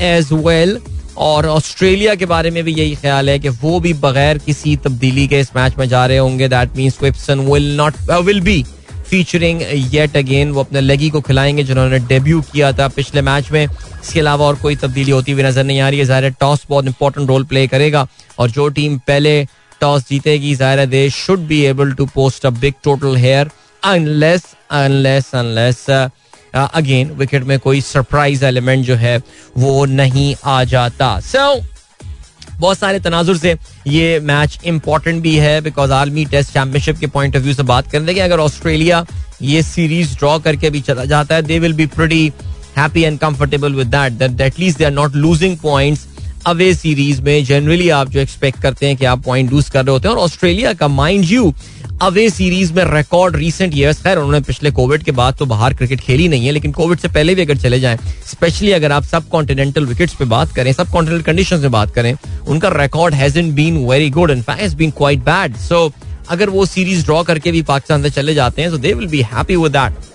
as 0.04 0.34
well 0.34 0.78
और 1.20 1.46
ऑस्ट्रेलिया 1.48 2.16
के 2.16 2.26
बारे 2.26 2.52
में 2.52 2.64
भी 2.64 2.74
यही 2.74 2.96
ख्याल 2.96 3.30
है 3.30 3.38
कि 3.40 3.50
वो 3.62 3.80
भी 3.80 3.94
बगैर 4.02 4.38
किसी 4.38 4.76
तब्दीली 4.84 5.28
के 5.28 5.40
इस 5.40 5.50
मैच 5.56 5.78
में 5.80 5.88
जा 5.90 6.06
रहे 6.06 6.18
होंगे। 6.18 6.48
That 6.50 6.76
means 6.78 6.98
Swepson 7.04 7.40
will 7.50 7.76
not 7.78 7.96
will 8.12 8.42
be 8.42 8.64
featuring 9.10 9.62
yet 9.94 10.18
again 10.18 10.52
वो 10.52 10.60
अपने 10.60 10.82
लेगी 10.82 11.10
को 11.10 11.22
खिलाएँगे 11.22 11.64
जिन्होंने 11.64 12.00
डेब्यू 12.00 12.42
किया 12.52 12.72
था 12.72 12.88
पिछले 12.88 13.22
मैच 13.22 13.52
में। 13.52 13.66
इसके 13.66 14.20
अलावा 14.20 14.46
और 14.46 14.56
कोई 14.56 14.76
तब्दीली 14.76 15.12
होती 15.12 15.32
हुई 15.32 15.44
नज़र 15.44 15.64
नहीं 15.64 15.80
आ 15.80 15.90
रही 15.90 16.00
है। 16.00 16.06
ज़ाहिर 16.06 16.36
टॉस 16.40 16.66
बहुत 16.70 16.86
इंपॉर्टेंट 16.86 17.28
रोल 17.30 17.44
प्ले 17.44 17.66
करेगा। 17.68 18.08
और 18.40 18.52
जो 18.52 18.68
टीम 18.70 18.98
पहले 19.08 19.44
टॉस 19.82 20.08
जीतेगी 20.10 20.54
ज़ाहिर 20.56 20.86
they 20.86 21.10
should 21.10 21.40
be 21.48 21.62
able 21.66 21.92
to 21.94 22.06
post 22.16 22.46
a 22.46 22.50
big 22.60 22.74
total 22.84 23.16
here 23.18 23.50
unless 23.84 24.44
unless 24.72 25.32
unless 25.36 25.86
again 26.56 27.12
wicket 27.18 27.44
में 27.44 27.58
कोई 27.60 27.82
सरप्राइज़ 27.82 28.46
एलिमेंट 28.46 28.86
जो 28.86 28.96
है 28.96 29.18
वो 29.58 29.84
नहीं 29.86 30.34
आ 30.46 30.64
जाता। 30.64 31.20
सो 31.22 31.54
so, 31.56 31.64
बहुत 32.60 32.78
सारे 32.78 33.00
तनाजुर 33.00 33.38
से 33.38 33.56
ये 33.88 34.20
मैच 34.20 34.60
इंपॉर्टेंट 34.68 35.22
भी 35.24 35.36
है 35.38 35.60
बिकॉज़ 35.62 35.92
आर्मी 35.94 36.26
टेस्ट 36.32 36.54
चैंपियनशिप 36.54 36.98
के 37.00 37.08
पॉइंट 37.08 37.36
ऑफ़ 37.36 37.44
व्यू 37.44 37.54
से 37.54 37.64
बात 37.64 37.92
करें 37.92 38.06
देखिए 38.06 38.24
अगर 38.24 38.40
ऑस्ट्रेलिया 38.40 39.06
ये 39.42 39.62
सीरीज़ 39.64 40.16
ड्रॉ 40.18 40.38
करके 40.40 40.70
भी 40.70 40.82
चला 40.82 41.06
जाता 41.06 41.36
है 41.36 41.42
they 41.42 41.60
will 41.60 41.74
be 41.74 41.86
pretty 41.96 42.32
happy 42.78 43.04
and 43.04 43.20
comfortable 43.20 43.74
with 43.74 43.88
that 43.88 44.14
that 44.14 44.42
at least 44.42 44.78
they 44.78 44.86
are 44.86 44.92
not 44.92 45.16
losing 45.16 45.58
points 45.58 46.06
away 46.50 46.74
series 46.74 47.22
में 47.22 47.44
जनरली 47.46 47.90
आप 47.90 48.10
जो 48.10 48.20
एक्सपेक्ट 48.20 48.62
करते 48.62 48.88
हैं 48.88 48.96
कि 48.98 49.06
आप 49.06 49.24
पॉइंट 49.26 49.52
लूज 49.52 49.70
कर 49.70 49.86
रहे 49.86 49.94
होते 49.94 50.08
हैं। 50.08 50.16
और 50.16 50.22
ऑस्ट्रेलिया 50.22 50.74
का 50.74 50.88
माइंड 50.88 51.26
यू 51.26 51.54
अवे 52.02 52.30
सीरीज़ 52.30 52.74
में 52.74 52.84
रिकॉर्ड 52.86 53.36
रीसेंट 53.36 53.76
ईयर्स 53.76 54.02
खैर, 54.04 54.18
उन्होंने 54.18 54.40
पिछले 54.42 54.72
कोविड 54.72 55.04
के 55.04 55.12
बाद 55.12 55.36
तो 55.40 55.46
बाहर 55.46 55.74
क्रिकेट 55.74 56.00
खेली 56.02 56.28
नहीं 56.28 56.46
है, 56.46 56.52
लेकिन 56.52 56.72
कोविड 56.72 57.00
से 57.00 57.08
पहले 57.08 57.36
भी 57.36 57.42
अगर 57.42 57.58
चले 57.58 57.80
जाएँ 57.80 57.98
स्पेशली 58.28 58.72
अगर 58.72 58.92
आप 58.92 59.04
सब 59.04 59.28
कॉन्टिनेंटल 59.30 59.86
विकेट्स 59.86 60.14
पे 60.16 60.26
बात 60.28 60.54
करें 60.56 60.72
सब 60.74 60.92
कॉन्टिनेंटल 60.92 61.26
कंडीशन 61.26 61.60
में 61.60 61.72
बात 61.72 61.94
करें, 61.96 62.14
उनका 62.48 62.70
record 62.76 63.14
hasn't 63.14 63.52
been 63.56 63.78
very 63.88 64.10
good 64.10 64.32
and 64.32 64.44
fact 64.44 64.76
been 64.78 64.92
quite 64.98 65.20
bad 65.26 65.58
so 65.68 65.92
अगर 66.30 66.50
वो 66.50 66.66
सीरीज़ 66.66 67.06
ड्रॉ 67.06 67.24
करके 67.24 67.52
भी 67.52 67.62
पाकिस्तान 67.64 68.04
से 68.04 68.10
चले 68.12 68.34
जाते 68.34 68.62
हैं 68.62 68.72
तो 68.72 68.78
they 68.78 68.94
will 68.94 69.08
be 69.08 69.22
happy 69.34 69.56
with 69.56 69.72
that 69.72 70.09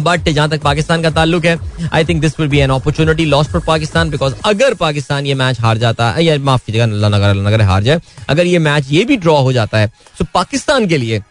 but 0.00 0.28
जहाँ 0.28 0.48
तक 0.48 0.62
पाकिस्तान 0.62 1.02
का 1.02 1.10
ताल्लुक 1.10 1.44
है 1.44 1.56
I 1.92 2.04
think 2.04 2.20
this 2.20 2.38
will 2.40 2.48
be 2.48 2.58
an 2.58 2.70
opportunity 2.70 3.24
loss 3.24 3.48
for 3.48 3.62
Pakistan 3.66 4.10
because 4.10 4.34
अगर 4.44 4.74
पाकिस्तान 4.76 5.26
ये 5.26 5.34
मैच 5.34 5.60
हार 5.60 5.78
जाता 5.78 6.10
है 6.10 6.24
या 6.24 6.38
माफ़ 6.40 6.64
कीजिएगा 6.66 7.64
हार 7.64 7.82
जाए। 7.82 8.00
अगर 8.28 8.46
ये 8.46 8.58
मैच 8.60 8.90
ये 8.90 9.04
भी 9.04 9.16
ड्रॉ 9.18 9.36
हो 9.38 9.52
जाता 9.52 9.78
है 9.78 9.92
तो 10.18 10.24
पाकिस्तान 10.34 10.86
के 10.86 10.96
लिए 10.96 11.22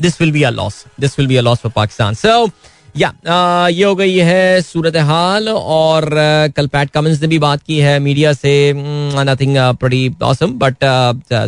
this 0.00 0.20
will 0.20 0.32
be 0.32 0.42
a 0.42 0.50
loss 0.50 0.84
this 1.00 1.18
will 1.18 1.28
be 1.28 1.36
a 1.36 1.40
loss 1.40 1.58
for 1.58 1.72
Pakistan. 1.72 2.14
So 2.14 2.50
या 2.96 3.12
ये 3.68 3.84
हो 3.84 3.94
गई 3.96 4.16
है 4.18 4.60
सूरत 4.62 4.96
हाल 5.08 5.48
और 5.48 6.08
कल 6.56 6.66
पैट 6.66 6.90
कमिंस 6.90 7.20
ने 7.20 7.26
भी 7.26 7.38
बात 7.38 7.62
की 7.66 7.78
है 7.80 7.98
मीडिया 8.00 8.32
से। 8.32 8.72
नथिंग 8.76 9.56
प्रीटी 9.80 10.14
ऑसम 10.24 10.52
बट 10.58 10.84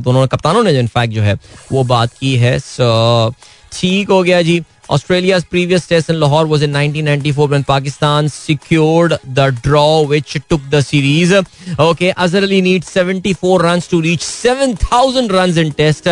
दोनों 0.03 0.27
कप्तानों 0.27 0.63
ने 0.65 0.79
इनफैक्ट 0.79 1.13
जो 1.15 1.23
है, 1.23 1.39
वो 1.73 1.83
बात 1.85 2.11
की 2.21 2.35
है। 2.37 2.59
सो 2.59 3.35
ठीक 3.73 4.11
हो 4.11 4.23
गया 4.23 4.41
जी। 4.43 4.61
Australia's 4.91 5.45
previous 5.45 5.87
test 5.87 6.11
in 6.11 6.21
Lahore 6.21 6.47
was 6.47 6.63
in 6.63 6.71
1994 6.71 7.49
when 7.49 7.65
Pakistan 7.65 8.29
secured 8.29 9.15
the 9.25 9.51
draw 9.63 10.03
which 10.03 10.37
took 10.49 10.61
the 10.71 10.83
series. 10.83 11.33
Okay, 11.79 12.13
Azhar 12.17 12.43
Ali 12.43 12.61
needs 12.61 12.91
74 12.91 13.61
runs 13.61 13.89
to 13.89 14.01
reach 14.01 14.23
7,000 14.23 15.33
runs 15.33 15.57
in 15.57 15.73
test. 15.73 16.07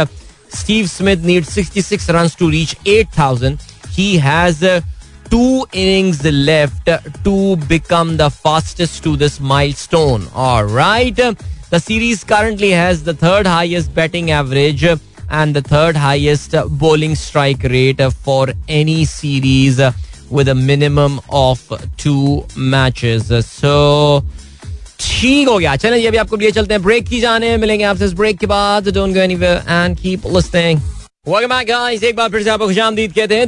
Steve 0.49 0.89
Smith 0.89 1.23
needs 1.25 1.49
66 1.49 2.09
runs 2.11 2.35
to 2.35 2.49
reach 2.49 2.75
8,000. 2.87 3.61
He 3.91 4.17
has 4.17 4.63
uh, 4.63 4.81
two 5.31 5.67
innings 5.73 6.25
left 6.25 6.89
to 7.25 7.57
become 7.69 8.17
the 8.17 8.31
fastest 8.31 9.03
to 9.05 9.17
this 9.17 9.39
milestone. 9.41 10.27
All 10.35 10.65
right. 10.65 11.15
The 11.15 11.79
series 11.79 12.25
currently 12.25 12.71
has 12.71 13.03
the 13.03 13.15
third 13.15 13.47
highest 13.47 13.95
betting 13.95 14.31
average 14.31 14.85
and 15.32 15.56
the 15.56 15.62
third 15.62 15.98
highest 15.98 16.56
bowling 16.70 17.16
strike 17.16 17.64
rate 17.64 18.02
for 18.26 18.50
any 18.70 19.06
series 19.06 19.82
with 20.30 20.48
a 20.50 20.56
minimum 20.56 21.20
of 21.30 21.62
two 21.98 22.44
matches. 22.56 23.32
So 23.46 24.24
ठीक 25.00 25.48
हो 25.48 25.58
गया 25.58 25.76
चलें 25.76 25.98
ये 25.98 26.12
भी 26.12 26.18
आपको 26.18 26.36
लिए 26.36 26.52
चलते 26.52 26.74
हैं 26.74 26.82
ब्रेक 26.84 27.08
की 27.08 27.20
जाने 27.20 27.56
मिलेंगे 27.58 27.84
आपसे 27.86 28.06
इस 28.06 28.14
ब्रेक 28.14 28.38
के 28.40 28.46
बाद 28.48 28.90
don't 28.94 29.14
go 29.14 29.20
anywhere 29.22 29.64
and 29.70 29.98
keep 29.98 30.26
listening 30.36 30.80
एक 32.03 32.17
बार 32.17 32.29
फिर 32.29 32.43
से 32.43 32.51
आपको 32.51 32.67
खुशामदीद 32.67 33.13
कहते 33.13 33.37
हैं 33.37 33.47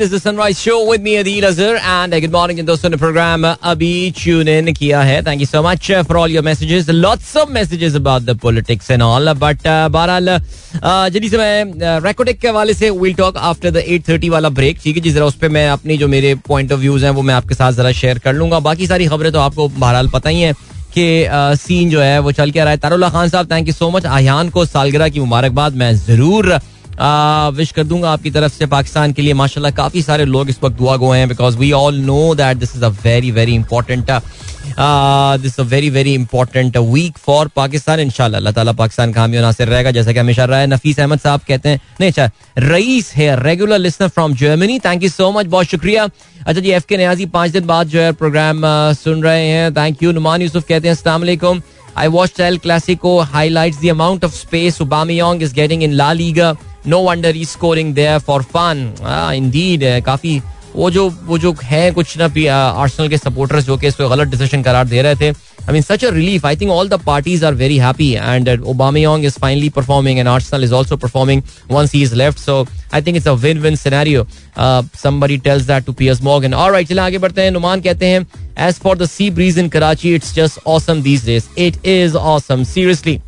जिन 2.55 2.67
दोस्तों 2.67 2.91
ने 2.91 2.97
प्रोग्राम 2.97 3.45
अभी 3.45 4.11
ट्यून 4.17 4.49
इन 4.49 4.73
किया 4.73 5.01
है 5.01 5.21
बहरहाल 9.89 10.39
से 11.29 11.39
मैं 11.39 12.01
रेकोटेक 12.01 12.41
के 12.41 12.51
से 12.75 12.91
विल 12.93 13.15
टॉक 13.15 13.37
आफ्टर 13.37 13.71
द 13.71 13.83
8:30 13.89 14.29
वाला 14.31 14.49
ब्रेक 14.51 14.79
ठीक 14.85 14.97
है 14.97 15.03
जी 15.03 15.11
जरा 15.11 15.25
उस 15.25 15.35
पर 15.35 15.49
मैं 15.49 15.69
अपनी 15.69 15.97
जो 15.99 16.09
मेरे 16.09 16.35
पॉइंट 16.49 16.73
ऑफ़ 16.73 16.81
व्यूज़ 16.81 17.05
हैं 17.05 17.11
वो 17.13 17.23
मैं 17.23 17.35
आपके 17.35 17.55
साथ 17.55 17.73
जरा 17.73 17.93
शेयर 17.95 18.19
कर 18.19 18.35
लूँगा 18.35 18.61
बाकी 18.61 18.87
सारी 18.87 19.07
खबरें 19.07 19.31
तो 19.33 19.41
आपको 19.41 19.69
बहरहाल 19.71 20.09
पता 20.09 20.31
ही 20.31 20.41
है 20.41 20.53
कि 20.93 21.07
सीन 21.59 21.91
जो 21.91 22.01
है 22.01 22.19
वो 22.19 22.33
चल 22.33 22.51
के 22.51 22.61
आ 22.61 22.65
रहा 22.65 22.73
है 22.73 22.79
Tarullah 22.79 23.09
Khan 23.09 23.29
sahab 23.29 23.51
thank 23.51 23.67
you 23.69 23.75
so 23.75 23.91
much 23.91 24.07
Ahiyan 24.09 24.51
को 24.51 24.65
सालगिरह 24.67 25.09
की 25.09 25.21
मुबारकबाद 25.21 25.75
मैं 25.75 25.95
ज़रूर 25.97 26.53
विश 27.57 27.71
कर 27.73 27.85
दूँगा 27.85 28.11
आपकी 28.11 28.31
तरफ़ 28.31 28.53
से 28.53 28.67
पाकिस्तान 28.67 29.13
के 29.13 29.23
लिए। 29.23 29.35
माशाल्लाह, 29.35 29.73
काफ़ी 29.73 30.03
सारे 30.03 30.25
लोग 30.25 30.49
इस 30.51 30.59
वक्त 30.63 30.77
दुआ 30.77 30.97
गो 30.97 31.11
हैं 31.13 31.29
because 31.29 31.57
we 31.59 31.71
all 31.73 31.97
know 32.01 32.35
that 32.35 32.57
this 32.57 32.77
is 32.77 32.85
a 32.85 32.89
very 33.05 33.31
very 33.31 33.55
important 33.55 34.11
this 35.41 35.59
a 35.61 35.63
very 35.63 35.91
very 35.91 36.15
important 36.15 36.77
week 36.77 37.19
for 37.19 37.49
Pakistan, 37.57 38.01
इंशाल्लाह। 38.01 38.39
अल्लाह 38.39 38.53
ताला 38.53 38.73
पाकिस्तान 38.73 39.13
कामयाब 39.13 39.45
नासिर 39.45 39.69
रहेगा, 39.69 39.91
जैसा 39.91 40.13
कि 40.13 40.19
हमेशा 40.19 40.45
रहा 40.45 40.59
है। 40.59 40.67
नफीस 40.67 41.01
अहमद 41.01 41.19
साहब 41.21 41.41
कहते 41.49 41.69
हैं, 41.69 41.81
नहीं 42.01 42.11
अच्छा 42.11 42.31
रईस 42.59 43.13
है 43.17 43.29
regular 43.43 43.79
listener 43.79 44.09
from 44.09 44.35
Germany 44.35 44.79
thank 44.87 45.03
you 45.03 45.09
so 45.11 45.31
much 45.33 45.47
बहुत 45.47 45.67
शुक्रिया। 45.67 46.05
अच्छा 46.47 46.61
जी 46.61 46.71
एफ़ 46.71 46.87
के 46.89 46.97
न्याजी 46.97 47.27
पाँच 47.37 47.51
दिन 47.51 47.67
बाद 47.67 47.89
जो 47.89 48.01
है 48.01 48.13
प्रोग्राम 48.13 48.63
सुन 48.95 49.23
रहे 49.23 49.47
हैं। 49.47 49.73
थैंक 49.75 50.03
यू 50.03 50.13
नुमान 50.13 50.43
यूसुफ 50.43 50.65
कहते 50.69 50.89
हैं 50.89 50.95
अस्सलाम 50.95 51.63
I 51.97 52.09
watched 52.09 52.39
El 52.41 52.57
Clasico 52.59 53.11
highlights 53.25 53.77
the 53.81 53.91
amount 53.91 54.25
of 54.25 54.33
space 54.35 54.79
Aubameyang 54.85 55.43
is 55.49 55.53
getting 55.53 55.83
in 55.83 55.93
La 55.97 56.09
Liga. 56.21 56.47
No 56.87 57.01
wonder 57.03 57.37
he 57.37 57.45
scoring 57.45 57.95
there 57.95 58.19
for 58.27 58.43
fun 58.55 58.93
indeed 59.35 59.85
काफ़ी 60.07 60.41
वो 60.77 60.91
जो 60.91 61.09
वो 61.25 61.39
जो 61.39 61.55
है 61.63 61.91
कुछ 61.97 62.17
ना 62.19 62.25
आर्सेनल 62.53 63.09
के 63.09 63.19
सपोर्टर्स 63.19 63.65
जो 63.67 63.77
कि 63.79 63.87
इसको 63.87 64.09
गलत 64.09 64.29
डिसीज़न 64.29 64.63
करार 64.63 64.87
दे 64.89 65.03
रहे 65.03 65.15
थे 65.17 65.33
such 65.67 66.03
a 66.03 66.13
relief. 66.13 66.45
I 66.45 66.55
think 66.55 66.71
all 66.71 66.87
the 66.87 66.99
parties 66.99 67.43
are 67.43 67.53
very 67.53 67.79
happy, 67.79 68.19
and 68.19 68.49
uh, 68.49 68.57
Aubameyang 68.57 69.23
is 69.25 69.39
finally 69.39 69.71
performing, 69.71 70.19
and 70.19 70.29
Arsenal 70.29 70.63
is 70.63 70.73
also 70.73 70.97
performing 70.97 71.43
once 71.71 71.91
he 71.91 72.03
is 72.03 72.15
left. 72.15 72.39
So 72.39 72.67
I 72.93 73.01
think 73.01 73.17
it's 73.17 73.25
a 73.25 73.35
win-win 73.35 73.77
scenario. 73.77 74.27
Uh, 74.57 74.83
somebody 74.93 75.39
tells 75.39 75.65
that 75.67 75.87
to 75.87 75.95
Piers 75.95 76.21
Morgan. 76.21 76.53
All 76.53 76.71
right, 76.71 76.87
चलिए 76.89 77.01
आगे 77.01 77.19
बढ़ते 77.19 77.43
हैं. 77.43 77.51
नुमान 77.51 77.81
कहते 77.81 78.07
हैं, 78.07 78.27
as 78.57 78.79
for 78.79 78.95
the 78.95 79.07
sea 79.07 79.31
breeze 79.31 79.57
in 79.57 79.71
Karachi, 79.71 80.15
it's 80.15 80.35
just 80.35 80.59
awesome 80.67 81.03
these 81.03 81.25
days. 81.25 81.49
It 81.57 81.79
is 81.83 82.15
awesome, 82.15 82.65
seriously. 82.65 83.21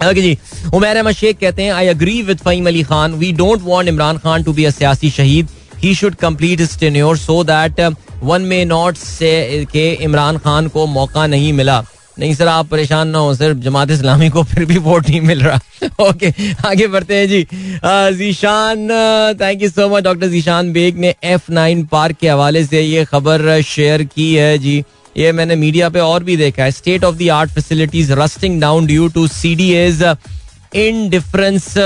Okay 0.00 0.22
जी. 0.22 0.36
उमैर 0.74 0.96
अहमद 0.96 1.14
शेख 1.14 1.38
कहते 1.38 1.62
हैं 1.62 1.72
I 1.72 1.86
agree 1.88 2.20
with 2.22 2.38
Faheem 2.38 2.66
Ali 2.68 2.82
Khan. 2.82 3.14
We 3.14 3.32
don't 3.34 3.62
want 3.64 3.88
Imran 3.88 4.18
Khan 4.18 4.42
to 4.42 4.52
be 4.52 4.64
a 4.64 4.70
सियासी 4.70 5.10
शहीद. 5.10 5.48
He 5.82 5.94
should 5.94 6.14
complete 6.16 6.60
his 6.60 6.78
tenure 6.80 7.16
so 7.16 7.42
that 7.44 7.80
one 8.22 8.42
may 8.42 8.64
not 8.64 8.96
say 8.96 9.66
के 9.72 9.90
इमरान 10.04 10.38
खान 10.38 10.68
को 10.68 10.86
मौका 10.88 11.26
नहीं 11.26 11.52
मिला. 11.52 11.84
नहीं, 12.18 12.34
सर, 12.34 12.48
आप 12.48 12.68
परेशान 12.68 13.08
ना 13.08 13.18
हो 13.18 13.34
सर 13.34 13.52
जमात 13.64 13.90
इस्लामी 13.90 14.28
को 14.28 14.42
फिर 14.44 14.64
भी 14.64 14.78
वोट 14.78 15.08
नहीं 15.08 15.20
मिल 15.20 15.42
रहा। 15.42 15.86
ओके 16.00 16.32
आगे 16.66 16.86
बढ़ते 16.86 17.14
हैं, 17.14 17.28
जी. 17.28 17.46
Zeeshan 18.18 18.88
thank 19.40 19.62
you 19.62 19.68
so 19.70 19.88
much 19.88 20.02
doctor 20.04 20.28
Zeeshan 20.28 20.72
Baig 20.72 20.96
ने 20.98 21.14
एफ़ 21.24 21.50
नाइन 21.52 21.84
पार्क 21.86 22.16
के 22.20 22.28
हवाले 22.28 22.64
से 22.64 22.80
ये 22.82 23.04
खबर 23.04 23.60
शेयर 23.62 24.02
की 24.04 24.34
है, 24.34 24.58
जी. 24.58 24.82
ये 25.18 25.32
मैंने 25.32 25.56
मीडिया 25.56 25.88
पे 25.88 26.00
और 26.00 26.24
भी 26.24 26.36
देखा 26.36 26.64
है। 26.64 26.70
State 26.72 27.04
of 27.04 27.16
the 27.16 27.28
art 27.32 27.50
facilities 27.50 28.12
rusting 28.14 28.60
down 28.60 28.86
due 28.86 29.08
to 29.10 29.26
C 29.28 29.54
D 29.54 29.70
A's 29.74 30.02
indifference 31.10 31.76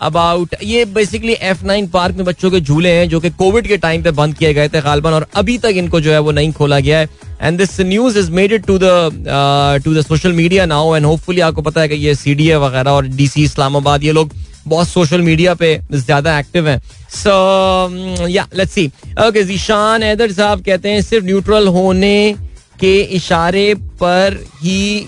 about 0.00 0.54
ये 0.62 0.84
बेसिकली 0.86 1.32
एफ़ 1.42 1.64
नाइन 1.66 1.86
पार्क 1.88 2.16
में 2.16 2.24
बच्चों 2.26 2.50
के 2.50 2.60
झूले 2.60 2.90
हैं 2.90 3.08
जो 3.08 3.18
कि 3.20 3.30
कोविड 3.32 3.66
के 3.68 3.76
टाइम 3.78 4.02
पे 4.02 4.10
बंद 4.12 4.34
किए 4.34 4.52
गए 4.54 4.68
थे 4.68 4.80
गालबन, 4.80 5.10
और 5.10 5.26
अभी 5.36 5.56
तक 5.58 5.74
इनको 5.76 6.00
जो 6.00 6.12
है 6.12 6.18
वो 6.18 6.32
नहीं 6.32 6.52
खोला 6.52 6.78
गया 6.80 6.98
है। 6.98 7.08
And 7.42 7.58
this 7.58 7.80
news 7.80 8.18
is 8.18 8.30
made 8.32 8.52
it 8.52 8.64
to 8.66 8.78
the 8.78 9.82
to 9.84 9.94
the 9.94 10.02
social 10.02 10.32
media 10.32 10.66
now 10.66 10.94
and 10.96 11.06
hopefully 11.06 11.40
आपको 11.40 11.62
पता 11.62 11.80
है 11.80 11.88
कि 11.88 11.94
ये 11.96 12.14
सी 12.14 12.34
डी 12.34 12.48
ए 12.50 12.56
वगैरह 12.58 12.90
और 12.90 13.06
डी 13.08 13.26
सी 13.28 13.44
इस्लामाबाद 13.44 14.04
ये 14.04 14.12
लोग 14.12 14.32
बहुत 14.66 14.88
सोशल 14.88 15.20
मीडिया 15.22 15.54
पे 15.54 15.78
ज़्यादा 15.92 16.38
एक्टिव 16.38 16.68
हैं। 16.68 16.80
सो 17.14 18.26
या 18.28 18.46
let's 18.54 18.72
see 18.72 18.86
okay 19.26 19.42
Zeeshan 19.44 20.02
Haider 20.02 20.32
sahab 20.32 20.62
कहते 20.64 20.88
हैं, 20.88 21.02
सिर्फ़ 21.02 21.24
न्यूट्रल 21.26 21.68
होने 21.68 22.34
के 22.80 23.00
इशारे 23.16 23.74
पर 24.02 24.36
ही 24.62 25.06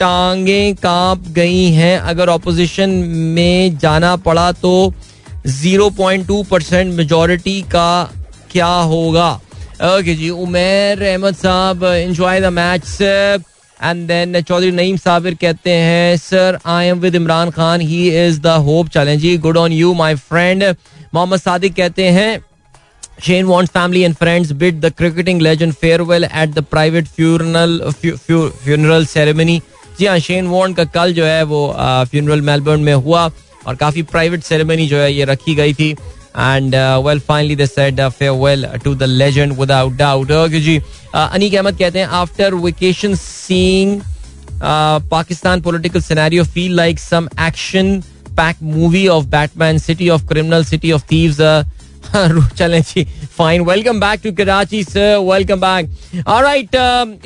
टांगे 0.00 0.72
काँप 0.82 1.24
गई 1.36 1.64
हैं। 1.72 1.98
अगर 2.00 2.28
ऑपोजिशन 2.28 2.90
में 3.36 3.78
जाना 3.78 4.14
पड़ा 4.26 4.50
तो 4.52 4.72
0.2 5.48 6.44
परसेंट 6.46 6.94
मेजोरिटी 6.94 7.60
का 7.72 7.90
क्या 8.52 8.66
होगा? 8.66 9.30
Okay 9.84 10.14
ji, 10.14 10.28
Umair 10.30 11.02
Ahmed 11.02 11.34
sahab 11.36 11.84
enjoy 11.84 12.40
the 12.40 12.44
match 12.52 12.98
and 13.80 14.06
then 14.08 14.40
Chaudhry 14.40 14.70
Naeem 14.72 14.96
Sabir 14.96 15.34
कहते 15.34 15.70
हैं 15.70 16.16
sir 16.16 16.58
I 16.66 16.86
am 16.86 16.98
with 17.00 17.14
Imran 17.14 17.50
Khan 17.50 17.80
he 17.80 18.08
is 18.26 18.40
the 18.40 18.56
hope 18.66 18.88
challenge 18.88 19.26
good 19.40 19.56
on 19.56 19.72
you 19.72 19.92
my 19.94 20.14
friend 20.14 20.64
Mohammad 21.14 21.40
Sadiq 21.40 21.74
कहते 21.74 22.08
हैं 22.10 22.38
Shane 23.18 23.48
wants 23.48 23.72
family 23.72 24.04
and 24.04 24.16
friends 24.16 24.52
bid 24.52 24.80
the 24.80 24.90
cricketing 24.92 25.40
legend 25.40 25.76
farewell 25.76 26.24
at 26.26 26.54
the 26.54 26.62
private 26.64 27.08
funeral 27.08 27.90
funeral 27.92 29.04
ceremony. 29.06 29.60
जी 29.98 30.06
हाँ 30.06 30.18
Shane 30.18 30.46
want 30.46 30.76
का 30.76 30.84
कल 30.94 31.12
जो 31.12 31.24
है 31.24 31.42
वो 31.42 31.60
funeral 32.10 32.40
Melbourne 32.40 32.80
में 32.80 32.92
हुआ 32.94 33.24
और 33.66 33.76
काफ़ी 33.76 34.02
प्राइवेट 34.10 34.42
सेरेमनी 34.44 34.86
जो 34.88 34.96
है 34.96 35.12
ये 35.12 35.24
रखी 35.24 35.54
गई 35.54 35.72
थी 35.74 35.90
and 35.90 36.74
well 37.04 37.20
finally 37.28 37.66
said 37.66 38.00
farewell 38.08 38.66
to 38.84 38.94
the 38.94 39.02
legend 39.02 39.52
without 39.60 39.96
doubt 39.96 40.30
okay 40.32 40.60
जी 40.60 40.76
अनीक 41.14 41.54
अहमद 41.54 41.78
कहते 41.78 41.98
हैं 41.98 42.06
after 42.20 42.54
vacation 42.66 43.14
seeing 43.22 44.00
Pakistan 45.10 45.60
political 45.60 46.00
scenario 46.00 46.44
feel 46.54 46.76
like 46.76 46.98
some 47.00 47.28
action 47.46 48.00
pack 48.38 48.62
movie 48.62 49.06
of 49.08 49.26
Batman 49.34 49.78
city 49.78 50.08
of 50.08 50.26
criminal 50.28 50.64
city 50.64 50.92
of 50.92 51.02
thieves 51.10 51.40
चलें 52.58 52.80
जी 52.82 53.04
fine 53.36 53.62
welcome 53.64 54.00
back 54.00 54.20
to 54.24 54.32
Karachi 54.32 54.82
sir 54.84 55.16
welcome 55.24 55.60
back 55.60 56.24
alright 56.28 56.76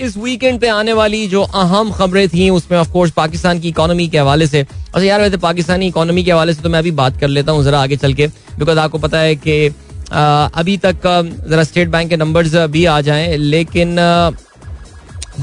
इस 0.01 0.16
weekend 0.16 0.61
पे 0.61 0.68
आने 0.68 0.93
वाली 0.93 1.26
जो 1.28 1.43
अहम 1.43 1.93
खबरें 1.93 2.28
थी 2.28 2.49
उसमें 2.51 2.78
ऑफ़ 2.78 2.91
कोर्स 2.93 3.11
पाकिस्तान 3.16 3.61
की 3.61 3.68
इकोनॉमी 3.68 4.09
के 4.09 4.18
हवाले 4.18 4.47
से। 4.47 4.61
अच्छा 4.61 5.03
यार 5.03 5.20
वैसे 5.20 5.37
पाकिस्तानी 5.37 5.87
इकोनॉमी 5.87 6.24
के 6.24 6.33
हवाले 6.33 6.55
से 6.55 6.62
तो 6.62 6.68
मैं 6.68 6.78
अभी 6.78 6.91
बात 7.01 7.20
कर 7.20 7.28
लेता 7.28 7.53
हूँ 7.53 7.64
जरा 7.64 7.83
आगे 7.83 7.97
चल 7.97 8.14
के 8.14 8.26
बिकॉज़ 8.59 8.78
आपको 8.78 8.99
पता 8.99 9.18
है 9.18 9.37
कि 9.37 9.68
uh, 9.68 10.51
अभी 10.55 10.76
तक 10.87 11.07
uh, 11.07 11.51
जरा 11.51 11.64
स्टेट 11.64 11.89
बैंक 11.89 12.11
के 12.11 12.16
नंबर्स 12.16 12.55
भी 12.70 12.85
आ 12.85 13.01
जाएँ 13.01 13.37
लेकिन 13.37 13.97
uh, 13.97 14.37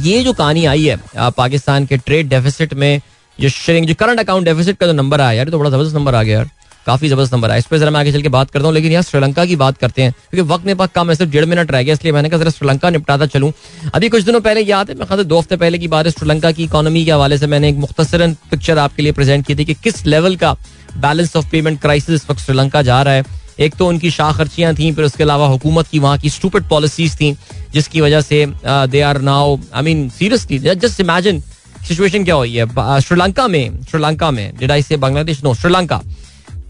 ये 0.05 0.21
जो 0.23 0.33
कहानी 0.33 0.65
आई 0.65 0.85
है 0.85 1.31
पाकिस्तान 1.37 1.85
के 1.85 1.97
ट्रेड 1.97 2.29
डेफिसिट 2.29 2.73
में 2.73 3.01
जो 3.39 3.49
जो 3.49 3.95
करंट 3.95 4.19
अकाउंट 4.19 4.45
डेफिसिट 4.45 4.77
का 4.77 4.87
जो 4.87 4.93
नंबर 4.93 5.21
आया 5.21 5.37
यार 5.37 5.49
तो 5.49 5.59
बड़ा 5.59 5.69
ज़बरदस्त 5.69 5.95
नंबर 5.95 6.15
आ 6.15 6.23
गया 6.23 6.37
यार। 6.37 6.49
काफ़ी 6.85 7.09
ज़बरदस्त 7.09 7.33
नंबर 7.33 7.51
है। 7.51 7.57
इस 7.59 7.65
पर 7.65 7.77
जरा 7.77 7.91
मैं 7.91 7.99
आगे 7.99 8.11
चल 8.11 8.21
के 8.21 8.29
बात 8.29 8.51
करता 8.51 8.65
हूँ, 8.65 8.73
लेकिन 8.73 8.91
यहाँ 8.91 9.03
श्रीलंका 9.03 9.45
की 9.45 9.55
बात 9.55 9.77
करते 9.77 10.01
हैं, 10.01 10.11
क्योंकि 10.11 10.49
वक्त 10.49 10.65
मेरे 10.65 10.77
पास 10.77 10.89
कम 10.95 11.13
सिर्फ़ 11.13 11.31
डेढ़ 11.31 11.45
मिनट 11.45 11.71
रह 11.71 11.83
गया, 11.83 11.93
इसलिए 11.93 12.13
मैंने 12.13 12.29
कहा 12.29 12.39
जरा 12.39 12.51
श्रीलंका 12.51 12.89
निपटाता 12.89 13.25
चलूँ। 13.27 13.51
अभी 13.93 14.09
कुछ 14.09 14.23
दिनों 14.23 14.39
पहले 14.41 14.61
याद 14.61 14.89
है 14.89 14.95
मैं 14.97 15.07
खाते 15.07 15.23
दो 15.25 15.39
हफ़्ते 15.39 15.57
पहले 15.57 15.77
की 15.77 15.87
बात 15.87 16.05
है, 16.05 16.11
श्रीलंका 16.11 16.51
की 16.51 16.63
इकोनॉमी 16.63 17.03
के 17.05 17.11
हवाले 17.11 17.37
से 17.37 17.47
मैंने 17.47 17.69
एक 17.69 17.77
मुख्तसरन 17.77 18.33
पिक्चर 18.51 18.77
आपके 18.79 19.03
लिए 19.03 19.11
प्रेजेंट 19.11 19.45
की 19.47 19.55
थी 19.55 19.65
कि 19.65 19.73
किस 19.75 20.05
लेवल 20.05 20.35
का 20.35 20.55
बैलेंस 20.97 21.35
ऑफ़ 21.35 21.49
पेमेंट 21.51 21.81
क्राइसिस 21.81 22.15
इस 22.15 22.29
वक्त 22.29 22.41
श्रीलंका 22.41 22.81
जा 22.83 23.01
रहा 23.01 23.13
है। 23.13 23.37
एक 23.59 23.75
तो 23.75 23.87
उनकी 23.87 24.09
शाह 24.11 24.31
खर्चियाँ 24.33 24.73
थी, 24.75 24.91
फिर 24.91 25.05
उसके 25.05 25.23
अलावा 25.23 25.47
हुकूमत 25.47 25.87
की 25.87 25.99
वहाँ 25.99 26.17
की 26.17 26.29
स्टूपिड 26.29 26.67
पॉलिसीज़ 26.69 27.15
थी, 27.15 27.35
जिसकी 27.73 28.01
वजह 28.01 28.21
से 28.21 28.45
they 28.65 29.01
are 29.01 29.19
now 29.21 29.57
I 29.73 29.83
mean 29.83 30.09
seriously 30.09 30.59
just 30.59 30.99
imagine 31.01 31.41
situation 31.87 32.23
क्या 32.23 32.35
हुई 32.35 32.55
है 32.55 32.99
श्रीलंका 33.01 33.47
में 33.47 33.83
श्रीलंका 33.83 34.31
में 34.31 34.57
डिड 34.57 34.71
आई 34.71 34.81
से 34.81 34.97
बांग्लादेश 34.97 35.43
नो 35.43 35.53
श्रीलंका। 35.55 36.01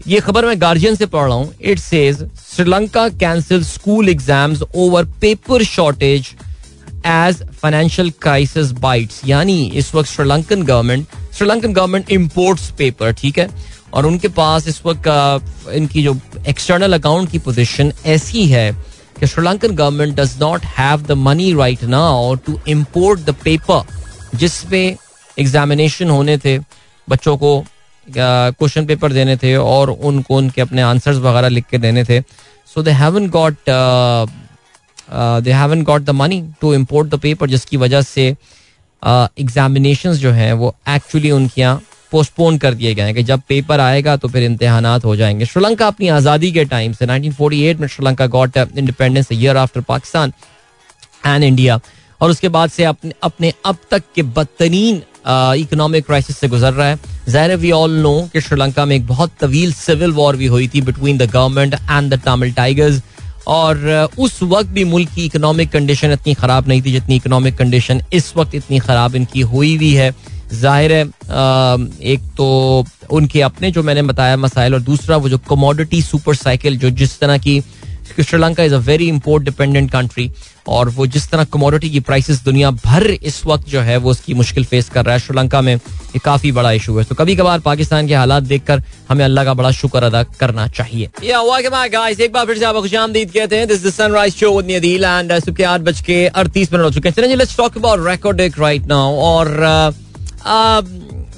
ये 0.06 0.20
खबर 0.20 0.46
मैं 0.46 0.60
गार्जियन 0.60 0.94
से 0.94 1.06
पढ़ 1.06 1.26
रहा 1.26 1.34
हूँ। 1.34 1.52
It 1.60 1.78
says 1.78 2.22
Sri Lanka 2.40 3.08
cancel 3.08 3.64
school 3.64 4.08
exams 4.08 4.62
over 4.62 5.04
paper 5.20 5.62
shortage 5.64 6.28
as 7.06 7.42
financial 7.60 8.10
crisis 8.22 8.70
bites 8.80 9.20
यानी 9.26 9.64
इस 9.78 9.94
वक्त 9.94 10.08
Sri Lankan 10.10 10.62
government 10.62 11.06
Sri Lankan 11.36 11.72
government 11.72 12.10
imports 12.12 12.70
paper 12.78 13.12
ठीक 13.12 13.38
है? 13.38 13.48
और 13.94 14.06
उनके 14.06 14.28
पास 14.30 14.68
इस 14.68 14.80
वक्त 14.86 15.68
इनकी 15.74 16.02
जो 16.02 16.16
एक्सटर्नल 16.48 16.92
अकाउंट 16.94 17.30
की 17.30 17.38
पोजीशन 17.38 17.92
ऐसी 18.06 18.46
है 18.46 18.70
कि 19.20 19.26
Sri Lankan 19.26 19.74
government 19.76 20.14
does 20.20 20.36
not 20.40 20.64
have 20.78 21.02
the 21.02 21.12
money 21.18 21.52
right 21.54 21.82
now 21.84 22.34
to 22.46 22.58
import 22.68 23.20
the 23.20 23.34
paper 23.44 24.36
जिसपे 24.38 24.84
एग्जामिनेशन 25.36 26.10
होने 26.10 26.38
थे 26.38 26.58
बच्चों 27.08 27.36
को। 27.36 27.52
क्वेश्चन 28.16 28.86
पेपर 28.86 29.12
देने 29.12 29.36
थे 29.36 29.54
और 29.56 29.90
उनको 29.90 30.36
उनके 30.36 30.60
अपने 30.60 30.82
आंसर्स 30.82 31.16
वगैरह 31.18 31.48
लिख 31.48 31.64
के 31.70 31.78
देने 31.78 32.04
थे। 32.04 32.20
So 32.74 32.82
they 32.82 32.90
haven't 32.92 33.28
got 33.30 33.70
they 35.44 35.52
haven't 35.52 35.82
got 35.84 36.02
the 36.02 36.10
money 36.14 36.42
to 36.60 36.74
import 36.74 37.08
the 37.08 37.18
paper 37.20 37.48
जिसकी 37.50 37.76
वजह 37.76 38.02
से 38.02 38.26
एग्जामिनेशन 39.02 40.12
जो 40.14 40.30
हैं 40.32 40.52
वो 40.52 40.74
एक्चुअली 40.88 41.30
उनके 41.30 41.60
यहाँ 41.60 41.82
पोस्टपोन 42.12 42.58
कर 42.58 42.74
दिए 42.74 42.94
गए 42.94 43.02
हैं 43.02 43.14
कि 43.14 43.22
जब 43.22 43.40
पेपर 43.48 43.80
आएगा 43.80 44.16
तो 44.16 44.28
फिर 44.28 44.42
इम्तहान 44.42 44.86
हो 45.04 45.14
जाएँगे। 45.16 45.46
श्रीलंका 45.46 45.86
अपनी 45.86 46.08
आज़ादी 46.08 46.50
के 46.52 46.64
टाइम 46.64 46.92
से 46.92 47.06
1948 47.06 47.80
में 47.80 47.86
Sri Lanka 47.88 48.26
got 48.26 48.56
independence 48.56 49.28
year 49.32 49.56
after 49.56 49.80
Pakistan 49.88 50.32
and 51.26 51.44
India 51.44 51.78
और 52.20 52.30
उसके 52.30 52.48
बाद 52.48 52.70
से 52.70 52.84
अपने 52.84 53.12
अपने 53.22 53.52
अब 53.66 53.76
तक 53.90 54.02
के 54.14 54.22
बदतरीन 54.22 55.02
इकोनॉमिक 55.26 56.06
क्राइसिस 56.06 56.36
से 56.36 56.48
गुजर 56.48 56.72
रहा 56.72 56.86
है। 56.86 56.98
ज़ाहिर 57.28 57.56
वी 57.56 57.70
ऑल 57.72 57.98
नो 58.02 58.12
कि 58.32 58.40
श्रीलंका 58.40 58.84
में 58.84 58.96
एक 58.96 59.06
बहुत 59.06 59.32
तवील 59.40 59.72
सिविल 59.74 60.12
वॉर 60.12 60.36
भी 60.36 60.46
हुई 60.46 60.68
थी 60.74 60.80
between 60.82 61.18
the 61.18 61.30
government 61.30 61.74
and 61.74 62.14
the 62.14 62.20
Tamil 62.24 62.52
Tigers 62.52 63.00
और 63.48 64.08
उस 64.18 64.42
वक्त 64.42 64.68
भी 64.70 64.84
मुल्क 64.86 65.10
की 65.14 65.24
इकोनॉमिक 65.24 65.70
कंडीशन 65.70 66.12
इतनी 66.12 66.34
ख़राब 66.34 66.68
नहीं 66.68 66.82
थी 66.82 66.92
जितनी 66.92 67.16
इकोनॉमिक 67.16 67.56
कंडीशन 67.58 68.02
इस 68.12 68.32
वक्त 68.36 68.54
इतनी 68.54 68.78
ख़राब 68.78 69.16
इनकी 69.16 69.40
हुई 69.42 69.76
हुई 69.76 69.92
है। 69.94 70.14
ज़ाहिर 70.52 70.92
है 70.92 71.02
एक 72.12 72.20
तो 72.36 72.84
उनके 73.12 73.40
अपने 73.42 73.70
जो 73.70 73.82
मैंने 73.82 74.02
बताया 74.02 74.36
मसाइल 74.36 74.74
और 74.74 74.80
दूसरा 74.82 75.16
वो 75.16 75.28
जो 75.28 75.38
कमोडिटी 75.48 76.00
सुपर 76.02 76.34
साइकिल 76.34 76.78
जो 76.78 76.90
जिस 76.92 77.18
तरह 77.20 77.38
की 77.38 77.58
Sri Lanka 78.18 78.62
is 78.64 78.74
a 78.74 78.78
very 78.78 79.08
import 79.08 79.44
dependent 79.44 79.90
country 79.90 80.30
और 80.68 80.88
वो 80.88 81.06
जिस 81.06 81.28
तरह 81.30 81.44
कमोडिटी 81.44 81.90
की 81.90 82.00
प्राइसेस 82.00 82.42
दुनिया 82.44 82.70
भर 82.70 83.06
इस 83.10 83.44
वक्त 83.46 83.68
जो 83.68 83.80
है 83.80 83.96
वो 83.96 84.10
उसकी 84.10 84.34
मुश्किल 84.34 84.64
फेस 84.64 84.88
कर 84.88 85.04
रहा 85.04 85.14
है। 85.14 85.20
श्रीलंका 85.20 85.60
में 85.60 85.74
ये 85.74 86.18
काफ़ी 86.18 86.52
बड़ा 86.52 86.72
इशू 86.72 86.98
है। 86.98 87.04
तो 87.04 87.14
कभी 87.14 87.36
कभार 87.36 87.60
पाकिस्तान 87.60 88.06
के 88.08 88.14
हालात 88.14 88.42
देखकर 88.42 88.82
हमें 89.08 89.24
अल्लाह 89.24 89.44
का 89.44 89.54
बड़ा 89.54 89.70
शुक्र 89.70 90.02
अदा 90.04 90.22
करना 90.40 90.66
चाहिए। 90.68 91.08
एक 91.22 92.32
बार 92.32 92.46
फिर 92.46 92.58
से 92.58 92.64
आपको 92.64 92.82
कहते 92.82 93.56
हैं। 93.56 93.66
दिस 93.68 93.86
सनराइज 93.96 94.34
शो 94.36 94.60
एंड 94.60 95.32
आठ 95.32 95.80
बज 95.80 96.00
के 96.00 96.26
अड़तीस 96.26 96.72
मिनट 96.72 96.84
हो 96.84 96.90
चुके 96.90 97.08
हैं। 97.08 97.36
Let's 97.36 97.56
talk 97.56 97.76
about 97.76 98.06
record 98.08 98.40
right 98.58 98.86
now 98.86 99.16
और 99.22 99.46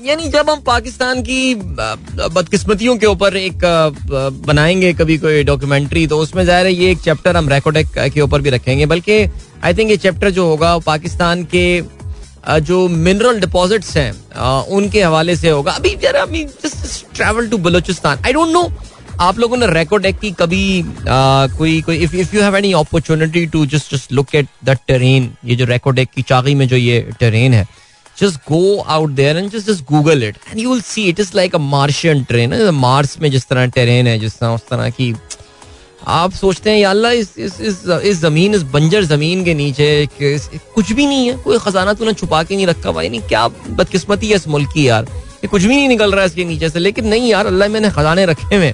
यानी 0.04 0.28
जब 0.28 0.48
हम 0.50 0.60
पाकिस्तान 0.66 1.20
की 1.22 1.54
बदकिस्मतियों 1.54 2.96
के 2.98 3.06
ऊपर 3.06 3.36
एक 3.36 3.58
बनाएँगे 4.46 4.92
कभी 4.94 5.16
कोई 5.18 5.42
डॉक्यूमेंट्री 5.44 6.06
तो 6.06 6.18
उसमें 6.18 6.44
ज़ाहिर 6.44 6.66
है 6.66 6.72
ये 6.72 6.90
एक 6.90 7.00
चैप्टर 7.00 7.36
हम 7.36 7.48
रेकोडेक 7.48 7.88
के 8.14 8.20
ऊपर 8.20 8.40
भी 8.42 8.50
रखेंगे। 8.50 8.86
बल्कि 8.86 9.18
आई 9.64 9.74
थिंक 9.74 9.90
ये 9.90 9.96
चैप्टर 9.96 10.30
जो 10.30 10.46
होगा 10.46 10.76
पाकिस्तान 10.86 11.44
के 11.54 11.82
जो 12.62 12.86
मिनरल 12.88 13.40
डिपॉजिट्स 13.40 13.96
हैं 13.96 14.12
उनके 14.76 15.02
हवाले 15.02 15.36
से 15.36 15.50
होगा। 15.50 15.72
अभी 15.72 15.94
जरा 16.02 16.24
just 16.34 17.14
travel 17.16 17.48
to 17.48 17.58
Balochistan 17.58 18.24
I 18.26 18.32
don't 18.32 18.52
know 18.52 18.70
आप 19.20 19.38
लोगों 19.38 19.56
ने 19.56 19.66
रेकोडेक 19.66 20.18
की 20.18 20.30
कभी 20.32 20.80
आ, 20.80 21.46
कोई 21.48 21.80
कोई 21.82 21.96
if 22.04 22.16
if 22.16 22.34
you 22.36 22.42
have 22.42 22.56
any 22.56 22.72
opportunity 22.74 23.44
to 23.46 23.64
just 23.66 23.94
just 23.94 24.12
look 24.12 24.34
at 24.34 24.46
the 24.64 24.76
terrain 24.88 25.30
ये 25.44 25.56
जो 25.56 25.64
रेकोडेक 25.66 26.10
की 26.14 26.22
चागी 26.24 26.54
में 26.54 26.66
जो 26.68 26.76
ये 26.76 27.00
टेरेन 27.20 27.54
है। 27.54 27.66
Just 28.20 28.38
go 28.48 28.84
out 28.94 29.14
there 29.16 29.34
and 29.36 29.50
just 29.50 29.68
just 29.68 29.84
google 29.86 30.22
it. 30.22 30.36
And 30.50 30.60
you 30.60 30.70
will 30.70 30.82
see 30.86 31.04
it 31.10 31.20
is 31.24 31.30
like 31.34 31.54
a 31.54 31.60
martian 31.74 32.24
train 32.30 32.54
Mars 32.80 33.18
में 33.20 33.30
जिस 33.30 33.46
तरह 33.48 33.66
टेरेन 33.76 34.06
है, 34.06 34.18
जिस 34.18 34.38
तरह, 34.38 34.54
उस 34.54 34.68
तरह 34.70 34.90
की। 34.90 35.14
आप 36.06 36.32
सोचते 36.32 36.70
हैं 36.70 36.84
अल्लाह, 36.86 37.12
इस 37.12 37.28
इस 37.38 37.60
इस 37.60 37.82
इस 38.04 38.20
ज़मीन, 38.20 38.54
इस 38.54 38.62
बंजर 38.72 39.04
ज़मीन 39.04 39.44
के 39.44 39.54
नीचे 39.54 40.08
कुछ 40.20 40.92
भी 40.92 41.06
नहीं 41.06 41.26
है। 41.28 41.36
कोई 41.42 41.58
खजाना 41.58 41.92
तूने 41.94 42.12
छुपा 42.12 42.42
के 42.42 42.56
नहीं 42.56 42.66
रखा 42.66 42.92
भाई। 42.92 43.08
नहीं, 43.08 43.20
क्या 43.28 43.46
बदकिस्मती 43.48 44.28
है 44.28 44.36
इस 44.36 44.48
मुल्क 44.48 44.70
की 44.74 44.88
यार? 44.88 45.06
ये 45.44 45.48
कुछ 45.48 45.62
भी 45.62 45.74
नहीं 45.76 45.88
निकल 45.88 46.12
रहा 46.12 46.20
है 46.20 46.26
इसके 46.26 46.44
नीचे 46.44 46.68
से। 46.70 46.78
लेकिन 46.78 47.06
नहीं 47.08 47.30
यार, 47.30 47.46
अल्लाह, 47.46 47.68
मैंने 47.68 47.90
खजाने 47.90 48.26
रखे 48.26 48.56
हुए 48.56 48.72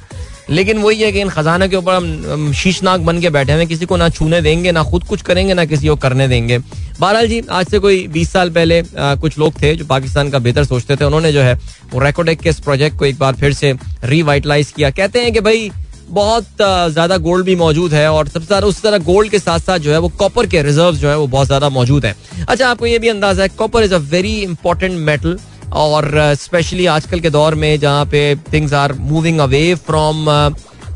लेकिन 0.51 0.79
वही 0.79 1.01
है 1.01 1.11
कि 1.13 1.21
इन 1.21 1.29
खजाने 1.31 1.69
के 1.69 1.77
ऊपर 1.77 1.95
हम 1.95 2.53
शीशनाक 2.55 3.01
बन 3.01 3.21
के 3.21 3.31
बैठे 3.31 3.53
हुए 3.53 3.67
किसी 3.67 3.87
को 3.87 3.97
ना 3.97 4.09
छूने 4.11 4.41
देंगे 4.43 4.73
ना 4.73 4.83
खुद 4.85 5.05
कुछ 5.05 5.23
करेंगे 5.23 5.55
ना 5.55 5.65
किसी 5.65 5.89
को 5.89 5.97
करने 5.97 6.29
देंगे। 6.29 6.59
बहरहाल 6.59 7.29
जी 7.29 7.43
आज 7.51 7.67
से 7.67 7.79
कोई 7.79 8.07
बीस 8.09 8.31
साल 8.33 8.51
पहले 8.51 8.81
आ, 8.81 9.15
कुछ 9.17 9.39
लोग 9.39 9.61
थे 9.63 9.75
जो 9.77 9.85
पाकिस्तान 9.87 10.31
का 10.31 10.39
बेहतर 10.39 10.65
सोचते 10.65 10.97
थे। 10.97 11.05
उन्होंने 11.05 11.33
जो 11.33 11.41
है 11.43 11.55
वो 11.93 12.01
रेकोडेक 12.01 12.41
के 12.41 12.49
इस 12.51 12.61
प्रोजेक्ट 12.61 12.99
को 12.99 13.05
एक 13.05 13.19
बार 13.19 13.35
फिर 13.35 13.53
से 13.55 13.73
रिवाइटलाइज 14.05 14.73
किया। 14.77 14.91
कहते 14.93 15.21
हैं 15.21 15.33
कि 15.33 15.41
भाई 15.41 15.71
बहुत 16.11 16.45
ज़्यादा 16.93 17.17
गोल्ड 17.19 17.45
भी 17.47 17.55
मौजूद 17.57 17.95
है 17.95 18.11
और 18.11 18.29
सबसे 18.29 18.47
ज़्यादा 18.47 18.67
उस 18.67 18.81
तरह 18.83 18.99
गोल्ड 19.05 19.31
के 19.31 19.39
साथ 19.39 19.61
साथ 19.61 19.79
जो 19.79 19.93
है 19.93 19.99
वो 19.99 20.09
कॉपर 20.19 20.47
के 20.47 20.63
रिज़र्व 20.63 20.97
जो 20.97 21.09
है 21.09 21.17
वो 21.19 21.27
बहुत 21.27 21.47
ज़्यादा 21.47 21.69
मौजूद 21.71 22.07
है। 22.07 22.15
अच्छा 22.49 22.69
आपको 22.69 22.87
ये 22.87 22.99
भी 22.99 23.09
अंदाज़ा 23.09 23.43
है 23.43 23.49
copper 23.59 23.85
is 23.85 23.95
a 23.95 23.99
very 24.11 24.33
important 24.43 24.99
metal 25.01 25.39
और 25.73 26.11
स्पेशली 26.37 26.87
आजकल 26.87 27.21
के 27.21 27.31
दौर 27.31 27.55
में 27.55 27.79
जहाँ 27.81 28.05
पे 28.07 28.35
things 28.53 28.73
are 28.75 28.93
moving 28.93 29.39
away 29.41 29.75
from 29.87 30.29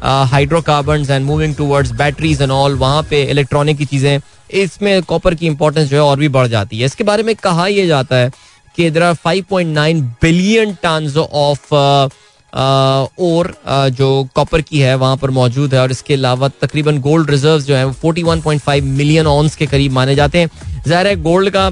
hydrocarbon 0.05 1.07
and 1.11 1.25
moving 1.25 1.55
towards 1.55 1.91
batteries 1.95 2.43
and 2.43 2.51
all 2.51 2.75
वहाँ 2.77 3.03
पे 3.11 3.23
इलेक्ट्रॉनिक 3.31 3.79
की 3.79 3.85
चीज़ें, 3.85 4.21
इसमें 4.53 5.03
कॉपर 5.03 5.35
की 5.35 5.47
इंपॉर्टेंस 5.47 5.89
जो 5.89 5.97
है 5.97 6.03
और 6.03 6.19
भी 6.19 6.29
बढ़ 6.31 6.47
जाती 6.49 6.79
है। 6.79 6.87
इसके 6.87 7.05
बारे 7.05 7.23
में 7.23 7.35
कहा 7.37 7.67
यह 7.67 7.87
जाता 7.87 8.17
है 8.17 8.31
कि 8.77 8.87
इधर 8.87 9.03
आर 9.03 9.15
5.9 9.17 10.01
बिलियन 10.23 10.75
टन 10.83 11.13
ऑफ़ 11.21 11.75
और 12.55 13.55
जो 13.91 14.29
कॉपर 14.35 14.61
की 14.61 14.79
है, 14.79 14.95
वहाँ 14.97 15.17
पर 15.17 15.31
मौजूद 15.31 15.75
है 15.75 15.81
और 15.81 15.91
इसके 15.91 16.15
अलावा 16.15 16.49
तकरीबन 16.63 16.99
गोल्ड 17.01 17.31
रिज़र्व 17.31 17.61
जो 17.61 17.75
है 17.75 17.85
वो 17.85 17.93
41.5 18.05 18.83
मिलियन 18.83 19.27
ऑन्स 19.27 19.57
के 19.57 19.67
करीब 19.67 19.93
माने 19.93 20.15
जाते 20.15 20.39
हैं। 20.39 20.72
ज़ाहिर 20.87 21.07
है 21.07 21.17
गोल्ड 21.23 21.51
का 21.51 21.69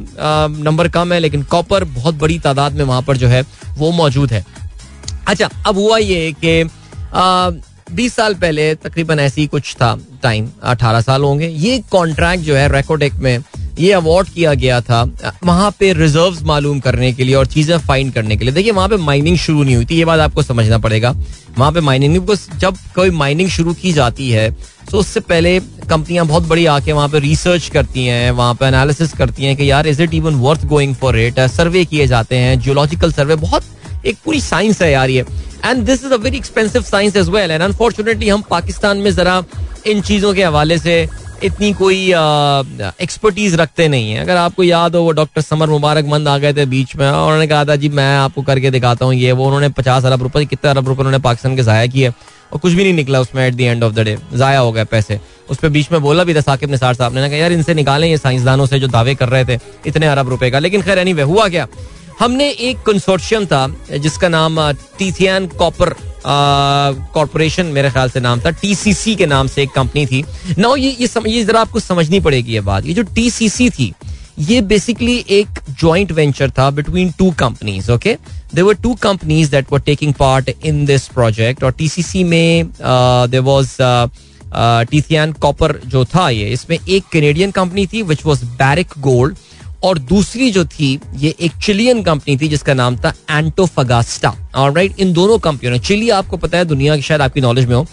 नंबर 0.61 0.89
कम 0.89 1.13
है, 1.13 1.19
लेकिन 1.21 1.43
कॉपर 1.45 1.85
बहुत 1.87 2.15
बड़ी 2.17 2.39
तादाद 2.39 2.73
में 2.73 2.85
वहाँ 2.85 3.03
पर 3.03 3.17
जो 3.17 3.29
है, 3.29 3.43
वो 3.77 3.91
मौजूद 3.93 4.33
है। 4.33 4.45
अच्छा 5.29 5.49
अब 5.67 5.79
हुआ 5.79 5.99
ये 5.99 6.33
कि 6.45 6.63
बीस 7.93 8.15
साल 8.15 8.35
पहले 8.35 8.75
तकरीबन 8.77 9.21
ऐसी 9.21 9.47
कुछ 9.47 9.75
था 9.77 9.97
टाइम 10.23 10.49
अठारह 10.65 11.01
साल 11.01 11.23
होंगे। 11.23 11.47
ये 11.49 11.79
कॉन्ट्रैक्ट 11.91 12.45
जो 12.45 12.57
है 12.57 12.69
रेकोडेक 12.73 13.15
में 13.15 13.39
ये 13.79 13.93
अवार्ड 13.93 14.29
किया 14.29 14.55
गया 14.55 14.81
था, 14.81 15.03
वहाँ 15.45 15.71
पे 15.79 15.93
रिजर्व्स 15.93 16.43
मालूम 16.43 16.81
करने 16.81 17.13
के 17.13 17.25
लिए 17.25 17.35
और 17.35 17.47
चीज़ें 17.47 17.77
फाइंड 17.79 18.13
करने 18.15 18.37
के 18.37 18.45
लिए। 18.45 18.55
देखिए, 18.55 18.73
वहाँ 18.73 18.89
पे 18.89 18.97
माइनिंग 18.99 19.37
शुरू 19.39 19.63
नहीं 19.63 19.77
हुई 19.77 19.85
थी, 19.85 19.97
ये 19.97 20.05
बात 20.05 20.21
आपको 20.21 20.43
समझना 20.43 20.79
पड़ेगा। 20.79 21.11
वहाँ 21.59 21.71
पे 21.73 21.81
माइनिंग 21.81 22.19
बिकॉज़ 22.19 22.49
जब 22.59 22.77
कोई 22.95 23.11
माइनिंग 23.13 23.49
शुरू 23.51 23.73
की 23.75 23.93
जाती 23.93 24.31
है 24.31 24.51
तो 24.91 24.99
उससे 24.99 25.21
पहले 25.23 25.59
कंपनियाँ 25.91 26.27
बहुत 26.27 26.47
बड़ी 26.49 26.65
आके 26.69 26.93
वहाँ 26.93 27.09
पे 27.09 27.19
रिसर्च 27.19 27.69
करती 27.69 28.05
हैं, 28.07 28.31
वहाँ 28.31 28.55
पे 28.55 28.67
एनालिसिस 28.67 29.13
करती 29.13 29.45
हैं 29.45 29.57
कि 29.57 29.71
यार 29.71 29.87
is 29.87 30.03
it 30.03 30.15
even 30.15 30.35
worth 30.37 30.65
going 30.67 30.95
for 30.95 31.19
it 31.19 31.41
survey 31.51 31.85
किए 31.85 32.07
जाते 32.07 32.37
हैं 32.37 32.59
जियोलॉजिकल 32.61 33.13
सर्वे 33.13 33.35
बहुत 33.39 33.65
एक 34.07 34.17
पूरी 34.25 34.41
साइंस 34.41 34.83
है 34.83 34.91
यार 34.91 35.11
ये। 35.11 35.25
And 35.65 35.85
this 35.87 36.05
is 36.05 36.13
a 36.13 36.17
very 36.17 36.37
expensive 36.37 36.83
science 36.83 37.17
as 37.17 37.29
well 37.29 37.51
and 37.51 37.63
unfortunately 37.63 38.29
हम 38.29 38.43
पाकिस्तान 38.51 38.99
में 38.99 39.11
जरा 39.15 39.43
इन 39.87 40.01
चीज़ों 40.03 40.33
के 40.35 40.45
हवाले 40.45 40.79
से 40.79 41.07
इतनी 41.43 41.73
कोई 41.73 41.99
एक्सपर्टीज 43.03 43.55
रखते 43.55 43.87
नहीं 43.89 44.11
है। 44.13 44.21
अगर 44.21 44.37
आपको 44.37 44.65
याद 44.65 44.97
हो, 44.97 45.03
वो 45.03 45.13
डॉक्टर 45.13 45.41
समर 45.41 45.71
मुबारक 45.71 46.07
मंद 46.07 46.29
आ 46.29 46.37
गए 46.39 46.53
थे 46.53 46.67
बीच 46.67 46.95
में, 46.97 47.07
और 47.09 47.25
उन्होंने 47.25 47.47
कहा 47.47 47.65
था, 47.65 47.77
जी, 47.77 47.89
मैं 47.89 48.17
आपको 48.17 48.43
करके 48.43 48.71
दिखाता 48.71 49.05
हूँ 49.05 49.15
ये 49.15 49.33
वो। 49.33 49.47
उन्होंने 49.47 49.69
पचास 49.69 50.05
अरब 50.05 50.23
रुपए, 50.23 50.45
कितने 50.45 50.71
अरब 50.71 50.89
रुपए 50.89 51.01
उन्होंने 51.01 51.19
पाकिस्तान 51.19 51.57
के 51.57 51.63
जाया 51.63 51.87
किए, 51.87 52.09
और 52.53 52.59
कुछ 52.59 52.73
भी 52.73 52.83
नहीं 52.83 52.95
निकला 52.95 53.21
उसमें 53.21 53.47
at 53.47 53.55
the 53.55 53.61
end 53.61 53.85
of 53.85 53.93
the 53.95 54.01
day 54.01 54.17
जाया 54.35 54.59
हो 54.59 54.73
गए 54.73 54.85
पैसे। 54.85 55.21
उस 55.51 55.59
पर 55.59 55.69
बीच 55.69 55.93
में 55.93 56.01
बोला 56.03 56.25
भी 56.25 56.35
था, 56.35 56.41
साकिब 56.41 56.71
निसार 56.71 56.95
साहब 56.95 57.15
ने 57.15 57.29
कहा, 57.29 57.39
यार, 57.39 57.53
इनसे 57.53 57.75
निकालें 57.75 58.09
ये 58.09 58.19
साइंसदानों 58.19 58.67
से 58.67 58.81
जो 58.81 58.89
दावे 58.89 59.15
कर 59.15 59.29
रहे 59.29 59.45
थे, 59.45 59.59
इतने 59.87 60.07
अरब 60.07 60.29
रुपए 60.29 60.51
का। 60.51 60.59
लेकिन 60.59 60.83
खैर 60.83 60.99
एनी 60.99 61.21
हुआ 61.23 61.49
क्या? 61.49 61.67
हमने 62.21 62.49
एक 62.51 62.79
कंसोर्शियम 62.87 63.45
था 63.47 63.67
जिसका 63.97 64.29
नाम 64.29 64.61
टीथियन 64.99 65.47
कॉपर 65.59 65.95
कॉरपोरेशन 66.27 67.67
मेरे 67.67 67.91
ख्याल 67.91 68.11
से 68.11 68.21
नाम 68.21 68.41
था। 68.41 68.51
टीसीसी 68.63 69.15
के 69.17 69.27
नाम 69.27 69.47
से 69.49 69.63
एक 69.63 69.71
कंपनी 69.75 70.05
थी। 70.07 70.23
ना 70.59 70.75
ये 70.79 70.97
ये, 71.01 71.07
सम, 71.07 71.27
ये 71.27 71.45
जरा 71.45 71.61
आपको 71.61 71.81
समझनी 71.81 72.21
पड़ेगी 72.21 72.53
ये 72.53 72.61
बात। 72.61 72.87
ये 72.87 72.95
जो 72.95 73.03
टीसीसी 73.15 73.71
थी 73.71 73.93
ये 74.39 74.61
बेसिकली 74.63 75.17
एक 75.31 75.59
जॉइंट 75.81 76.13
वेंचर 76.13 76.51
था 76.59 76.71
between 76.71 77.11
two 77.19 77.31
companies 77.39 77.91
okay 77.93 78.17
there 78.55 78.65
were 78.65 78.75
two 78.83 78.95
companies 79.03 79.51
that 79.51 79.73
were 79.73 79.81
taking 79.81 80.15
part 80.15 80.51
in 80.65 80.85
this 80.87 81.07
project 81.09 81.65
और 81.65 81.73
टीसीसी 81.73 82.25
में 82.25 82.71
देर 83.31 83.41
वॉज़ 83.41 83.77
टीथियन 84.91 85.33
कॉपर 85.33 85.81
जो 85.87 86.05
था 86.15 86.29
ये 86.31 86.49
इसमें 86.53 86.79
एक 86.79 87.05
कैनेडियन 87.13 87.51
कंपनी 87.51 87.87
थी 87.87 88.03
विच 88.03 88.25
वॉज़ 88.27 88.45
बैरिक 88.59 88.95
गोल्ड 88.99 89.37
और 89.85 89.99
दूसरी 89.99 90.51
जो 90.51 90.65
थी, 90.65 90.99
ये 91.17 91.35
एक 91.41 91.53
चिलियन 91.63 92.03
कंपनी 92.03 92.37
थी 92.37 92.49
जिसका 92.49 92.75
नाम 92.75 92.97
था 92.97 93.13
एंटोफगास्टा 93.31 94.35
और 94.57 94.73
राइट 94.73 95.01
इन 95.01 95.13
दोनों 95.13 95.39
कंपनियों 95.39 95.73
ने, 95.73 95.79
चिली 95.81 96.11
आपको 96.11 96.37
पता 96.37 96.59
है, 96.59 96.65
दुनिया 96.65 96.97
की 96.97 97.03
शायद 97.03 97.21
आपकी 97.23 97.41
नॉलेज 97.41 97.67
में 97.67 97.75
हो 97.77 97.87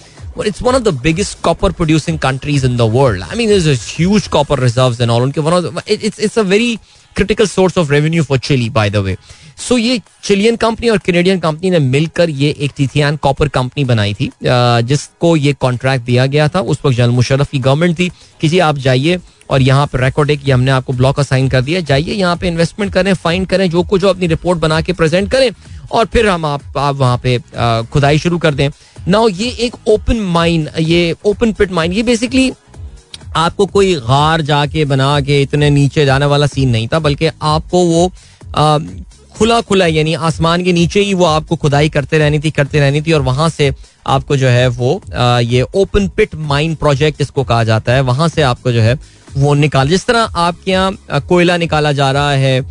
it's 0.46 0.62
one 0.62 0.76
of 0.76 0.82
the 0.84 0.94
biggest 1.04 1.40
copper 1.44 1.72
producing 1.72 2.18
countries 2.20 2.66
in 2.66 2.76
the 2.78 2.82
world 2.94 3.24
I 3.24 3.38
mean 3.38 3.52
is 3.52 3.70
huge 3.70 4.28
copper 4.28 4.60
reserve 4.60 5.02
and 5.02 5.12
all 5.12 5.24
उनके 5.24 5.42
one 5.42 5.54
of 5.54 5.90
it's 5.90 6.20
it's 6.20 6.38
a 6.40 6.42
very 6.44 6.78
critical 7.18 7.48
source 7.48 7.78
of 7.78 7.92
revenue 7.92 8.24
for 8.24 8.38
Chile 8.40 8.70
by 8.70 8.90
the 8.90 8.96
way 8.98 9.16
so 9.60 9.78
ये 9.78 10.00
Chilean 10.24 10.56
company 10.56 10.90
और 10.90 10.98
Canadian 11.06 11.40
company 11.40 11.70
ने 11.70 11.80
मिलकर 11.80 12.30
ये 12.30 12.50
एक 12.60 12.72
टीथियान 12.78 13.16
copper 13.18 13.48
company 13.50 13.84
बनाई 13.86 14.14
थी 14.14 14.30
जिसको 14.44 15.36
ये 15.36 15.54
कॉन्ट्रैक्ट 15.54 16.06
दिया 16.06 16.26
गया 16.26 16.48
था। 16.48 16.60
उस 16.62 16.80
वक्त 16.86 16.96
जनरल 16.98 17.12
मुशरफ 17.12 17.50
की 17.52 17.60
गवर्नमेंट 17.60 17.98
थी 18.00 18.10
कि 18.42 18.50
जी 18.50 18.60
आप 18.60 18.78
जाइए 18.78 19.20
और 19.50 19.62
यहाँ 19.62 19.86
पे 19.88 19.98
रिकॉर्ड 19.98 20.30
एक 20.32 20.50
हमने 20.50 20.72
आपको 20.72 20.94
ब्लॉक 20.94 21.20
असाइन 21.20 21.48
कर 21.50 21.62
दिया। 21.62 21.80
जाइए 21.82 22.14
यहाँ 22.14 22.36
पे 22.38 22.48
इन्वेस्टमेंट 22.48 22.94
करें 22.94 23.14
फाइन 23.16 23.46
करें 23.46 23.70
जो 23.70 23.84
कुछ 23.84 24.06
अपनी 24.06 24.28
रिपोर्ट 24.28 24.60
बना 24.60 24.80
के 24.82 24.94
प्रेजेंट 24.94 25.32
करें 25.32 25.50
और 25.92 26.06
फिर 26.06 26.28
हम 26.28 26.46
आप, 26.46 26.78
आप 26.78 26.96
वहाँ 26.96 27.20
पे 27.24 27.38
खुदाई 27.92 28.18
शुरू 28.20 28.38
कर 28.38 28.54
दें। 28.54 28.70
ना 29.08 29.26
ये 29.32 29.50
एक 29.66 29.76
ओपन 29.88 30.20
माइन 30.32 30.68
ये 30.80 31.16
ओपन 31.26 31.54
पिट 31.54 31.72
माइन 31.72 31.94
ये 31.94 32.04
बेसिकली 32.04 32.52
आपको 33.38 33.66
कोई 33.66 33.94
गार 34.04 34.42
जाके 34.42 34.86
बना 34.86 35.20
के 35.22 35.42
इतने 35.42 35.70
नीचे 35.70 36.06
जाने 36.06 36.26
वाला 36.26 36.48
सीन 36.48 36.70
नहीं 36.70 36.88
था 36.88 37.00
बल्कि 37.00 37.30
आपको 37.42 37.84
वो 37.86 38.12
खुला 39.38 39.60
खुला 39.62 39.86
यानी 39.86 40.14
आसमान 40.28 40.64
के 40.64 40.74
नीचे 40.74 41.00
ही 41.00 41.14
वो 41.14 41.26
आपको 41.26 41.56
खुदाई 41.56 41.90
करते 41.90 42.18
रहनी 42.18 42.40
थी 42.40 42.52
करते 42.52 42.80
रहनी 42.80 43.02
थी 43.02 43.12
और 43.14 43.22
वहाँ 43.22 43.50
से 43.50 43.74
आपको 44.08 44.38
जो 44.38 44.48
है 44.48 44.68
वो 44.68 45.02
आ, 45.16 45.40
ये 45.40 45.62
ओपन 45.76 46.08
पिट 46.08 46.36
माइन 46.36 46.76
प्रोजेक्ट 46.76 47.22
इसको 47.22 47.44
कहा 47.44 47.64
जाता 47.64 47.94
है 47.94 48.02
वहाँ 48.02 48.28
से 48.28 48.42
आपको 48.42 48.72
जो 48.72 48.82
है 48.82 48.98
वो 49.38 49.54
निकाल 49.54 49.90
जिस 49.90 50.06
तरह 50.06 50.40
आपके 50.46 50.72
यहाँ 50.72 51.22
कोयला 51.30 51.58
निकाला 51.58 51.92
जा 51.92 52.12
रहा 52.12 52.32
है 52.32 52.62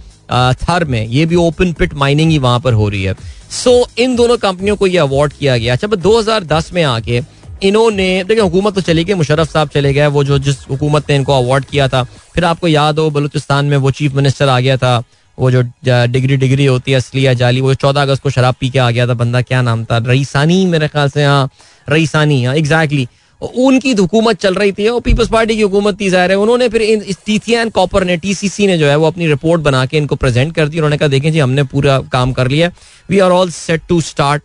थर 0.62 0.84
में 0.84 1.06
ये 1.06 1.26
भी 1.26 1.36
ओपन 1.36 1.72
पिट 1.72 1.94
माइनिंग 1.94 2.30
ही 2.30 2.38
वहाँ 2.38 2.60
पर 2.60 2.72
हो 2.72 2.88
रही 2.88 3.02
है। 3.02 3.14
सो 3.50 3.70
so, 3.70 3.98
इन 3.98 4.16
दोनों 4.16 4.36
कंपनियों 4.36 4.76
को 4.76 4.86
ये 4.86 4.98
अवार्ड 4.98 5.32
किया 5.32 5.56
गया। 5.58 5.72
अच्छा 5.72 5.88
2010 5.88 6.72
में 6.72 6.82
आके 6.82 7.20
इन्होंने, 7.62 8.24
देखिए, 8.24 8.42
हुकूमत 8.42 8.74
तो 8.74 8.80
चली 8.80 9.04
गई 9.04 9.14
मुशरफ 9.14 9.52
साहब 9.52 9.68
चले 9.68 9.92
गए, 9.92 10.06
वो 10.06 10.24
जो 10.24 10.38
जिस 10.38 10.56
हुकूमत 10.70 11.10
ने 11.10 11.16
इनको 11.16 11.32
अवार्ड 11.32 11.64
किया 11.64 11.88
था, 11.88 12.02
फिर 12.34 12.44
आपको 12.44 12.68
याद 12.68 12.98
हो, 12.98 13.10
बलूचिस्तान 13.10 13.66
में 13.66 13.76
वो 13.76 13.90
चीफ 13.90 14.14
मिनिस्टर 14.14 14.48
आ 14.48 14.58
गया 14.60 14.76
था, 14.76 15.02
वो 15.38 15.50
जो 15.50 15.62
डिग्री 15.84 16.36
डिग्री 16.36 16.66
होती 16.66 16.90
है 16.90 16.96
असली 16.96 17.26
या 17.26 17.32
जाली, 17.34 17.60
वो 17.60 17.74
चौदह 17.74 18.02
अगस्त 18.02 18.22
को 18.22 18.30
शराब 18.30 18.54
पी 18.60 18.70
के 18.70 18.78
आ 18.78 18.90
गया 18.90 19.06
था, 19.06 19.14
बंदा 19.14 19.40
क्या 19.42 19.62
नाम 19.62 19.84
था? 19.84 19.98
रईसानी 20.06 20.64
मेरे 20.66 20.88
ख्याल 20.88 21.08
से 21.10 21.24
हाँ 21.24 21.48
रईसानी 21.88 22.44
हाँ 22.44 22.54
एग्जैक्टली 22.56 23.08
उनकी 23.40 23.92
हुकूमत 23.92 24.38
चल 24.40 24.54
रही 24.54 24.72
थी 24.72 24.86
और 24.88 25.00
पीपल्स 25.00 25.28
पार्टी 25.30 25.56
की 25.56 25.62
हुकूमत 25.62 26.00
थी 26.00 26.08
ज़ाहिर 26.10 26.30
है। 26.30 26.36
उन्होंने 26.38 26.68
फिर 26.68 26.82
टीथियन 27.26 27.70
कॉपर 27.70 28.04
ने, 28.04 28.16
टीसीसी 28.16 28.66
ने 28.66 28.76
जो 28.78 28.86
है 28.86 28.96
वो 28.96 29.06
अपनी 29.06 29.26
रिपोर्ट 29.28 29.62
बना 29.62 29.84
के 29.86 29.96
इनको 29.96 30.16
प्रेजेंट 30.16 30.54
कर 30.54 30.68
दी। 30.68 30.78
उन्होंने 30.78 30.96
कहा, 30.96 31.08
देखें 31.08 31.30
जी, 31.32 31.38
हमने 31.38 31.62
पूरा 31.64 31.98
काम 32.12 32.32
कर 32.32 32.48
लिया 32.48 32.70
we 33.08 33.18
are 33.18 33.30
all 33.30 33.50
set 33.50 33.82
to 33.88 34.00
start 34.02 34.42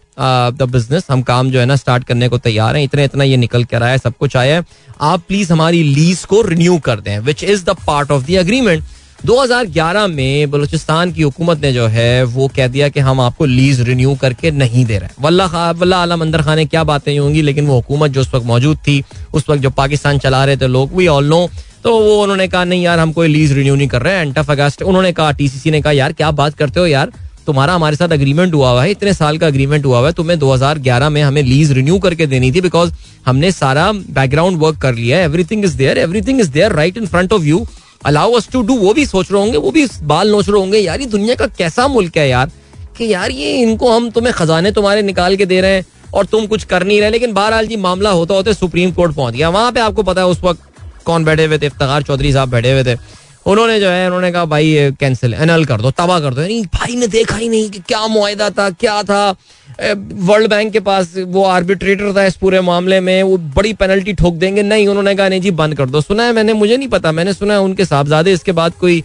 the 0.57 0.67
business 0.71 1.05
हम 1.09 1.21
काम 1.23 1.51
जो 1.51 1.59
है 1.59 1.65
ना 1.65 1.75
स्टार्ट 1.75 2.03
करने 2.03 2.29
को 2.29 2.37
तैयार 2.39 2.75
हैं। 2.75 2.83
इतना 2.83 3.03
इतना 3.03 3.23
ये 3.23 3.37
निकल 3.37 3.63
कर 3.65 3.83
आया 3.83 3.91
है, 3.91 3.97
सब 3.99 4.17
कुछ 4.19 4.37
आया 4.37 4.55
है। 4.55 4.65
आप 5.01 5.23
प्लीज़ 5.27 5.51
हमारी 5.53 5.83
लीज 5.85 6.23
को 6.25 6.41
रिन्यू 6.43 6.77
कर 6.79 6.99
दें 6.99 7.17
which 7.21 7.43
is 7.43 7.63
the 7.65 7.75
part 7.87 8.11
of 8.11 8.25
the 8.25 8.35
agreement 8.39 8.83
2011 9.25 10.07
में 10.07 10.51
बलूचिस्तान 10.51 11.11
की 11.11 11.21
हुकूमत 11.21 11.59
ने 11.61 11.71
जो 11.73 11.85
है, 11.87 12.23
वो 12.23 12.47
कह 12.55 12.67
दिया 12.67 12.87
कि 12.89 12.99
हम 12.99 13.19
आपको 13.21 13.45
लीज 13.45 13.81
रिन्यू 13.81 14.15
करके 14.21 14.51
नहीं 14.51 14.85
दे 14.85 14.97
रहे। 14.97 15.09
वल्ला 15.21 15.47
खा 15.47 15.69
वल्ला 15.71 15.97
आला 15.97 16.15
मंदर 16.15 16.41
खाने 16.41 16.65
क्या 16.65 16.83
बातें 16.83 17.17
होंगी, 17.17 17.41
लेकिन 17.41 17.67
वो 17.67 17.75
हुकूमत 17.75 18.11
जो 18.11 18.21
उस 18.21 18.33
वक्त 18.33 18.45
मौजूद 18.45 18.77
थी, 18.77 19.03
उस 19.33 19.49
वक्त 19.49 19.61
जो 19.61 19.69
पाकिस्तान 19.69 20.19
चला 20.19 20.43
रहे 20.45 20.57
थे 20.57 20.67
लोग 20.67 20.95
वी 20.95 21.07
ऑल 21.07 21.25
नो 21.25 21.47
तो 21.83 21.91
वो 21.99 22.21
उन्होंने 22.23 22.47
कहा, 22.47 22.63
नहीं 22.63 22.83
यार, 22.83 22.99
हम 22.99 23.11
कोई 23.11 23.27
लीज 23.27 23.51
रिन्यू 23.53 23.75
नहीं 23.75 23.87
कर 23.87 24.01
रहे 24.01 24.15
हैं 24.15 24.21
एंड 24.21 24.37
अगस्त 24.39 24.81
उन्होंने 24.83 25.11
कहा 25.11 25.31
टीसीसी 25.31 25.71
ने 25.71 25.81
कहा, 25.81 25.91
यार, 25.93 26.13
क्या 26.13 26.31
बात 26.31 26.57
करते 26.57 26.79
हो 26.79 26.85
यार? 26.87 27.11
तुम्हारा 27.47 27.73
हमारे 27.73 27.95
साथ 27.95 28.09
अग्रीमेंट 28.11 28.53
हुआ 28.53 28.69
हुआ 28.71 28.83
है, 28.83 28.91
इतने 28.91 29.13
साल 29.13 29.37
का 29.37 29.47
अग्रीमेंट 29.47 29.85
हुआ 29.85 29.99
हुआ 29.99 30.07
है, 30.07 30.13
तुम्हें 30.13 30.37
2011 30.39 31.09
में 31.09 31.21
हमें 31.21 31.41
लीज 31.43 31.71
रिन्यू 31.71 31.97
करके 31.99 32.25
देनी 32.27 32.51
थी 32.51 32.61
बिकॉज़ 32.61 32.91
हमने 33.25 33.51
सारा 33.51 33.91
बैकग्राउंड 33.91 34.59
वर्क 34.59 34.77
कर 34.81 34.95
लिया 34.95 35.17
है 35.17 35.23
everything 35.23 35.65
is 35.65 35.77
there 35.77 35.97
everything 35.97 36.39
is 36.41 36.51
there 36.51 36.71
right 36.73 36.97
in 36.97 37.05
front 37.07 37.33
of 37.33 37.43
you 37.43 37.65
allow 38.05 38.31
us 38.31 38.47
to 38.51 38.61
do 38.61 38.75
वो 38.77 38.93
भी 38.93 39.05
सोच 39.05 39.31
रहे 39.31 39.41
होंगे, 39.41 39.57
वो 39.57 39.71
भी 39.71 39.87
बाल 40.03 40.31
नोच 40.31 40.49
रहे 40.49 40.59
होंगे, 40.59 40.77
यार 40.77 41.01
ये 41.01 41.05
दुनिया 41.07 41.35
का 41.35 41.47
कैसा 41.47 41.87
मुल्क 41.87 42.17
है 42.17 42.27
यार, 42.29 42.51
कि 42.97 43.13
यार 43.13 43.31
ये 43.31 43.55
इनको 43.57 43.91
हम 43.91 44.09
तुम्हें 44.09 44.33
खजाने 44.33 44.71
तुम्हारे 44.71 45.01
निकाल 45.01 45.35
के 45.35 45.45
दे 45.45 45.61
रहे 45.61 45.75
हैं 45.75 45.85
और 46.13 46.25
तुम 46.25 46.47
कुछ 46.47 46.63
कर 46.63 46.83
नहीं 46.83 46.99
रहे, 47.01 47.09
लेकिन 47.09 47.33
बहरहाल 47.33 47.67
जी 47.67 47.75
मामला 47.77 48.09
होता 48.11 48.33
होते 48.33 48.53
सुप्रीम 48.53 48.91
कोर्ट 48.91 49.15
पहुँच 49.15 49.33
गया। 49.33 49.49
वहाँ 49.49 49.71
पे 49.71 49.79
आपको 49.79 50.03
पता 50.03 50.21
है, 50.21 50.27
उस 50.27 50.43
वक्त 50.43 50.61
कौन 51.05 51.23
बैठे 51.23 51.45
हुए 51.45 51.57
थे? 51.57 51.65
इफ्तार 51.65 52.03
चौधरी 52.03 52.31
साहब 52.33 52.49
बैठे 52.49 52.71
हुए 52.71 52.83
थे। 52.83 52.97
उन्होंने 53.45 53.79
जो 53.79 53.89
है, 53.89 54.05
उन्होंने 54.07 54.31
कहा, 54.31 54.45
भाई 54.45 54.91
कैंसिल 54.99 55.33
एनल 55.33 55.65
कर 55.65 55.81
दो, 55.81 55.91
तबाह 55.91 56.19
कर 56.19 56.33
दो। 56.33 56.41
भाई 56.75 56.95
ने 56.95 57.07
देखा 57.07 57.35
ही 57.35 57.49
नहीं 57.49 57.69
कि 57.69 57.79
क्या 57.79 58.05
मुआदा 58.07 58.49
था, 58.49 58.69
क्या 58.69 59.01
था। 59.03 59.35
वर्ल्ड 59.79 60.49
बैंक 60.49 60.71
के 60.73 60.79
पास 60.79 61.13
वो 61.17 61.43
आर्बिट्रेटर 61.43 62.13
था 62.15 62.25
इस 62.25 62.35
पूरे 62.35 62.61
मामले 62.61 62.99
में, 62.99 63.23
वो 63.23 63.37
बड़ी 63.37 63.73
पेनल्टी 63.73 64.13
ठोक 64.13 64.35
देंगे। 64.35 64.63
नहीं, 64.63 64.87
उन्होंने 64.87 65.15
कहा, 65.15 65.29
नहीं 65.29 65.41
जी, 65.41 65.51
बंद 65.51 65.75
कर 65.75 65.85
दो। 65.85 66.01
सुना 66.01 66.23
है 66.23 66.33
मैंने, 66.33 66.53
मुझे 66.53 66.77
नहीं 66.77 66.87
पता। 66.87 67.11
मैंने 67.11 67.33
सुना 67.33 67.53
है 67.53 67.59
उनके 67.59 67.85
साहबजादे 67.85 68.33
इसके 68.33 68.51
बाद 68.51 68.73
कोई 68.73 69.03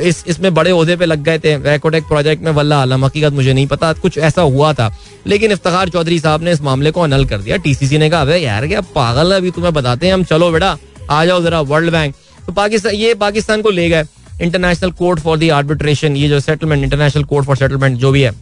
इस, 0.00 0.24
इसमें 0.28 0.54
बड़े 0.54 0.70
उहदे 0.70 0.96
पे 0.96 1.06
लग 1.06 1.22
गए 1.22 1.38
थे। 1.38 1.56
रेकोटेक 1.56 2.04
प्रोजेक्ट 2.04 2.42
में 2.42 2.50
वल्ला 2.52 2.80
आलम, 2.82 3.04
हकीकत 3.04 3.32
मुझे 3.32 3.52
नहीं 3.52 3.66
पता। 3.66 3.92
कुछ 3.92 4.18
ऐसा 4.18 4.42
हुआ 4.42 4.72
था। 4.72 4.90
लेकिन 5.26 5.52
इफ्तार 5.52 5.88
चौधरी 5.88 6.18
साहब 6.18 6.42
ने 6.42 6.52
इस 6.52 6.62
मामले 6.62 6.90
को 6.90 7.00
अनल 7.00 7.24
कर 7.24 7.38
दिया। 7.38 7.56
टीसीसी 7.56 7.98
ने 7.98 8.10
कहा 8.10 8.34
यार, 8.34 8.66
क्या 8.66 8.80
पागल 8.80 9.32
है? 9.32 9.38
अभी 9.38 9.50
तुम्हें 9.50 9.74
बताते 9.74 10.06
हैं 10.06 10.14
हम। 10.14 10.24
चलो 10.24 10.50
बेटा, 10.50 10.76
आ 11.10 11.24
जाओ 11.24 11.42
जरा 11.42 11.60
वर्ल्ड 11.60 11.90
बैंक 11.90 12.14
तो 12.46 12.52
पाकिस्तान 12.52 12.94
ये 12.94 13.14
पाकिस्तान 13.14 13.62
को 13.62 13.70
ले 13.70 13.88
गए। 13.88 14.04
International 14.42 14.90
court 14.90 15.20
for 15.20 15.38
the 15.38 15.48
arbitration 15.48 16.16
ये 16.16 16.28
जो 16.28 16.40
settlement 16.40 16.82
international 16.84 17.24
court 17.24 17.46
for 17.46 17.56
settlement 17.56 17.98
जो 17.98 18.10
भी 18.10 18.22
है। 18.22 18.32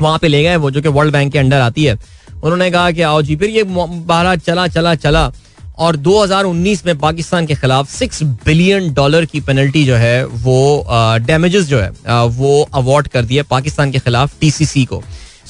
वहाँ 0.00 0.18
पे 0.18 0.28
ले 0.28 0.42
गए, 0.42 0.56
वो 0.56 0.70
जो 0.70 0.82
कि 0.82 0.88
वर्ल्ड 0.90 1.12
बैंक 1.12 1.32
के 1.32 1.38
अंडर 1.38 1.60
आती 1.60 1.84
है। 1.84 1.98
उन्होंने 2.34 2.70
कहा 2.70 2.90
कि 2.90 3.02
आओ 3.02 3.22
जी, 3.22 3.36
फिर 3.36 3.50
ये 3.50 3.62
बारह 3.64 4.36
चला 4.36 4.66
चला 4.68 4.94
चला। 4.96 5.30
और 5.78 5.96
2019 5.98 6.84
में 6.86 6.98
पाकिस्तान 6.98 7.46
के 7.46 7.54
खिलाफ 7.54 7.90
सिक्स 7.90 8.22
बिलियन 8.22 8.92
डॉलर 8.94 9.24
की 9.24 9.40
पेनल्टी 9.40 9.84
जो 9.84 9.96
है, 9.96 10.24
वो 10.24 10.86
डैमेजेस 11.20 11.64
जो 11.64 11.80
है 11.80 11.90
वो 12.30 12.60
अवार्ड 12.74 13.08
कर 13.08 13.24
दिया 13.24 13.42
पाकिस्तान 13.50 13.90
के 13.90 13.98
खिलाफ 13.98 14.38
टीसीसी 14.40 14.84
को। 14.84 15.02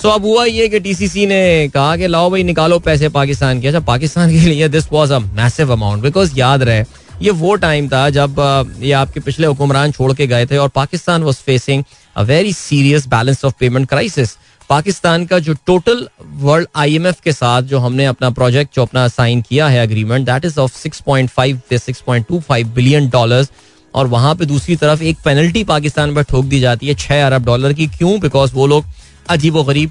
सो 0.03 0.09
अब 0.09 0.25
हुआ 0.25 0.45
ये 0.45 0.69
कि 0.69 0.81
टीसीसी 0.81 1.27
ने 1.27 1.69
कहा 1.75 1.97
कि 1.97 2.07
लाओ 2.07 2.31
भाई, 2.31 2.43
निकालो 2.43 2.79
पैसे 2.79 3.09
पाकिस्तान 3.11 3.61
के। 3.61 3.69
अच्छा 3.69 3.81
पाकिस्तान 3.83 4.31
के 4.31 4.41
लिए 4.41 4.69
this 4.69 4.93
was 4.93 5.13
a 5.13 5.19
massive 5.19 5.73
amount 5.73 6.03
because 6.03 6.39
याद 6.39 6.63
रहे, 6.63 6.85
ये 7.23 7.31
वो 7.33 7.55
टाइम 7.57 7.89
था 7.89 8.09
जब 8.11 8.75
ये 8.81 8.93
आपके 8.93 9.21
पिछले 9.21 9.47
हुक्मरान 9.47 9.93
छोड़ 9.93 10.13
के 10.13 10.27
गए 10.27 10.47
थे 10.47 10.57
और 10.57 10.69
Pakistan 10.75 11.23
was 11.23 11.37
facing 11.37 11.85
a 12.17 12.23
very 12.23 12.53
serious 12.53 13.07
balance 13.07 13.45
of 13.45 13.55
payment 13.61 13.89
crisis 13.89 14.37
Pakistan 14.71 15.25
का 15.27 15.39
जो 15.39 15.55
टोटल 15.67 16.07
वर्ल्ड 16.43 16.69
आईएमएफ 16.77 17.21
के 17.21 17.33
साथ 17.33 17.63
जो 17.63 17.79
हमने 17.79 18.07
अपना 18.07 18.31
प्रोजेक्ट 18.31 18.75
जो 18.77 18.83
अपना 18.83 19.07
साइन 19.09 19.43
किया 19.43 19.69
है 19.69 19.81
agreement 19.81 20.27
that 20.27 20.45
is 20.45 20.59
of 20.61 20.77
6.5 20.79 21.61
6.25 21.73 22.65
billion 22.75 23.09
dollars 23.11 23.51
और 23.95 24.07
वहाँ 24.07 24.35
पे 24.35 24.47
दूसरी 24.47 24.77
तरफ़ 24.77 25.03
एक 25.03 25.19
पेनल्टी 25.25 25.65
पाकिस्तान 25.65 26.15
पर 26.15 26.23
ठोक 26.23 26.45
दी 26.45 26.61
जाती 26.61 26.87
है 26.87 26.95
छह 26.95 27.27
अरब 27.27 27.45
डॉलर 27.45 27.73
की। 27.73 27.87
क्यों? 27.87 28.19
बिकॉज़ 28.21 28.55
वो 28.55 28.67
लोग 28.67 28.85
अजीब 29.31 29.63
गरीब 29.63 29.91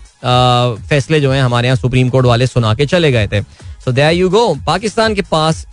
फैसले 0.89 1.19
जो 1.21 1.31
है 1.31 1.41
हमारे 1.41 1.67
यहाँ 1.67 1.77
सुप्रीम 1.77 2.09
कोर्ट 2.09 2.25
वाले 2.25 2.47
सुना 2.47 2.73
के 2.75 2.85
चले 2.85 3.11
गए 3.11 3.27
थे। 3.27 3.41
So 3.85 3.91
they 3.91 4.11
you 4.11 4.29
go 4.29 4.47
Pakistan 4.67 5.15
के 5.15 5.21
पास 5.21 5.65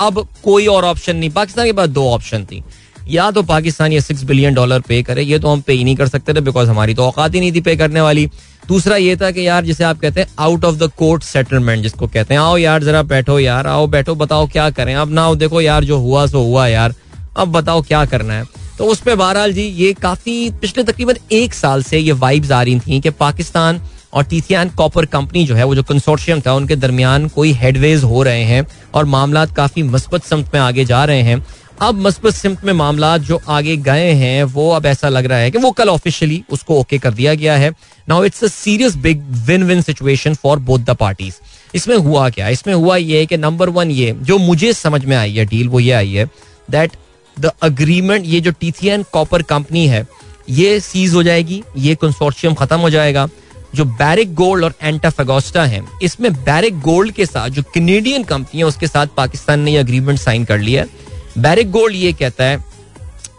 अब 0.00 0.26
कोई 0.44 0.66
और 0.66 0.84
ऑप्शन 0.84 1.16
नहीं। 1.16 1.30
पाकिस्तान 1.30 1.66
के 1.66 1.72
पास 1.72 1.88
दो 1.88 2.08
ऑप्शन 2.10 2.44
थी। 2.44 2.62
या 3.08 3.30
तो 3.30 3.42
पाकिस्तान 3.42 3.92
ये 3.92 4.00
सिक्स 4.00 4.22
बिलियन 4.24 4.54
डॉलर 4.54 4.80
पे 4.80 5.02
करे, 5.02 5.22
ये 5.22 5.38
तो 5.38 5.48
हम 5.48 5.60
पे 5.60 5.72
ही 5.72 5.84
नहीं 5.84 5.96
कर 5.96 6.08
सकते 6.08 6.34
थे 6.34 6.40
बिकॉज़ 6.40 6.68
हमारी 6.68 6.94
तो 6.94 7.04
औकात 7.04 7.34
ही 7.34 7.40
नहीं 7.40 7.52
थी 7.52 7.60
पे 7.60 7.76
करने 7.76 8.00
वाली। 8.00 8.26
दूसरा 8.68 8.96
ये 8.96 9.16
था 9.16 9.30
कि 9.30 9.46
यार, 9.46 9.64
जिसे 9.64 9.84
आप 9.84 9.98
कहते 10.00 10.20
हैं 10.20 10.28
out 10.38 10.64
of 10.64 10.76
the 10.76 10.90
court 10.98 11.22
settlement 11.22 11.82
जिसको 11.82 12.06
कहते 12.06 12.34
हैं, 12.34 12.40
आओ 12.40 12.56
यार 12.56 12.84
जरा 12.84 13.02
बैठो 13.02 13.38
यार, 13.38 13.66
आओ 13.66 13.86
बैठो, 13.86 14.14
बताओ 14.14 14.46
क्या 14.46 14.68
करें। 14.70 14.94
अब 14.94 15.12
ना 15.12 15.32
देखो 15.34 15.60
यार, 15.60 15.84
जो 15.84 15.98
हुआ 15.98 16.26
सो 16.26 16.42
हुआ 16.42 16.66
यार। 16.66 16.94
अब 17.36 17.48
बताओ 17.48 17.82
क्या 17.82 18.04
करना 18.04 18.34
है। 18.34 18.44
तो 18.78 18.84
उस 18.84 19.00
पर 19.00 19.14
बहरहाल 19.14 19.52
जी, 19.52 19.62
ये 19.62 19.92
काफ़ी 19.92 20.50
पिछले 20.50 20.84
तकरीबन 20.84 21.16
एक 21.32 21.54
साल 21.54 21.82
से 21.82 21.98
ये 21.98 22.12
वाइब्स 22.12 22.50
आ 22.50 22.62
रही 22.62 22.80
थी 22.80 23.00
कि 23.00 23.10
पाकिस्तान 23.10 23.80
और 24.12 24.24
टीथियान 24.24 24.68
कॉपर 24.68 25.06
कंपनी 25.06 25.44
जो 25.44 25.54
है, 25.54 25.64
वो 25.64 25.74
जो 25.74 25.82
कंसोर्शियम 25.82 26.40
था, 26.40 26.52
उनके 26.52 26.76
दरमियान 26.76 27.28
कोई 27.28 27.52
हेडवेज 27.52 28.02
हो 28.04 28.22
रहे 28.22 28.44
हैं 28.44 28.66
और 28.94 29.04
मामला 29.04 29.44
काफ़ी 29.46 29.82
मस्बत 29.82 30.24
समत 30.24 30.50
में 30.54 30.60
आगे 30.60 30.84
जा 30.84 31.04
रहे 31.04 31.22
हैं। 31.22 31.44
अब 31.82 31.94
मस्बत 32.00 32.34
सिमत 32.34 32.64
में 32.64 32.72
मामला 32.72 33.16
जो 33.18 33.40
आगे 33.48 33.76
गए 33.76 34.10
हैं, 34.12 34.42
वो 34.44 34.70
अब 34.72 34.86
ऐसा 34.86 35.08
लग 35.08 35.26
रहा 35.26 35.38
है 35.38 35.50
कि 35.50 35.58
वो 35.58 35.70
कल 35.70 35.88
ऑफिशियली 35.88 36.42
उसको 36.50 36.78
ओके 36.80 36.98
कर 36.98 37.12
दिया 37.12 37.34
गया 37.34 37.56
है। 37.56 37.70
Now 38.08 38.24
it's 38.24 38.44
a 38.44 38.48
serious 38.48 38.96
big 38.96 39.22
win 39.46 39.64
win 39.64 39.82
situation 39.82 40.34
for 40.34 40.58
both 40.58 40.78
the 40.80 40.90
parties 40.90 41.34
इसमें 41.74 41.96
हुआ 41.96 42.28
क्या? 42.30 42.48
इसमें 42.48 42.74
हुआ 42.74 42.96
ये 42.96 43.24
कि 43.26 43.36
नंबर 43.36 43.68
वन 43.68 43.90
ये, 43.90 44.12
जो 44.12 44.38
मुझे 44.38 44.72
समझ 44.72 45.04
में 45.04 45.16
आई 45.16 45.34
है 45.34 45.44
डील 45.44 45.68
वो 45.68 45.80
ये 45.80 45.92
आई 45.92 46.12
है 46.12 46.24
दैट 46.70 46.92
द 47.36 47.50
अग्रीमेंट 47.62 48.26
ये 48.26 48.40
जो 48.40 48.50
टीथियन 48.50 49.04
कॉपर 49.12 49.42
कंपनी 49.42 49.86
है, 49.86 50.06
ये 50.50 50.78
सीज 50.80 51.14
हो 51.14 51.22
जाएगी, 51.22 51.62
ये 51.76 51.94
कंसोर्शियम 51.94 52.54
खत्म 52.54 52.78
हो 52.78 52.90
जाएगा। 52.90 53.28
जो 53.74 53.84
बैरिक 53.84 54.34
गोल्ड 54.34 54.64
और 54.64 54.74
एंटाफेगोस्टा 54.82 55.64
है, 55.64 55.82
इसमें 56.02 56.32
बैरिक 56.34 56.78
गोल्ड 56.80 57.12
के 57.12 57.26
साथ, 57.26 57.48
जो 57.48 57.62
कनेडियन 57.74 58.24
कंपनी 58.24 58.60
है, 58.60 58.66
उसके 58.66 58.86
साथ 58.86 59.06
पाकिस्तान 59.16 59.60
ने 59.60 59.72
ये 59.72 59.78
अग्रीमेंट 59.78 60.18
साइन 60.18 60.44
कर 60.44 60.58
लिया 60.58 60.82
है। 60.82 61.02
बैरिक 61.38 61.70
गोल्ड 61.70 61.94
ये 61.96 62.12
कहता 62.12 62.44
है 62.44 62.58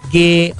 कि 0.05 0.51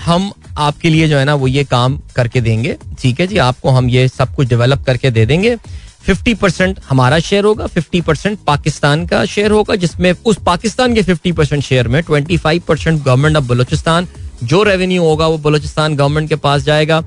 हम 0.00 0.30
आपके 0.58 0.90
लिए 0.90 1.08
जो 1.08 1.18
है 1.18 1.24
ना 1.24 1.34
वो 1.34 1.46
ये 1.48 1.64
काम 1.64 1.98
करके 2.16 2.40
देंगे। 2.40 2.76
ठीक 3.00 3.20
है 3.20 3.26
जी, 3.26 3.36
आपको 3.38 3.70
हम 3.70 3.88
ये 3.90 4.06
सब 4.08 4.34
कुछ 4.34 4.48
डेवलप 4.48 4.84
करके 4.86 5.10
दे 5.10 5.26
देंगे। 5.26 5.56
फिफ्टी 6.02 6.34
परसेंट 6.34 6.78
हमारा 6.88 7.18
शेयर 7.20 7.44
होगा 7.44 7.66
फिफ्टी 7.66 8.00
परसेंट 8.00 8.38
पाकिस्तान 8.46 9.06
का 9.06 9.24
शेयर 9.24 9.50
होगा, 9.50 9.74
जिसमें 9.76 10.12
उस 10.14 10.38
पाकिस्तान 10.46 10.94
के 10.94 11.02
फिफ्टी 11.02 11.32
परसेंट 11.32 11.62
शेयर 11.62 11.88
में 11.88 12.02
twenty 12.02 12.36
five 12.36 12.62
percent 12.68 13.02
government 13.02 13.36
of 13.36 13.44
Balochistan, 13.44 14.08
जो 14.42 14.62
रेवेन्यू 14.62 15.02
होगा 15.02 15.26
वो 15.26 15.38
बलोचिस्तान 15.40 15.94
गवर्नमेंट 15.96 16.28
के 16.28 16.36
पास 16.36 16.62
जाएगा। 16.62 17.02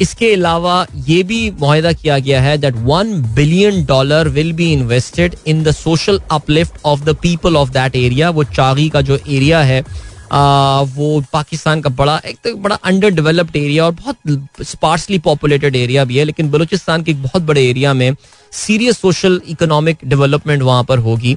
इसके 0.00 0.32
अलावा 0.34 0.86
ये 1.08 1.22
भी 1.22 1.38
माहिदा 1.60 1.92
किया 1.92 2.18
गया 2.18 2.40
है 2.42 2.56
that 2.58 2.74
one 2.84 3.12
billion 3.34 3.84
dollar 3.84 4.28
will 4.28 4.52
be 4.52 4.72
invested 4.72 5.34
in 5.46 5.62
the 5.62 5.72
social 5.72 6.20
uplift 6.30 6.80
of 6.84 7.04
the 7.04 7.16
people 7.22 7.56
of 7.56 7.70
that 7.70 7.96
area 7.96 8.30
वो 8.30 8.44
चागी 8.44 8.88
का 8.88 9.00
जो 9.00 9.18
एरिया 9.28 9.62
है 9.62 9.84
आ, 10.32 10.80
वो 10.80 11.22
पाकिस्तान 11.32 11.80
का 11.80 11.90
बड़ा 11.90 12.20
एक 12.26 12.36
तो 12.44 12.54
बड़ा 12.56 12.74
अंडर 12.84 13.10
डेवलप्ड 13.10 13.56
एरिया 13.56 13.84
और 13.84 13.92
बहुत 13.92 14.66
स्पार्सली 14.66 15.18
पॉपुलेटेड 15.18 15.76
एरिया 15.76 16.04
भी 16.04 16.18
है 16.18 16.24
लेकिन 16.24 16.50
बलूचिस्तान 16.50 17.02
के 17.02 17.10
एक 17.10 17.22
बहुत 17.22 17.42
बड़े 17.42 17.68
एरिया 17.70 17.94
में 17.94 18.14
सीरियस 18.52 18.98
सोशल 18.98 19.40
इकोनॉमिक 19.48 19.98
डेवलपमेंट 20.04 20.62
वहाँ 20.62 20.84
पर 20.84 20.98
होगी। 20.98 21.34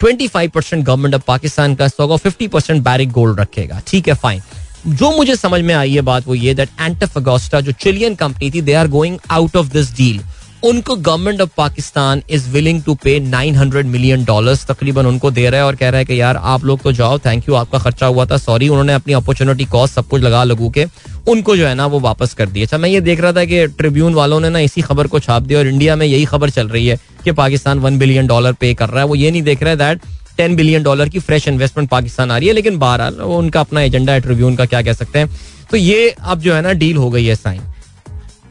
Twenty 0.00 0.28
five 0.28 0.50
percent 0.54 0.84
government 0.84 1.14
of 1.14 1.22
Pakistan 1.26 1.74
का 1.74 1.88
होगा 2.00 2.16
फिफ्टी 2.16 2.48
परसेंट 2.48 2.82
बैरिक 2.84 3.10
गोल्ड 3.12 3.40
रखेगा। 3.40 3.80
ठीक 3.86 4.08
है 4.08 4.14
फाइन 4.14 4.42
जो 4.88 5.10
मुझे 5.16 5.36
समझ 5.36 5.60
में 5.60 5.74
आई 5.74 5.94
है 5.94 6.00
बात 6.00 6.26
वो 6.26 6.34
ये 6.34 6.54
दैट 6.54 6.68
एंटफागोस्टा 6.80 7.60
जो 7.60 7.72
चिलियन 7.72 8.14
कंपनी 8.14 8.50
थी 8.50 8.60
they 8.60 8.72
are 8.72 8.88
going 8.88 9.18
out 9.30 9.56
of 9.56 9.72
this 9.72 9.96
deal 9.96 10.20
उनको 10.64 10.94
government 10.96 11.40
of 11.40 11.50
Pakistan 11.56 12.22
is 12.30 12.48
willing 12.50 12.82
to 12.82 12.94
pay 12.94 13.18
900 13.22 13.82
million 13.84 14.24
dollars 14.24 14.64
तकरीबन 14.66 15.06
उनको 15.06 15.30
दे 15.30 15.48
रहा 15.50 15.60
है 15.60 15.66
और 15.66 15.76
कह 15.76 15.88
रहा 15.88 15.98
है 15.98 16.04
कि 16.04 16.20
यार, 16.20 16.36
आप 16.36 16.64
लोग 16.64 16.80
तो 16.80 16.92
जाओ 16.92 17.18
थैंक 17.18 17.48
यू 17.48 17.54
आपका 17.54 17.78
खर्चा 17.78 18.06
हुआ 18.06 18.24
था 18.26 18.36
सॉरी 18.36 18.68
उन्होंने 18.68 18.92
अपनी 18.92 19.14
अपॉर्चुनिटी 19.14 19.64
कॉस्ट 19.64 19.94
सब 19.94 20.08
कुछ 20.08 20.22
लगा 20.22 20.42
लगू 20.44 20.70
के, 20.70 20.86
उनको 21.28 21.56
जो 21.56 21.66
है 21.66 21.74
ना 21.74 21.86
वो 21.86 22.00
वापस 22.00 22.34
कर 22.34 22.48
दिया। 22.48 22.64
अच्छा 22.64 22.78
मैं 22.78 22.88
ये 22.88 23.00
देख 23.00 23.20
रहा 23.20 23.32
था 23.32 23.44
कि 23.44 23.66
ट्रिब्यून 23.66 24.14
वालों 24.14 24.40
ने 24.40 24.50
ना 24.50 24.58
इसी 24.58 24.82
खबर 24.82 25.06
को 25.06 25.18
छाप 25.18 25.42
दिया 25.42 25.58
और 25.58 25.66
इंडिया 25.66 25.96
में 25.96 26.06
यही 26.06 26.24
खबर 26.24 26.50
चल 26.50 26.68
रही 26.68 26.86
है 26.86 26.98
कि 27.24 27.32
पाकिस्तान 27.32 27.78
वन 27.78 27.98
बिलियन 27.98 28.26
डॉलर 28.26 28.52
पे 28.52 28.74
कर 28.74 28.88
रहा 28.88 29.00
है। 29.00 29.06
वो 29.06 29.14
ये 29.14 29.30
नहीं 29.30 29.42
देख 29.42 29.62
रहा 29.62 29.70
है 29.70 29.76
दैट 29.76 30.00
टेन 30.36 30.56
बिलियन 30.56 30.82
डॉलर 30.82 31.08
की 31.08 31.18
फ्रेश 31.20 31.48
इन्वेस्टमेंट 31.48 31.90
पाकिस्तान 31.90 32.30
आ 32.30 32.38
रही 32.38 32.48
है, 32.48 32.54
लेकिन 32.54 32.78
बहरहाल 32.78 33.14
उनका 33.14 33.60
अपना 33.60 33.80
एजेंडा 33.82 34.12
है 34.12 34.20
ट्रिब्यून 34.20 34.56
का 34.56 34.64
क्या 34.66 34.82
कह 34.82 34.92
सकते 34.94 35.18
हैं। 35.18 35.30
तो 35.70 35.76
ये 35.76 36.08
अब 36.10 36.40
जो 36.40 36.54
है 36.54 36.60
ना 36.62 36.72
डील 36.74 36.96
हो 36.96 37.10
गई 37.10 37.24
है 37.26 37.34
साइन 37.36 37.60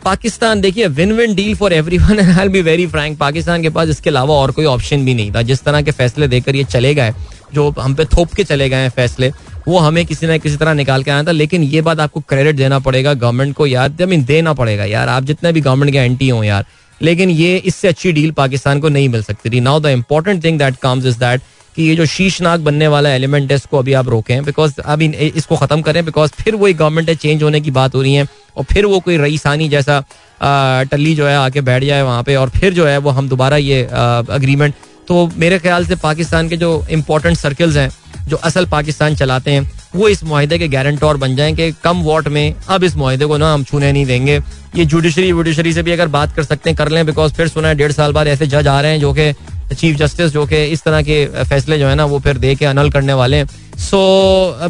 पाकिस्तान, 0.03 0.59
देखिए 0.61 0.87
win 0.87 1.11
win 1.13 1.33
deal 1.35 1.55
for 1.55 1.73
everyone 1.97 2.19
and 2.19 2.51
be 2.51 2.61
very 2.61 2.85
frank 2.87 3.17
Pakistan 3.19 3.61
के 3.61 3.69
पास 3.69 3.89
इसके 3.89 4.09
अलावा 4.09 4.35
और 4.35 4.51
कोई 4.51 4.65
ऑप्शन 4.67 5.05
भी 5.05 5.13
नहीं 5.13 5.31
था। 5.35 5.41
जिस 5.41 5.63
तरह 5.63 5.81
के 5.81 5.91
फैसले 5.91 6.27
देकर 6.27 6.55
ये 6.55 6.63
चले 6.65 6.93
गए, 6.95 7.13
जो 7.53 7.69
हम 7.79 7.95
पे 7.95 8.05
थोप 8.07 8.33
के 8.33 8.43
चले 8.43 8.69
गए 8.69 8.77
हैं 8.77 8.89
फैसले, 8.89 9.31
वो 9.67 9.79
हमें 9.79 10.05
किसी 10.05 10.27
ना 10.27 10.37
किसी 10.37 10.57
तरह 10.57 10.73
निकाल 10.73 11.03
के 11.03 11.11
आया 11.11 11.23
था। 11.23 11.31
लेकिन 11.31 11.63
ये 11.63 11.81
बात 11.81 11.99
आपको 11.99 12.19
क्रेडिट 12.21 12.55
देना 12.55 12.79
पड़ेगा 12.79 13.13
गवर्नमेंट 13.15 13.55
को 13.55 13.67
यार 13.67 13.91
आई 13.91 14.05
मीन 14.05 14.25
देना 14.25 14.53
पड़ेगा 14.53 14.85
यार। 14.85 15.09
आप 15.09 15.23
जितने 15.23 15.51
भी 15.51 15.61
गवर्नमेंट 15.61 15.91
के 15.91 15.97
एंटी 15.97 16.29
हो 16.29 16.43
यार, 16.43 16.65
लेकिन 17.01 17.29
ये 17.31 17.55
इससे 17.57 17.87
अच्छी 17.87 18.11
डील 18.11 18.31
पाकिस्तान 18.33 18.79
को 18.79 18.89
नहीं 18.89 19.09
मिल 19.09 19.23
सकती 19.23 19.49
थी। 19.49 19.59
Now 19.61 19.79
the 19.79 19.85
important 19.95 20.43
thing 20.43 20.59
that 20.59 20.75
comes 20.81 21.05
is 21.05 21.19
that 21.19 21.41
कि 21.75 21.83
ये 21.83 21.95
जो 21.95 22.05
शीशनाक 22.07 22.59
बनने 22.59 22.87
वाला 22.87 23.09
एलिमेंट 23.11 23.51
है, 23.51 23.55
इसको 23.55 23.79
अभी 23.79 23.93
आप 23.93 24.09
रोकें 24.09 24.43
बिकॉज़ 24.45 24.79
अभी 24.81 25.07
इसको 25.07 25.55
खत्म 25.57 25.81
करें 25.81 26.03
बिकॉज़ 26.05 26.31
फिर 26.33 26.55
वही 26.55 26.73
गवर्नमेंट 26.73 27.09
है 27.09 27.15
चेंज 27.17 27.43
होने 27.43 27.61
की 27.61 27.71
बात 27.71 27.95
हो 27.95 28.01
रही 28.01 28.13
है, 28.13 28.27
और 28.57 28.63
फिर 28.63 28.85
वो 28.85 28.99
कोई 28.99 29.17
रईसानी 29.17 29.69
जैसा 29.69 30.03
टली 30.91 31.15
जो 31.15 31.27
है 31.27 31.35
आके 31.37 31.61
बैठ 31.63 31.83
जाए 31.83 32.01
वहाँ 32.03 32.23
पे, 32.23 32.35
और 32.35 32.49
फिर 32.49 32.73
जो 32.73 32.85
है 32.85 32.97
वो 32.97 33.09
हम 33.11 33.29
दोबारा 33.29 33.57
ये 33.57 33.83
अग्रीमेंट 33.83 34.73
तो 35.07 35.29
मेरे 35.37 35.57
ख्याल 35.59 35.85
से 35.85 35.95
पाकिस्तान 35.97 36.47
के 36.49 36.57
जो 36.57 36.85
इम्पोर्टेंट 36.91 37.37
सर्कल्स 37.37 37.75
हैं, 37.77 37.89
जो 38.27 38.37
असल 38.39 38.65
पाकिस्तान 38.65 39.15
चलाते 39.15 39.51
हैं, 39.51 39.71
वो 39.95 40.07
इस 40.09 40.23
माहे 40.23 40.47
के 40.49 40.67
गारंटोर 40.67 41.17
बन 41.17 41.35
जाएँ 41.35 41.53
कि 41.55 41.71
कम 41.83 42.01
वोट 42.03 42.27
में 42.27 42.55
अब 42.69 42.83
इस 42.83 42.95
माहे 42.97 43.17
को 43.19 43.37
ना 43.37 43.53
हम 43.53 43.63
छूने 43.63 43.91
नहीं 43.91 44.05
देंगे। 44.05 44.39
ये 44.75 44.85
जुडिशरी 44.85 45.31
वुडिशरी 45.31 45.73
से 45.73 45.83
भी 45.83 45.91
अगर 45.91 46.07
बात 46.09 46.35
कर 46.35 46.43
सकते 46.43 46.69
हैं, 46.69 46.77
कर 46.77 46.89
लें 46.89 47.05
बिकॉज़ 47.05 47.33
फिर 47.33 47.47
सुना 47.47 47.67
है 47.67 47.75
डेढ़ 47.75 47.91
साल 47.91 48.13
बाद 48.13 48.27
ऐसे 48.27 48.47
जज 48.47 48.67
आ 48.67 48.79
रहे 48.81 48.91
हैं 48.91 48.99
जो 48.99 49.13
कि 49.13 49.31
चीफ 49.71 49.95
जस्टिस 49.97 50.31
जो 50.31 50.45
कि 50.45 50.63
इस 50.65 50.83
तरह 50.83 51.01
के 51.01 51.25
फैसले 51.43 51.77
जो 51.79 51.87
है 51.87 51.95
ना, 51.95 52.05
वो 52.05 52.19
फिर 52.19 52.37
दे 52.37 52.53
के 52.55 52.65
अनल 52.65 52.89
करने 52.91 53.13
वाले 53.13 53.37
हैं। 53.37 53.47
सो 53.79 53.99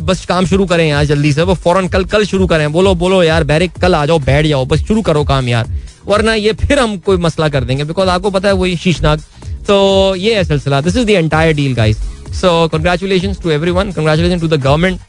बस 0.02 0.26
काम 0.26 0.46
शुरू 0.46 0.66
करें 0.66 0.88
यार 0.88 1.06
जल्दी 1.06 1.32
से। 1.34 1.42
वो 1.42 1.54
फ़ौरन 1.56 1.88
कल 1.88 2.04
कल 2.06 2.26
शुरू 2.26 2.48
करें। 2.48 2.72
बोलो 2.72 2.94
बोलो 2.96 3.22
यार, 3.24 3.44
बैरिक, 3.44 3.72
कल 3.82 3.96
आ 3.96 4.06
जाओ, 4.06 4.20
बैठ 4.22 4.46
जाओ। 4.46 4.66
बस 4.66 4.86
शुरू 4.88 5.02
करो 5.02 5.24
काम 5.24 5.48
यार। 5.48 5.68
वरना 6.08 6.34
ये 6.34 6.54
फिर 6.56 6.80
हम 6.80 6.98
कोई 6.98 7.18
मसला 7.18 7.50
कर 7.50 7.64
देंगे 7.64 7.84
बिकॉज़ 7.84 8.10
आपको 8.10 8.30
पता 8.32 8.48
है 8.48 8.54
वही 8.56 8.76
शीशनाक 8.78 9.20
तो 9.68 10.16
ये 10.16 10.36
है 10.36 10.44
सिलसिला। 10.44 10.82
This 10.82 10.98
is 10.98 11.06
the 11.06 11.10
entire 11.10 11.54
deal 11.56 11.74
guys 11.76 11.98
so 12.42 12.68
congratulation 12.68 13.34
to 13.44 13.50
everyone 13.72 13.92
congratulation 13.92 14.40
to 14.40 14.48
the 14.48 14.62
government 14.62 15.00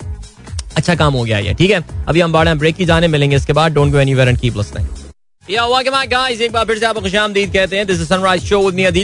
अच्छा 0.76 0.94
काम 0.94 1.14
हो 1.14 1.24
गया 1.24 1.38
ये, 1.38 1.54
ठीक 1.54 1.70
है? 1.70 1.84
अभी 2.08 2.20
हम 2.20 2.32
बाढ़ 2.32 2.48
ब्रेक 2.50 2.76
की 2.76 2.84
जाने 2.84 3.08
मिलेंगे। 3.08 3.36
इसके 3.36 3.52
बाद 3.52 3.74
don't 3.74 3.92
go 3.92 3.98
anywhere 3.98 4.28
and 4.28 4.38
keep 4.38 4.56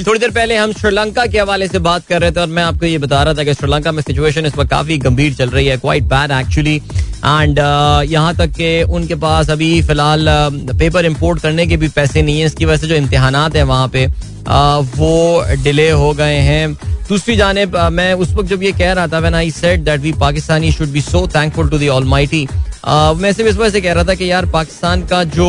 थोड़ी 0.00 0.18
देर 0.18 0.30
पहले 0.30 0.56
हम 0.56 0.72
श्रीलंका 0.72 1.26
के 1.26 1.38
हवाले 1.38 1.68
से 1.68 1.78
बात 1.78 2.06
कर 2.06 2.20
रहे 2.20 2.30
थे 2.32 2.40
और 2.40 2.46
मैं 2.46 2.62
आपको 2.62 2.86
ये 2.86 2.98
बता 2.98 3.22
रहा 3.22 3.34
था 3.34 3.44
कि 3.44 3.54
श्रीलंका 3.54 3.92
में 3.92 4.02
सिचुएशन 4.02 4.46
इस 4.46 4.56
वक्त 4.56 4.70
काफ़ी 4.70 4.96
गंभीर 4.98 5.34
चल 5.34 5.50
रही 5.50 5.66
है 5.66 5.76
क्वाइट 5.76 6.04
बैड 6.04 6.30
एक्चुअली 6.30 6.74
एंड 6.76 7.58
यहाँ 8.10 8.34
तक 8.36 8.50
के 8.56 8.82
उनके 8.82 9.14
पास 9.24 9.50
अभी 9.50 9.70
फ़िलहाल 9.82 10.26
पेपर 10.78 11.04
इम्पोर्ट 11.04 11.42
करने 11.42 11.66
के 11.66 11.76
भी 11.76 11.88
पैसे 11.90 12.22
नहीं 12.22 12.40
है, 12.40 12.46
इसकी 12.46 12.64
वजह 12.64 12.76
से 12.76 12.86
जो 12.86 12.94
इम्तहान 12.94 13.36
है 13.56 13.62
वहाँ 13.62 13.88
पे 13.88 14.06
वो 14.98 15.44
डिले 15.62 15.90
हो 15.90 16.12
गए 16.14 16.38
हैं। 16.40 16.72
दूसरी 17.08 17.36
जाने 17.36 17.66
मैं 17.66 18.12
उस 18.14 18.32
वक्त 18.32 18.48
जब 18.48 18.62
ये 18.62 18.72
कह 18.72 18.92
रहा 18.92 19.06
था 19.06 19.18
when 19.18 19.34
I 19.34 19.50
said 19.50 19.84
that 19.84 20.00
we 20.00 20.12
Pakistani 20.20 20.72
should 20.72 20.88
be 20.88 21.00
so 21.02 21.26
thankful 21.36 21.68
to 21.68 21.78
the 21.78 21.88
almighty 21.92 22.46
मैं 22.86 23.32
सिर्फ़ 23.32 23.50
इस 23.50 23.56
वजह 23.56 23.70
से 23.70 23.80
कह 23.80 23.92
रहा 23.92 24.04
था 24.04 24.14
कि 24.14 24.30
यार 24.30 24.46
पाकिस्तान 24.50 25.06
का 25.06 25.24
जो 25.24 25.48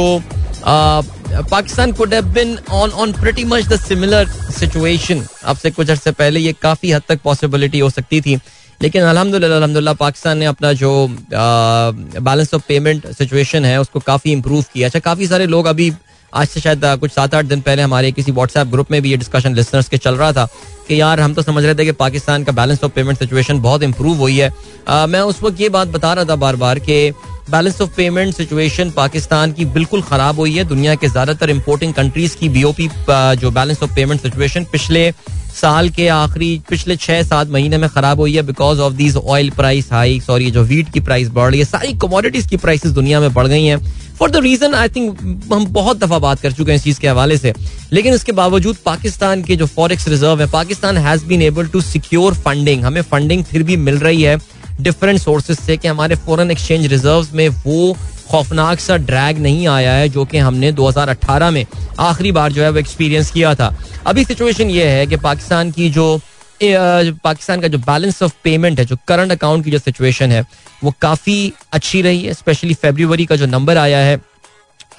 Pakistan 0.65 1.91
could 1.91 2.13
have 2.13 2.25
been 2.33 2.57
on 2.71 2.89
on 2.91 3.13
pretty 3.13 3.43
much 3.45 3.67
the 3.67 3.79
similar 3.79 4.27
situation 4.59 5.25
अब 5.43 5.57
से 5.57 5.71
कुछ 5.71 5.89
अर्से 5.89 6.11
पहले 6.13 6.39
ये 6.39 6.53
काफ़ी 6.61 6.91
हद 6.91 7.01
तक 7.09 7.21
पॉसिबिलिटी 7.23 7.79
हो 7.79 7.89
सकती 7.89 8.21
थी। 8.21 8.39
लेकिन 8.81 9.03
अल्हम्दुलिल्लाह 9.03 9.57
अल्हम्दुलिल्लाह 9.57 9.93
पाकिस्तान 9.95 10.37
ने 10.37 10.45
अपना 10.45 10.71
जो 10.73 10.91
बैलेंस 11.33 12.53
ऑफ़ 12.53 12.61
पेमेंट 12.67 13.07
सिचुएशन 13.17 13.65
है 13.65 13.79
उसको 13.81 13.99
काफ़ी 14.07 14.31
इंप्रूव 14.31 14.63
किया। 14.73 14.87
अच्छा 14.87 14.99
काफ़ी 14.99 15.27
सारे 15.27 15.45
लोग 15.47 15.65
अभी 15.65 15.91
आज 16.33 16.47
से 16.47 16.59
शायद 16.59 16.85
कुछ 16.99 17.11
सात 17.11 17.35
आठ 17.35 17.45
दिन 17.45 17.61
पहले 17.61 17.81
हमारे 17.81 18.11
किसी 18.11 18.31
व्हाट्सएप 18.31 18.67
ग्रुप 18.67 18.91
में 18.91 19.01
भी 19.01 19.09
ये 19.11 19.17
डिस्कशन 19.17 19.55
लिसनर्स 19.55 19.89
के 19.89 19.97
चल 19.97 20.15
रहा 20.15 20.31
था 20.33 20.45
कि 20.87 20.99
यार 21.01 21.19
हम 21.19 21.33
तो 21.33 21.41
समझ 21.41 21.63
रहे 21.63 21.75
थे 21.75 21.85
कि 21.85 21.91
पाकिस्तान 21.99 22.43
का 22.43 22.51
बैलेंस 22.51 22.83
ऑफ़ 22.83 22.91
पेमेंट 22.91 23.19
सिचुएशन 23.19 23.59
बहुत 23.61 23.83
इंप्रूव 23.83 24.17
हुई 24.17 24.37
है। 24.37 24.51
आ, 24.87 25.05
मैं 25.07 25.21
उस 25.21 25.41
वक्त 25.43 25.61
ये 25.61 25.69
बात 25.69 25.87
बता 25.87 26.13
रहा 26.13 26.25
था 26.25 26.35
बार 26.35 26.55
बार 26.55 26.79
कि 26.79 27.09
balance 27.51 27.81
of 27.81 27.89
payment 27.95 28.33
situation 28.33 28.89
Pakistan 28.91 29.51
की 29.53 29.65
बिल्कुल 29.67 30.01
खराब 30.01 30.39
हुई 30.39 30.53
है। 30.53 30.63
दुनिया 30.63 30.95
के 30.95 31.07
ज़्यादातर 31.07 31.49
इंपोर्टिंग 31.49 31.93
कंट्रीज़ 31.93 32.35
की 32.37 32.49
बीओपी 32.49 32.89
जो 33.09 33.51
बैलेंस 33.51 33.83
ऑफ़ 33.83 33.95
पेमेंट 33.95 34.21
सिचुएशन 34.21 34.65
पिछले 34.71 35.11
साल 35.53 35.89
के 35.89 36.07
आखिरी, 36.07 36.61
पिछले 36.69 36.95
छह 36.95 37.21
सात 37.23 37.49
महीने 37.49 37.77
में 37.77 37.89
खराब 37.89 38.19
हुई 38.19 38.35
है 38.35 38.41
because 38.43 38.79
of 38.81 38.93
these 38.93 39.15
oil 39.17 39.49
price 39.51 39.91
high 39.91 40.19
sorry 40.19 40.49
जो 40.51 40.63
वीट 40.63 40.91
की 40.93 40.99
प्राइस 40.99 41.29
बढ़ 41.31 41.49
रही 41.49 41.59
है, 41.59 41.65
सारी 41.65 41.93
कमोडिटीज 42.01 42.47
की 42.47 42.57
प्राइसेस 42.57 42.91
दुनिया 42.91 43.19
में 43.19 43.33
बढ़ 43.33 43.47
गई 43.47 43.65
हैं। 43.65 43.77
For 44.19 44.31
the 44.31 44.37
reason 44.43 44.73
I 44.73 44.89
think 44.89 45.19
हम 45.53 45.65
बहुत 45.65 45.97
दफ़ा 45.99 46.19
बात 46.19 46.39
कर 46.39 46.51
चुके 46.51 46.71
हैं 46.71 46.77
इस 46.77 46.83
चीज़ 46.83 46.99
के 46.99 47.07
हवाले 47.07 47.37
से। 47.37 47.53
लेकिन 47.93 48.13
इसके 48.13 48.31
बावजूद 48.31 48.77
पाकिस्तान 48.85 49.43
के 49.43 49.55
जो 49.55 49.65
फॉरेक्स 49.67 50.07
रिज़र्व 50.07 50.41
है, 50.41 50.47
Pakistan 50.51 50.97
has 50.97 51.25
been 51.25 51.41
able 51.41 51.67
to 51.67 51.81
secure 51.81 52.33
funding 52.35 52.83
हमें 52.85 53.01
फंडिंग 53.03 53.43
फिर 53.43 53.63
भी 53.63 53.77
मिल 53.77 53.97
रही 53.99 54.21
है। 54.23 54.37
डिफरेंट 54.81 55.19
सोर्सेज 55.19 55.59
से 55.59 55.77
कि 55.77 55.87
हमारे 55.87 56.15
फॉरेन 56.15 56.51
एक्सचेंज 56.51 56.85
रिज़र्व 56.85 57.27
में 57.33 57.47
वो 57.49 57.95
खौफनाक 58.29 58.79
सा 58.79 58.97
ड्रैग 58.97 59.37
नहीं 59.39 59.67
आया 59.67 59.93
है 59.93 60.09
जो 60.09 60.25
कि 60.25 60.37
हमने 60.37 60.71
2018 60.73 61.51
में 61.51 61.65
आखिरी 61.99 62.31
बार 62.31 62.51
जो 62.51 62.63
है 62.63 62.69
वो 62.69 62.77
एक्सपीरियंस 62.79 63.31
किया 63.31 63.53
था। 63.55 63.75
अभी 64.07 64.23
सिचुएशन 64.25 64.69
ये 64.69 64.87
है 64.89 65.07
कि 65.07 65.17
पाकिस्तान 65.17 65.71
की 65.71 65.89
जो 65.89 66.19
पाकिस्तान 66.63 67.61
का 67.61 67.67
जो 67.67 67.77
बैलेंस 67.77 68.21
ऑफ़ 68.23 68.33
पेमेंट 68.43 68.79
है, 68.79 68.85
जो 68.85 68.97
करंट 69.07 69.31
अकाउंट 69.31 69.65
की 69.65 69.71
जो 69.71 69.79
सिचुएशन 69.79 70.31
है, 70.31 70.45
वो 70.83 70.93
काफ़ी 71.01 71.53
अच्छी 71.73 72.01
रही 72.01 72.23
है 72.23 72.33
स्पेशली 72.33 72.73
फेब्रुवरी 72.73 73.25
का 73.25 73.35
जो 73.35 73.45
नंबर 73.45 73.77
आया 73.77 73.97
है, 73.99 74.19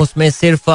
उसमें 0.00 0.30
सिर्फ़ 0.30 0.70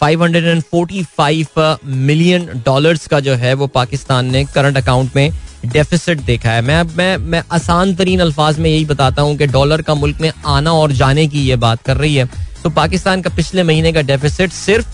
545 0.00 1.78
मिलियन 1.84 2.46
डॉलर्स 2.66 3.06
का 3.06 3.20
जो 3.20 3.34
है 3.34 3.54
वो 3.54 3.66
पाकिस्तान 3.66 4.26
ने 4.26 4.44
करंट 4.44 4.76
अकाउंट 4.76 5.16
में 5.16 5.30
डेफिसिट 5.64 6.20
देखा 6.22 6.50
है। 6.50 6.62
मैं 6.62 6.82
मैं 6.96 7.16
मैं 7.18 7.42
आसान 7.52 7.94
तरीन 7.96 8.20
अल्फाज 8.20 8.58
में 8.58 8.68
यही 8.70 8.84
बताता 8.84 9.22
हूँ 9.22 9.36
कि 9.36 9.46
डॉलर 9.48 9.82
का 9.82 9.94
मुल्क 9.94 10.20
में 10.20 10.30
आना 10.46 10.72
और 10.72 10.92
जाने 10.92 11.26
की 11.26 11.40
ये 11.40 11.56
बात 11.58 11.82
कर 11.82 11.96
रही 11.96 12.14
है। 12.14 12.28
तो 12.62 12.70
पाकिस्तान 12.72 13.22
का 13.22 13.30
पिछले 13.36 13.62
महीने 13.62 13.92
का 13.92 14.02
डेफिसिट 14.02 14.52
सिर्फ़ 14.52 14.86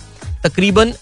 तकरीबन 0.44 0.92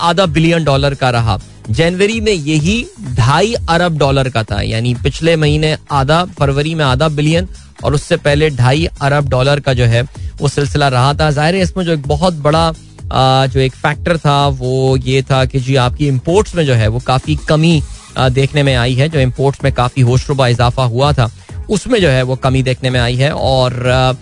आधा 0.00 0.26
बिलियन 0.28 0.64
डॉलर 0.64 0.94
का 0.94 1.10
रहा। 1.10 1.38
जनवरी 1.70 2.20
में 2.20 2.32
यही 2.32 2.84
ढाई 3.16 3.52
अरब 3.70 3.98
डॉलर 3.98 4.28
का 4.28 4.42
था। 4.42 4.60
यानी 4.62 4.94
पिछले 4.94 5.36
महीने 5.36 5.76
आधा, 5.92 6.24
फरवरी 6.38 6.74
में 6.74 6.84
आधा 6.84 7.08
बिलियन 7.10 7.48
और 7.84 7.94
उससे 7.94 8.16
पहले 8.18 8.48
ढाई 8.52 8.86
अरब 9.02 9.28
डॉलर 9.28 9.60
का 9.60 9.72
जो 9.74 9.84
है, 9.84 10.02
वो 10.40 10.48
सिलसिला 10.48 10.88
रहा 10.88 11.12
था। 11.14 11.30
ज़ाहिर 11.30 11.54
है 11.54 11.62
इसमें 11.62 11.84
जो 11.84 11.92
एक 11.92 12.06
बहुत 12.08 12.34
बड़ा 12.42 12.72
जो 13.46 13.60
एक 13.60 13.72
फैक्टर 13.74 14.16
था, 14.18 14.46
वो 14.48 14.96
ये 14.98 15.22
था 15.22 15.44
कि 15.44 15.60
जी 15.60 15.74
आपकी 15.78 16.06
इम्पोर्ट्स 16.08 16.54
में 16.54 16.64
जो 16.66 16.74
है 16.74 16.88
वो 16.88 16.98
काफ़ी 17.06 17.36
कमी 17.48 17.82
देखने 18.16 18.62
में 18.62 18.74
आई 18.76 18.94
है, 18.94 19.08
जो 19.08 19.20
इम्पोर्ट्स 19.20 19.64
में 19.64 19.72
काफ़ी 19.74 20.02
होशरुबा 20.02 20.48
इजाफा 20.48 20.84
हुआ 20.86 21.12
था, 21.12 21.30
उसमें 21.70 22.00
जो 22.00 22.08
है 22.08 22.22
वो 22.22 22.36
कमी 22.38 22.62
देखने 22.62 22.90
में 22.90 23.00
आई 23.00 23.16
है 23.16 23.32
और 23.32 24.16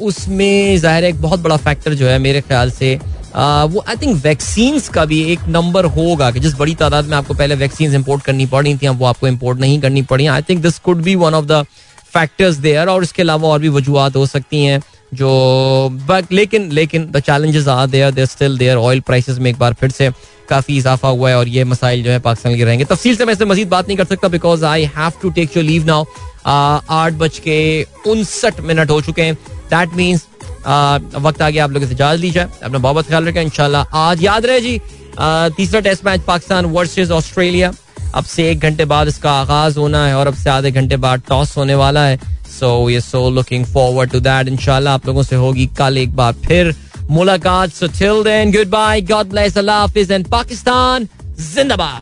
उसमें 0.00 0.78
ज़ाहिर 0.78 1.04
एक 1.04 1.20
बहुत 1.22 1.40
बड़ा 1.40 1.56
फैक्टर 1.58 1.94
जो 1.94 2.06
है 2.06 2.18
मेरे 2.20 2.40
ख्याल 2.40 2.70
से 2.72 2.94
वो 3.34 3.84
आई 3.88 3.96
थिंक 3.96 4.16
वैक्सीन 4.24 4.78
का 4.94 5.04
भी 5.04 5.20
एक 5.32 5.46
नंबर 5.48 5.84
होगा 5.92 6.30
कि 6.30 6.40
जिस 6.40 6.54
बड़ी 6.54 6.74
तादाद 6.74 7.04
में 7.04 7.16
आपको 7.16 7.34
पहले 7.34 7.54
वैक्सीन 7.56 7.94
इम्पोर्ट 7.94 8.22
करनी 8.22 8.46
पड़ 8.46 8.62
रही 8.64 8.76
थी 8.78 8.88
वो 8.88 9.06
आपको 9.06 9.28
इम्पोर्ट 9.28 9.58
नहीं 9.60 9.80
करनी 9.80 10.02
पड़ी। 10.04 10.26
I 10.26 10.42
think 10.42 10.62
this 10.62 10.78
could 10.78 11.02
be 11.02 11.14
one 11.16 11.34
of 11.34 11.44
the 11.46 11.64
factors 12.12 12.56
there 12.58 12.88
और 12.88 13.02
इसके 13.02 13.22
अलावा 13.22 13.48
और 13.48 13.58
भी 13.58 13.68
वजूहत 13.70 14.16
हो 14.16 14.26
सकती 14.26 14.64
हैं। 14.64 14.80
जो 15.14 15.28
बट 16.08 16.32
लेकिन 16.32 16.70
लेकिन 16.72 17.06
the 17.12 17.20
challenges 17.20 17.68
are 17.68 17.86
there 17.86 18.10
there 18.10 18.26
still 18.26 18.56
there 18.58 18.76
oil 18.76 19.00
prices 19.06 19.38
में 19.38 19.50
एक 19.50 19.58
बार 19.58 19.74
फिर 19.80 19.90
से 19.90 20.10
काफ़ी 20.48 20.76
इजाफा 20.78 21.08
हुआ 21.08 21.28
है 21.30 21.36
और 21.36 21.48
ये 21.48 21.64
मसाइल 21.64 22.02
जो 22.04 22.10
है 22.10 22.18
पाकिस्तान 22.20 22.56
के 22.56 22.64
रहेंगे। 22.64 22.84
तफसील 22.84 23.16
से 23.16 23.24
मैं 23.24 23.32
इससे 23.32 23.44
मजीद 23.44 23.68
बात 23.68 23.88
नहीं 23.88 23.96
कर 23.96 24.04
सकता 24.04 24.28
because 24.28 24.64
I 24.64 24.84
have 24.96 25.12
to 25.22 25.30
take 25.30 25.56
your 25.56 25.64
leave 25.66 25.84
now 25.86 26.04
आठ 26.46 27.12
बज 27.14 27.38
के 27.38 27.60
उनसठ 28.06 28.60
मिनट 28.60 28.90
हो 28.90 29.00
चुके 29.00 29.22
हैं। 29.22 29.34
दैट 29.70 29.94
मीन्स 29.96 30.26
वक्त 31.18 31.42
आ 31.42 31.50
गया 31.50 31.64
आप 31.64 31.70
लोग 31.70 31.82
इसे 31.82 31.92
इजाज़त 31.92 32.20
लीजिए। 32.20 32.42
अपना 32.42 32.78
बहुत 32.78 33.06
ख्याल 33.08 33.24
रखें। 33.28 33.42
इंशाल्लाह 33.42 33.96
आज 33.98 34.22
याद 34.24 34.46
रहे 34.46 34.60
जी 34.60 34.80
तीसरा 35.56 35.80
test 35.80 36.04
match 36.06 36.20
Pakistan 36.26 36.66
versus 36.66 37.10
Australia 37.10 37.72
अब 38.14 38.24
से 38.24 38.50
एक 38.50 38.60
घंटे 38.60 38.84
बाद 38.84 39.08
इसका 39.08 39.32
आगाज़ 39.32 39.78
होना 39.78 40.06
है 40.06 40.14
और 40.16 40.26
अब 40.26 40.34
से 40.34 40.50
आधे 40.50 40.70
घंटे 40.70 40.96
बाद 40.96 41.22
टॉस 41.28 41.56
होने 41.56 41.74
वाला 41.74 42.04
है। 42.06 42.18
सो 42.52 42.88
ये 42.90 43.00
so 43.00 43.28
looking 43.30 43.64
forward 43.66 44.10
to 44.10 44.20
that 44.20 44.48
इंशाल्लाह 44.48 44.94
आप 44.94 45.06
लोगों 45.06 45.22
से 45.22 45.36
होगी 45.36 45.66
कल 45.78 45.98
एक 45.98 46.14
बार 46.16 46.32
फिर 46.46 46.74
मुलाकात। 47.10 47.70
So 47.70 47.86
till 47.98 48.22
then 48.24 48.52
goodbye 48.70 49.00
God 49.10 49.26
bless 49.28 49.58
अल्लाह 49.58 49.80
हाफिज. 49.80 50.10
एंड 50.10 50.26
पाकिस्तान 50.30 51.08
जिंदाबाद. 51.54 52.00